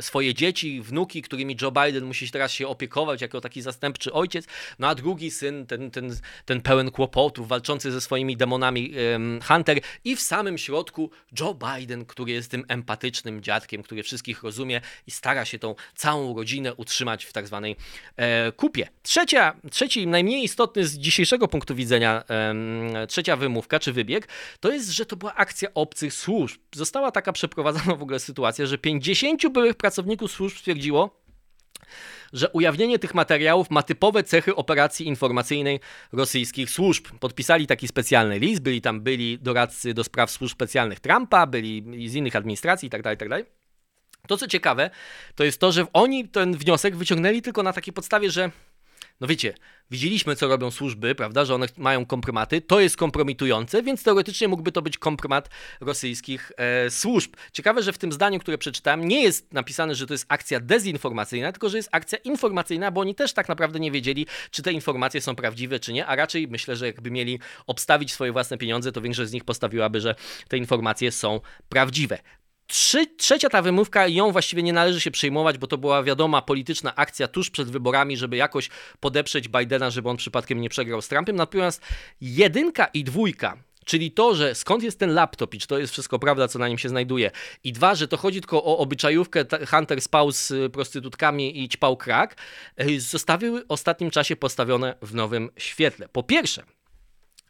swoje 0.00 0.34
dzieci, 0.34 0.80
wnuki, 0.80 1.22
którymi 1.22 1.56
Joe 1.62 1.72
Biden 1.72 2.04
musi 2.04 2.30
teraz 2.30 2.52
się 2.52 2.68
opiekować 2.68 3.20
jako 3.20 3.40
taki 3.40 3.62
zastępczy 3.62 4.12
ojciec, 4.12 4.46
no 4.78 4.88
a 4.88 4.94
drugi 4.94 5.30
syn, 5.30 5.66
ten, 5.66 5.90
ten, 5.90 6.16
ten 6.44 6.60
pełen 6.60 6.90
kłopotów, 6.90 7.48
walczący 7.48 7.92
ze 7.92 8.00
swoimi 8.00 8.36
demonami 8.36 8.94
Hunter. 9.48 9.80
I 10.04 10.16
w 10.16 10.20
samym 10.20 10.58
środku 10.58 11.10
Joe 11.40 11.54
Biden, 11.54 12.04
który 12.04 12.32
jest 12.32 12.50
tym 12.50 12.64
empatycznym 12.68 13.42
dziadkiem, 13.42 13.82
który 13.82 14.02
wszystkich 14.02 14.42
rozumie 14.42 14.80
i 15.06 15.10
stara 15.10 15.44
się 15.44 15.58
tą 15.58 15.74
całą 15.94 16.36
rodzinę 16.36 16.74
utrzymać 16.74 17.24
w 17.24 17.32
tak 17.32 17.46
zwanej 17.46 17.76
e, 18.16 18.52
kupie. 18.52 18.88
Trzecia, 19.02 19.56
trzeci, 19.70 20.06
najmniej 20.06 20.44
istotny 20.44 20.86
z 20.86 20.98
dzisiejszego 20.98 21.48
punktu 21.48 21.74
widzenia, 21.74 22.24
trzecia 23.08 23.36
wymówka 23.36 23.78
czy 23.82 23.92
wybieg, 23.92 24.28
to 24.60 24.72
jest, 24.72 24.90
że 24.90 25.06
to 25.06 25.16
była 25.16 25.34
akcja 25.34 25.74
obcych 25.74 26.14
służb. 26.14 26.60
Została 26.74 27.10
taka 27.10 27.32
przeprowadzona 27.32 27.94
w 27.96 28.02
ogóle 28.02 28.18
sytuacja, 28.18 28.66
że 28.66 28.78
50 28.78 29.48
byłych 29.48 29.74
pracowników 29.74 30.32
służb 30.32 30.56
stwierdziło, 30.56 31.22
że 32.32 32.50
ujawnienie 32.50 32.98
tych 32.98 33.14
materiałów 33.14 33.70
ma 33.70 33.82
typowe 33.82 34.22
cechy 34.24 34.56
operacji 34.56 35.06
informacyjnej 35.06 35.80
rosyjskich 36.12 36.70
służb. 36.70 37.06
Podpisali 37.20 37.66
taki 37.66 37.88
specjalny 37.88 38.38
list, 38.38 38.62
byli 38.62 38.80
tam 38.80 39.00
byli 39.00 39.38
doradcy 39.38 39.94
do 39.94 40.04
spraw 40.04 40.30
służb 40.30 40.52
specjalnych 40.52 41.00
Trumpa, 41.00 41.46
byli 41.46 42.08
z 42.08 42.14
innych 42.14 42.36
administracji 42.36 42.86
itd., 42.86 43.02
tak 43.02 43.12
itd. 43.12 43.44
Tak 43.44 43.62
to, 44.28 44.36
co 44.36 44.46
ciekawe, 44.46 44.90
to 45.34 45.44
jest 45.44 45.60
to, 45.60 45.72
że 45.72 45.86
oni 45.92 46.28
ten 46.28 46.56
wniosek 46.56 46.96
wyciągnęli 46.96 47.42
tylko 47.42 47.62
na 47.62 47.72
takiej 47.72 47.92
podstawie, 47.92 48.30
że 48.30 48.50
no 49.22 49.28
wiecie, 49.28 49.54
widzieliśmy, 49.90 50.36
co 50.36 50.48
robią 50.48 50.70
służby, 50.70 51.14
prawda, 51.14 51.44
że 51.44 51.54
one 51.54 51.66
mają 51.76 52.06
kompromaty, 52.06 52.60
to 52.60 52.80
jest 52.80 52.96
kompromitujące, 52.96 53.82
więc 53.82 54.02
teoretycznie 54.02 54.48
mógłby 54.48 54.72
to 54.72 54.82
być 54.82 54.98
kompromat 54.98 55.48
rosyjskich 55.80 56.52
e, 56.56 56.90
służb. 56.90 57.32
Ciekawe, 57.52 57.82
że 57.82 57.92
w 57.92 57.98
tym 57.98 58.12
zdaniu, 58.12 58.40
które 58.40 58.58
przeczytałem, 58.58 59.08
nie 59.08 59.22
jest 59.22 59.52
napisane, 59.52 59.94
że 59.94 60.06
to 60.06 60.14
jest 60.14 60.26
akcja 60.28 60.60
dezinformacyjna, 60.60 61.52
tylko 61.52 61.68
że 61.68 61.76
jest 61.76 61.88
akcja 61.92 62.18
informacyjna, 62.18 62.90
bo 62.90 63.00
oni 63.00 63.14
też 63.14 63.32
tak 63.32 63.48
naprawdę 63.48 63.80
nie 63.80 63.90
wiedzieli, 63.90 64.26
czy 64.50 64.62
te 64.62 64.72
informacje 64.72 65.20
są 65.20 65.34
prawdziwe, 65.34 65.80
czy 65.80 65.92
nie, 65.92 66.06
a 66.06 66.16
raczej 66.16 66.48
myślę, 66.48 66.76
że 66.76 66.86
jakby 66.86 67.10
mieli 67.10 67.38
obstawić 67.66 68.12
swoje 68.12 68.32
własne 68.32 68.58
pieniądze, 68.58 68.92
to 68.92 69.00
większość 69.00 69.30
z 69.30 69.32
nich 69.32 69.44
postawiłaby, 69.44 70.00
że 70.00 70.14
te 70.48 70.58
informacje 70.58 71.12
są 71.12 71.40
prawdziwe. 71.68 72.18
Trzy, 72.72 73.06
trzecia 73.06 73.48
ta 73.48 73.62
wymówka, 73.62 74.08
ją 74.08 74.32
właściwie 74.32 74.62
nie 74.62 74.72
należy 74.72 75.00
się 75.00 75.10
przejmować, 75.10 75.58
bo 75.58 75.66
to 75.66 75.78
była 75.78 76.02
wiadoma 76.02 76.42
polityczna 76.42 76.96
akcja 76.96 77.28
tuż 77.28 77.50
przed 77.50 77.70
wyborami, 77.70 78.16
żeby 78.16 78.36
jakoś 78.36 78.70
podeprzeć 79.00 79.48
Bidena, 79.48 79.90
żeby 79.90 80.08
on 80.08 80.16
przypadkiem 80.16 80.60
nie 80.60 80.68
przegrał 80.68 81.02
z 81.02 81.08
Trumpem. 81.08 81.36
Natomiast 81.36 81.82
jedynka 82.20 82.86
i 82.86 83.04
dwójka, 83.04 83.56
Czyli 83.84 84.10
to, 84.10 84.34
że 84.34 84.54
skąd 84.54 84.82
jest 84.82 84.98
ten 84.98 85.14
laptop 85.14 85.54
i 85.54 85.58
czy 85.58 85.66
to 85.66 85.78
jest 85.78 85.92
wszystko 85.92 86.18
prawda, 86.18 86.48
co 86.48 86.58
na 86.58 86.68
nim 86.68 86.78
się 86.78 86.88
znajduje. 86.88 87.30
I 87.64 87.72
dwa, 87.72 87.94
że 87.94 88.08
to 88.08 88.16
chodzi 88.16 88.40
tylko 88.40 88.64
o 88.64 88.78
obyczajówkę, 88.78 89.44
Hunter 89.70 90.00
spał 90.00 90.32
z 90.32 90.72
prostytutkami 90.72 91.62
i 91.62 91.68
ćpał 91.68 91.96
krak, 91.96 92.36
y, 92.80 93.00
zostały 93.00 93.50
w 93.60 93.64
ostatnim 93.68 94.10
czasie 94.10 94.36
postawione 94.36 94.94
w 95.02 95.14
nowym 95.14 95.50
świetle. 95.56 96.08
Po 96.08 96.22
pierwsze, 96.22 96.62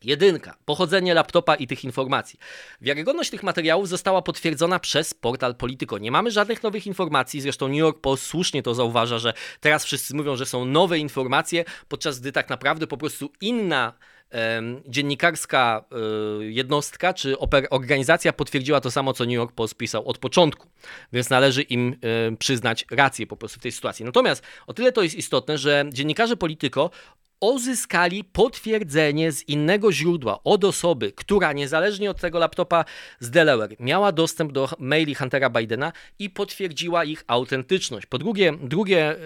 Jedynka. 0.05 0.57
Pochodzenie 0.65 1.15
laptopa 1.15 1.55
i 1.55 1.67
tych 1.67 1.85
informacji. 1.85 2.39
Wiarygodność 2.81 3.31
tych 3.31 3.43
materiałów 3.43 3.89
została 3.89 4.23
potwierdzona 4.23 4.79
przez 4.79 5.15
portal 5.15 5.55
Politico. 5.55 5.99
Nie 5.99 6.11
mamy 6.11 6.31
żadnych 6.31 6.63
nowych 6.63 6.87
informacji, 6.87 7.41
zresztą 7.41 7.69
New 7.69 7.79
York 7.79 8.01
Post 8.01 8.27
słusznie 8.27 8.63
to 8.63 8.75
zauważa, 8.75 9.19
że 9.19 9.33
teraz 9.61 9.85
wszyscy 9.85 10.15
mówią, 10.15 10.37
że 10.37 10.47
są 10.47 10.65
nowe 10.65 10.99
informacje, 10.99 11.65
podczas 11.89 12.21
gdy 12.21 12.33
tak 12.33 12.49
naprawdę 12.49 12.87
po 12.87 12.97
prostu 12.97 13.31
inna 13.41 13.93
dziennikarska 14.89 15.85
e, 16.41 16.45
jednostka 16.45 17.15
czy 17.15 17.39
organizacja 17.71 18.33
potwierdziła 18.33 18.81
to 18.81 18.91
samo, 18.91 19.13
co 19.13 19.25
New 19.25 19.35
York 19.35 19.53
Post 19.53 19.75
pisał 19.75 20.09
od 20.09 20.19
początku, 20.19 20.69
więc 21.13 21.31
należy 21.31 21.63
im 21.63 21.97
e, 22.33 22.37
przyznać 22.37 22.85
rację 22.91 23.27
po 23.27 23.37
prostu 23.37 23.61
w 23.61 23.63
tej 23.63 23.73
sytuacji. 23.73 24.05
Natomiast 24.05 24.43
o 24.67 24.75
tyle 24.75 24.93
to 24.93 25.03
jest 25.03 25.15
istotne, 25.15 25.59
że 25.59 25.85
dziennikarze 25.93 26.37
Polityko 26.37 26.91
uzyskali 27.43 28.25
potwierdzenie 28.25 29.33
z 29.33 29.49
innego 29.49 29.93
źródła 29.93 30.41
od 30.45 30.65
osoby, 30.65 31.13
która 31.13 31.53
niezależnie 31.53 32.11
od 32.11 32.21
tego 32.21 32.39
laptopa 32.39 32.85
z 33.21 33.31
Delaware 33.31 33.77
miała 33.81 34.13
dostęp 34.13 34.53
do 34.53 34.69
maili 34.79 35.15
Huntera 35.15 35.51
Bidena 35.51 35.93
i 36.19 36.31
potwierdziła 36.31 37.05
ich 37.05 37.25
autentyczność. 37.27 38.07
Po 38.07 38.19
drugie, 38.19 38.53
drugie 38.63 39.17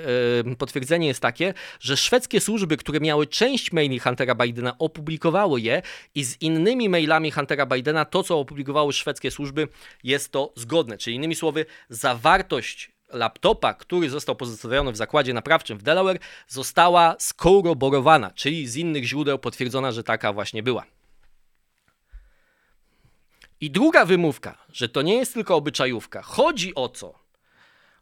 yy, 0.45 0.57
potwierdzenie 0.57 1.07
jest 1.07 1.21
takie, 1.21 1.55
że 1.81 1.97
szwedzkie 1.97 2.41
służby, 2.41 2.77
które 2.77 3.01
miały 3.01 3.27
część 3.27 3.73
maili 3.73 3.99
Huntera 3.99 4.35
Bidena, 4.35 4.79
opublikowały 4.79 5.61
je 5.61 5.83
i 6.15 6.25
z 6.25 6.43
innymi 6.43 6.89
mailami 6.89 7.31
Huntera 7.31 7.67
Bidena 7.67 8.05
to, 8.05 8.23
co 8.23 8.39
opublikowały 8.39 8.93
szwedzkie 8.93 9.31
służby, 9.31 9.69
jest 10.05 10.33
to 10.33 10.53
zgodne. 10.57 10.99
Czyli 10.99 11.17
innymi 11.17 11.35
słowy, 11.35 11.67
zawartość 11.89 12.96
laptopa, 13.09 13.75
który 13.75 14.11
został 14.11 14.37
pozostawiony 14.37 14.93
w 14.93 14.97
zakładzie 14.97 15.35
naprawczym 15.35 15.79
w 15.79 15.83
Delaware, 15.83 16.19
została 16.49 17.17
skoroborowana, 17.19 18.31
czyli 18.31 18.69
z 18.69 18.77
innych 18.77 19.05
źródeł 19.05 19.39
potwierdzona, 19.39 19.93
że 19.93 20.03
taka 20.05 20.33
właśnie 20.33 20.63
była. 20.63 20.85
I 23.61 23.71
druga 23.71 24.05
wymówka, 24.05 24.59
że 24.73 24.89
to 24.89 25.03
nie 25.03 25.15
jest 25.15 25.35
tylko 25.35 25.57
obyczajówka. 25.57 26.23
Chodzi 26.23 26.75
o 26.75 26.89
co? 26.89 27.27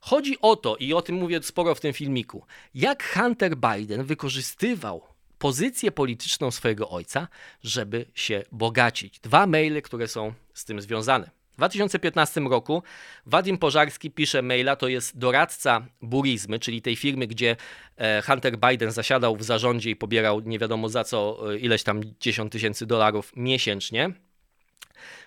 Chodzi 0.00 0.40
o 0.40 0.56
to, 0.56 0.76
i 0.76 0.94
o 0.94 1.02
tym 1.02 1.16
mówię 1.16 1.42
sporo 1.42 1.74
w 1.74 1.80
tym 1.80 1.92
filmiku, 1.92 2.46
jak 2.74 3.14
Hunter 3.14 3.56
Biden 3.56 4.04
wykorzystywał 4.04 5.02
pozycję 5.38 5.92
polityczną 5.92 6.50
swojego 6.50 6.90
ojca, 6.90 7.28
żeby 7.62 8.06
się 8.14 8.44
bogacić. 8.52 9.20
Dwa 9.20 9.46
maile, 9.46 9.82
które 9.82 10.08
są 10.08 10.34
z 10.54 10.64
tym 10.64 10.80
związane. 10.80 11.30
W 11.54 11.56
2015 11.56 12.40
roku 12.40 12.82
Wadim 13.26 13.58
Pożarski 13.58 14.10
pisze 14.10 14.42
maila, 14.42 14.76
to 14.76 14.88
jest 14.88 15.18
doradca 15.18 15.86
Burizmy, 16.02 16.58
czyli 16.58 16.82
tej 16.82 16.96
firmy, 16.96 17.26
gdzie 17.26 17.56
e, 17.96 18.22
Hunter 18.22 18.58
Biden 18.58 18.92
zasiadał 18.92 19.36
w 19.36 19.42
zarządzie 19.42 19.90
i 19.90 19.96
pobierał 19.96 20.40
nie 20.40 20.58
wiadomo 20.58 20.88
za 20.88 21.04
co 21.04 21.38
e, 21.52 21.58
ileś 21.58 21.82
tam 21.82 22.00
10 22.20 22.52
tysięcy 22.52 22.86
dolarów 22.86 23.32
miesięcznie. 23.36 24.10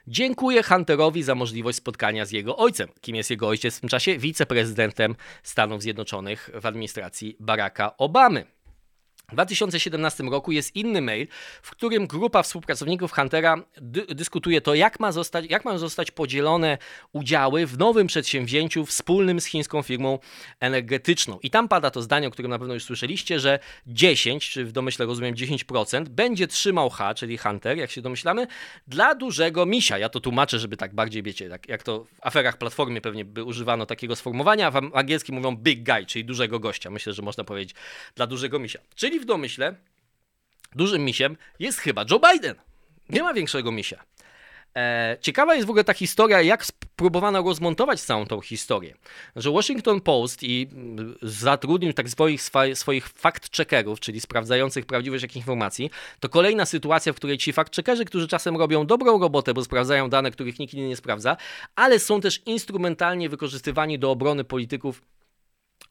Dziękuję 0.07 0.63
Hunterowi 0.63 1.23
za 1.23 1.35
możliwość 1.35 1.77
spotkania 1.77 2.25
z 2.25 2.31
jego 2.31 2.57
ojcem. 2.57 2.89
Kim 3.01 3.15
jest 3.15 3.29
jego 3.29 3.47
ojciec 3.47 3.77
w 3.77 3.79
tym 3.79 3.89
czasie? 3.89 4.17
Wiceprezydentem 4.17 5.15
Stanów 5.43 5.81
Zjednoczonych 5.81 6.49
w 6.61 6.65
administracji 6.65 7.35
Baracka 7.39 7.97
Obamy. 7.97 8.56
W 9.31 9.33
2017 9.33 10.23
roku 10.23 10.51
jest 10.51 10.75
inny 10.75 11.01
mail, 11.01 11.27
w 11.61 11.71
którym 11.71 12.07
grupa 12.07 12.43
współpracowników 12.43 13.11
Huntera 13.11 13.55
dy 13.77 14.05
dyskutuje 14.05 14.61
to, 14.61 14.75
jak, 14.75 14.99
ma 14.99 15.11
zostać, 15.11 15.45
jak 15.49 15.65
mają 15.65 15.77
zostać 15.77 16.11
podzielone 16.11 16.77
udziały 17.13 17.65
w 17.65 17.77
nowym 17.77 18.07
przedsięwzięciu 18.07 18.85
wspólnym 18.85 19.41
z 19.41 19.45
chińską 19.45 19.81
firmą 19.81 20.19
energetyczną. 20.59 21.39
I 21.43 21.49
tam 21.49 21.67
pada 21.67 21.91
to 21.91 22.01
zdanie, 22.01 22.27
o 22.27 22.31
którym 22.31 22.51
na 22.51 22.59
pewno 22.59 22.73
już 22.73 22.83
słyszeliście, 22.83 23.39
że 23.39 23.59
10, 23.87 24.49
czy 24.49 24.65
w 24.65 24.71
domyśle 24.71 25.05
rozumiem 25.05 25.35
10%, 25.35 26.07
będzie 26.07 26.47
trzymał 26.47 26.89
H, 26.89 27.13
czyli 27.13 27.37
Hunter, 27.37 27.77
jak 27.77 27.91
się 27.91 28.01
domyślamy, 28.01 28.47
dla 28.87 29.15
dużego 29.15 29.65
misia. 29.65 29.97
Ja 29.97 30.09
to 30.09 30.19
tłumaczę, 30.19 30.59
żeby 30.59 30.77
tak 30.77 30.95
bardziej, 30.95 31.23
wiecie, 31.23 31.49
tak, 31.49 31.69
jak 31.69 31.83
to 31.83 32.03
w 32.03 32.27
aferach 32.27 32.57
Platformie 32.57 33.01
pewnie 33.01 33.25
by 33.25 33.43
używano 33.43 33.85
takiego 33.85 34.15
sformułowania, 34.15 34.67
a 34.67 34.71
w 34.71 34.75
angielskim 34.93 35.35
mówią 35.35 35.55
big 35.55 35.83
guy, 35.83 36.05
czyli 36.05 36.25
dużego 36.25 36.59
gościa. 36.59 36.89
Myślę, 36.89 37.13
że 37.13 37.21
można 37.21 37.43
powiedzieć 37.43 37.75
dla 38.15 38.27
dużego 38.27 38.59
misia. 38.59 38.79
Czyli 38.95 39.16
w 39.19 39.25
domyśle 39.25 39.75
dużym 40.75 41.05
misiem 41.05 41.37
jest 41.59 41.79
chyba 41.79 42.05
Joe 42.11 42.19
Biden. 42.19 42.55
Nie 43.09 43.23
ma 43.23 43.33
większego 43.33 43.71
misia. 43.71 44.03
E, 44.75 45.17
ciekawa 45.21 45.55
jest 45.55 45.67
w 45.67 45.69
ogóle 45.69 45.83
ta 45.83 45.93
historia, 45.93 46.41
jak 46.41 46.65
próbowano 46.95 47.41
rozmontować 47.41 48.01
całą 48.01 48.25
tą 48.25 48.41
historię. 48.41 48.95
Że 49.35 49.51
Washington 49.51 50.01
Post 50.01 50.43
i 50.43 50.69
mm, 50.73 51.17
zatrudnił 51.21 51.93
tak 51.93 52.09
swoich, 52.09 52.41
swoich 52.73 53.09
fact-checkerów, 53.09 53.99
czyli 53.99 54.19
sprawdzających 54.19 54.85
prawdziwość 54.85 55.21
jakichś 55.21 55.37
informacji, 55.37 55.91
to 56.19 56.29
kolejna 56.29 56.65
sytuacja, 56.65 57.13
w 57.13 57.15
której 57.15 57.37
ci 57.37 57.53
fact-checkerzy, 57.53 58.05
którzy 58.05 58.27
czasem 58.27 58.57
robią 58.57 58.85
dobrą 58.85 59.19
robotę, 59.19 59.53
bo 59.53 59.63
sprawdzają 59.63 60.09
dane, 60.09 60.31
których 60.31 60.59
nikt 60.59 60.73
inny 60.73 60.87
nie 60.87 60.97
sprawdza, 60.97 61.37
ale 61.75 61.99
są 61.99 62.21
też 62.21 62.41
instrumentalnie 62.45 63.29
wykorzystywani 63.29 63.99
do 63.99 64.11
obrony 64.11 64.43
polityków 64.43 65.01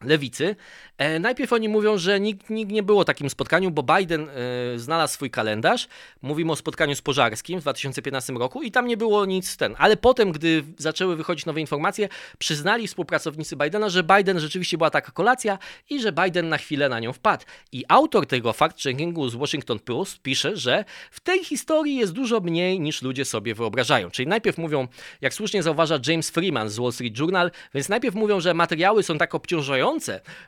lewicy. 0.03 0.55
E, 0.97 1.19
najpierw 1.19 1.53
oni 1.53 1.69
mówią, 1.69 1.97
że 1.97 2.19
nikt, 2.19 2.49
nikt 2.49 2.71
nie 2.71 2.83
było 2.83 3.05
takim 3.05 3.29
spotkaniu, 3.29 3.71
bo 3.71 3.83
Biden 3.83 4.29
e, 4.29 4.79
znalazł 4.79 5.13
swój 5.13 5.31
kalendarz. 5.31 5.87
Mówimy 6.21 6.51
o 6.51 6.55
spotkaniu 6.55 6.95
z 6.95 7.01
Pożarskim 7.01 7.59
w 7.59 7.61
2015 7.61 8.33
roku 8.33 8.63
i 8.63 8.71
tam 8.71 8.87
nie 8.87 8.97
było 8.97 9.25
nic 9.25 9.57
ten. 9.57 9.75
Ale 9.77 9.97
potem, 9.97 10.31
gdy 10.31 10.63
zaczęły 10.77 11.15
wychodzić 11.15 11.45
nowe 11.45 11.61
informacje, 11.61 12.09
przyznali 12.37 12.87
współpracownicy 12.87 13.55
Bidena, 13.55 13.89
że 13.89 14.03
Biden 14.03 14.39
rzeczywiście 14.39 14.77
była 14.77 14.89
taka 14.89 15.11
kolacja 15.11 15.57
i 15.89 16.01
że 16.01 16.11
Biden 16.11 16.49
na 16.49 16.57
chwilę 16.57 16.89
na 16.89 16.99
nią 16.99 17.13
wpadł. 17.13 17.45
I 17.71 17.85
autor 17.87 18.27
tego 18.27 18.51
fact-checkingu 18.51 19.29
z 19.29 19.35
Washington 19.35 19.79
Post 19.79 20.21
pisze, 20.21 20.57
że 20.57 20.85
w 21.11 21.19
tej 21.19 21.43
historii 21.43 21.95
jest 21.95 22.13
dużo 22.13 22.39
mniej 22.39 22.79
niż 22.79 23.01
ludzie 23.01 23.25
sobie 23.25 23.55
wyobrażają. 23.55 24.11
Czyli 24.11 24.27
najpierw 24.27 24.57
mówią, 24.57 24.87
jak 25.21 25.33
słusznie 25.33 25.63
zauważa 25.63 25.99
James 26.07 26.29
Freeman 26.29 26.69
z 26.69 26.77
Wall 26.79 26.91
Street 26.91 27.19
Journal, 27.19 27.51
więc 27.73 27.89
najpierw 27.89 28.15
mówią, 28.15 28.39
że 28.39 28.53
materiały 28.53 29.03
są 29.03 29.17
tak 29.17 29.35
obciążające, 29.35 29.86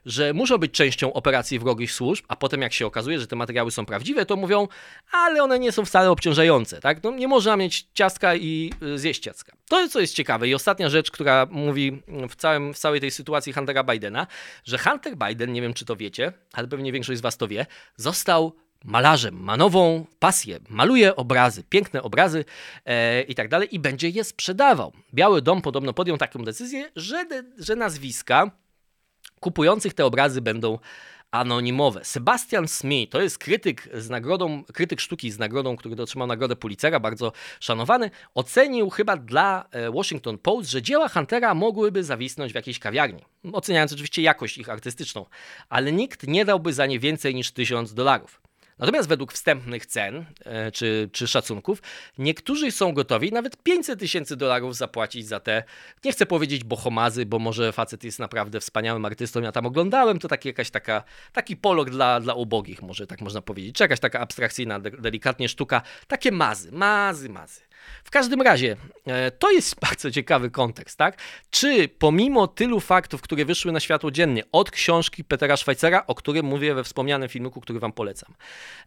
że 0.05 0.33
muszą 0.33 0.57
być 0.57 0.71
częścią 0.71 1.13
operacji 1.13 1.59
wrogich 1.59 1.91
służb, 1.91 2.25
a 2.27 2.35
potem 2.35 2.61
jak 2.61 2.73
się 2.73 2.85
okazuje, 2.85 3.19
że 3.19 3.27
te 3.27 3.35
materiały 3.35 3.71
są 3.71 3.85
prawdziwe, 3.85 4.25
to 4.25 4.35
mówią, 4.35 4.67
ale 5.11 5.43
one 5.43 5.59
nie 5.59 5.71
są 5.71 5.85
wcale 5.85 6.11
obciążające, 6.11 6.79
tak? 6.79 7.03
No, 7.03 7.11
nie 7.11 7.27
można 7.27 7.57
mieć 7.57 7.87
ciastka 7.93 8.35
i 8.35 8.73
y, 8.83 8.97
zjeść 8.97 9.21
ciastka. 9.21 9.53
To 9.69 9.89
co 9.89 9.99
jest 9.99 10.13
ciekawe. 10.13 10.47
I 10.47 10.55
ostatnia 10.55 10.89
rzecz, 10.89 11.11
która 11.11 11.47
mówi 11.51 12.01
w, 12.29 12.35
całym, 12.35 12.73
w 12.73 12.77
całej 12.77 13.01
tej 13.01 13.11
sytuacji 13.11 13.53
Huntera 13.53 13.83
Bidena, 13.83 14.27
że 14.63 14.77
Hunter 14.77 15.17
Biden, 15.17 15.53
nie 15.53 15.61
wiem 15.61 15.73
czy 15.73 15.85
to 15.85 15.95
wiecie, 15.95 16.33
ale 16.53 16.67
pewnie 16.67 16.91
większość 16.91 17.19
z 17.19 17.21
was 17.21 17.37
to 17.37 17.47
wie, 17.47 17.65
został 17.95 18.55
malarzem, 18.83 19.43
ma 19.43 19.57
nową 19.57 20.05
pasję, 20.19 20.59
maluje 20.69 21.15
obrazy, 21.15 21.63
piękne 21.63 22.03
obrazy 22.03 22.45
e, 22.85 23.21
i 23.21 23.35
tak 23.35 23.47
dalej 23.47 23.75
i 23.75 23.79
będzie 23.79 24.09
je 24.09 24.23
sprzedawał. 24.23 24.93
Biały 25.13 25.41
Dom 25.41 25.61
podobno 25.61 25.93
podjął 25.93 26.17
taką 26.17 26.43
decyzję, 26.43 26.91
że, 26.95 27.25
że 27.57 27.75
nazwiska 27.75 28.51
kupujących 29.39 29.93
te 29.93 30.05
obrazy 30.05 30.41
będą 30.41 30.79
anonimowe. 31.31 32.05
Sebastian 32.05 32.67
Smith 32.67 33.11
to 33.11 33.21
jest 33.21 33.37
krytyk 33.37 33.89
z 33.93 34.09
nagrodą, 34.09 34.63
krytyk 34.73 35.01
sztuki 35.01 35.31
z 35.31 35.39
nagrodą, 35.39 35.75
który 35.75 36.03
otrzymał 36.03 36.27
nagrodę 36.27 36.55
Pulitzera, 36.55 36.99
bardzo 36.99 37.31
szanowany, 37.59 38.11
ocenił 38.33 38.89
chyba 38.89 39.17
dla 39.17 39.65
e, 39.71 39.91
Washington 39.91 40.37
Post, 40.37 40.69
że 40.69 40.81
dzieła 40.81 41.07
Huntera 41.07 41.53
mogłyby 41.53 42.03
zawisnąć 42.03 42.51
w 42.51 42.55
jakiejś 42.55 42.79
kawiarni. 42.79 43.21
Oceniając 43.53 43.93
oczywiście 43.93 44.21
jakość 44.21 44.57
ich 44.57 44.69
artystyczną, 44.69 45.25
ale 45.69 45.91
nikt 45.91 46.27
nie 46.27 46.45
dałby 46.45 46.73
za 46.73 46.85
nie 46.85 46.99
więcej 46.99 47.35
niż 47.35 47.51
1000 47.51 47.93
dolarów. 47.93 48.48
Natomiast 48.79 49.09
według 49.09 49.33
wstępnych 49.33 49.85
cen 49.85 50.25
e, 50.45 50.71
czy, 50.71 51.09
czy 51.11 51.27
szacunków, 51.27 51.81
niektórzy 52.17 52.71
są 52.71 52.93
gotowi 52.93 53.31
nawet 53.31 53.63
500 53.63 53.99
tysięcy 53.99 54.35
dolarów 54.35 54.75
zapłacić 54.75 55.27
za 55.27 55.39
te, 55.39 55.63
nie 56.05 56.11
chcę 56.11 56.25
powiedzieć 56.25 56.63
bohomazy, 56.63 57.25
bo 57.25 57.39
może 57.39 57.71
facet 57.71 58.03
jest 58.03 58.19
naprawdę 58.19 58.59
wspaniałym 58.59 59.05
artystą, 59.05 59.41
ja 59.41 59.51
tam 59.51 59.65
oglądałem, 59.65 60.19
to 60.19 60.27
taki, 60.27 60.49
jakaś 60.49 60.69
taka, 60.69 61.03
taki 61.33 61.57
polog 61.57 61.89
dla, 61.89 62.19
dla 62.19 62.33
ubogich, 62.33 62.81
może 62.81 63.07
tak 63.07 63.21
można 63.21 63.41
powiedzieć, 63.41 63.75
czy 63.75 63.83
jakaś 63.83 63.99
taka 63.99 64.19
abstrakcyjna, 64.19 64.79
delikatnie 64.79 65.49
sztuka, 65.49 65.81
takie 66.07 66.31
mazy, 66.31 66.71
mazy, 66.71 67.29
mazy. 67.29 67.68
W 68.03 68.11
każdym 68.11 68.41
razie, 68.41 68.77
e, 69.05 69.31
to 69.31 69.51
jest 69.51 69.79
bardzo 69.89 70.11
ciekawy 70.11 70.51
kontekst, 70.51 70.97
tak? 70.97 71.17
Czy 71.49 71.87
pomimo 71.87 72.47
tylu 72.47 72.79
faktów, 72.79 73.21
które 73.21 73.45
wyszły 73.45 73.71
na 73.71 73.79
światło 73.79 74.11
dziennie 74.11 74.43
od 74.51 74.71
książki 74.71 75.23
Petera 75.23 75.57
Schweizera, 75.57 76.03
o 76.07 76.15
którym 76.15 76.45
mówię 76.45 76.73
we 76.73 76.83
wspomnianym 76.83 77.29
filmiku, 77.29 77.61
który 77.61 77.79
wam 77.79 77.91
polecam, 77.91 78.33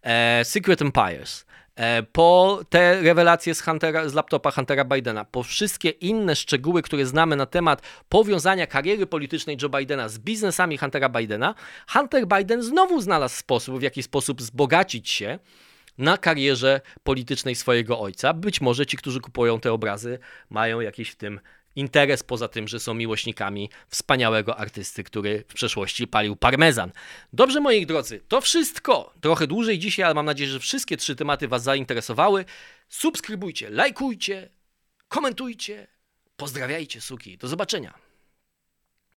e, 0.03 0.45
Secret 0.45 0.83
Empires, 0.83 1.47
e, 1.77 2.03
po 2.03 2.61
te 2.71 3.01
rewelacje 3.01 3.55
z, 3.55 3.61
Huntera, 3.61 4.09
z 4.09 4.15
laptopa 4.15 4.51
Huntera 4.51 4.85
Bidena, 4.85 5.25
po 5.25 5.43
wszystkie 5.43 5.91
inne 5.91 6.37
szczegóły, 6.37 6.83
które 6.83 7.07
znamy 7.07 7.37
na 7.37 7.47
temat 7.47 7.83
powiązania 8.09 8.67
kariery 8.67 9.07
politycznej 9.07 9.57
Joe 9.63 9.69
Bidena 9.69 10.09
z 10.09 10.19
biznesami 10.19 10.79
Huntera 10.79 11.09
Bidena, 11.09 11.55
Hunter 11.89 12.27
Biden 12.27 12.63
znowu 12.63 13.01
znalazł 13.01 13.37
sposób, 13.37 13.79
w 13.79 13.83
jaki 13.83 14.03
sposób 14.03 14.39
wzbogacić 14.39 15.11
się 15.11 15.39
na 15.99 16.19
karierze 16.19 16.81
politycznej 17.03 17.55
swojego 17.55 18.01
ojca. 18.01 18.33
Być 18.33 18.61
może 18.61 18.87
ci, 18.87 18.97
którzy 18.97 19.21
kupują 19.21 19.61
te 19.61 19.73
obrazy, 19.73 20.19
mają 20.51 20.81
jakiś 20.81 21.11
w 21.11 21.17
tym 21.17 21.41
interes 21.77 22.23
poza 22.23 22.49
tym, 22.49 22.69
że 22.69 22.81
są 22.81 22.95
miłośnikami 22.95 23.71
wspaniałego 23.89 24.57
artysty, 24.57 25.05
który 25.05 25.45
w 25.49 25.55
przeszłości 25.55 26.07
palił 26.07 26.37
parmezan. 26.37 26.93
Dobrze, 27.33 27.61
moi 27.61 27.87
drodzy, 27.87 28.21
to 28.29 28.41
wszystko. 28.41 29.15
Trochę 29.21 29.47
dłużej 29.47 29.79
dzisiaj, 29.79 30.05
ale 30.05 30.15
mam 30.15 30.27
nadzieję, 30.27 30.51
że 30.51 30.61
wszystkie 30.61 30.97
trzy 30.97 31.17
tematy 31.17 31.49
Was 31.49 31.63
zainteresowały. 31.63 32.45
Subskrybujcie, 32.89 33.71
lajkujcie, 33.71 34.49
komentujcie, 35.09 35.87
pozdrawiajcie, 36.37 37.01
suki. 37.01 37.39
Do 37.39 37.49
zobaczenia. 37.49 38.02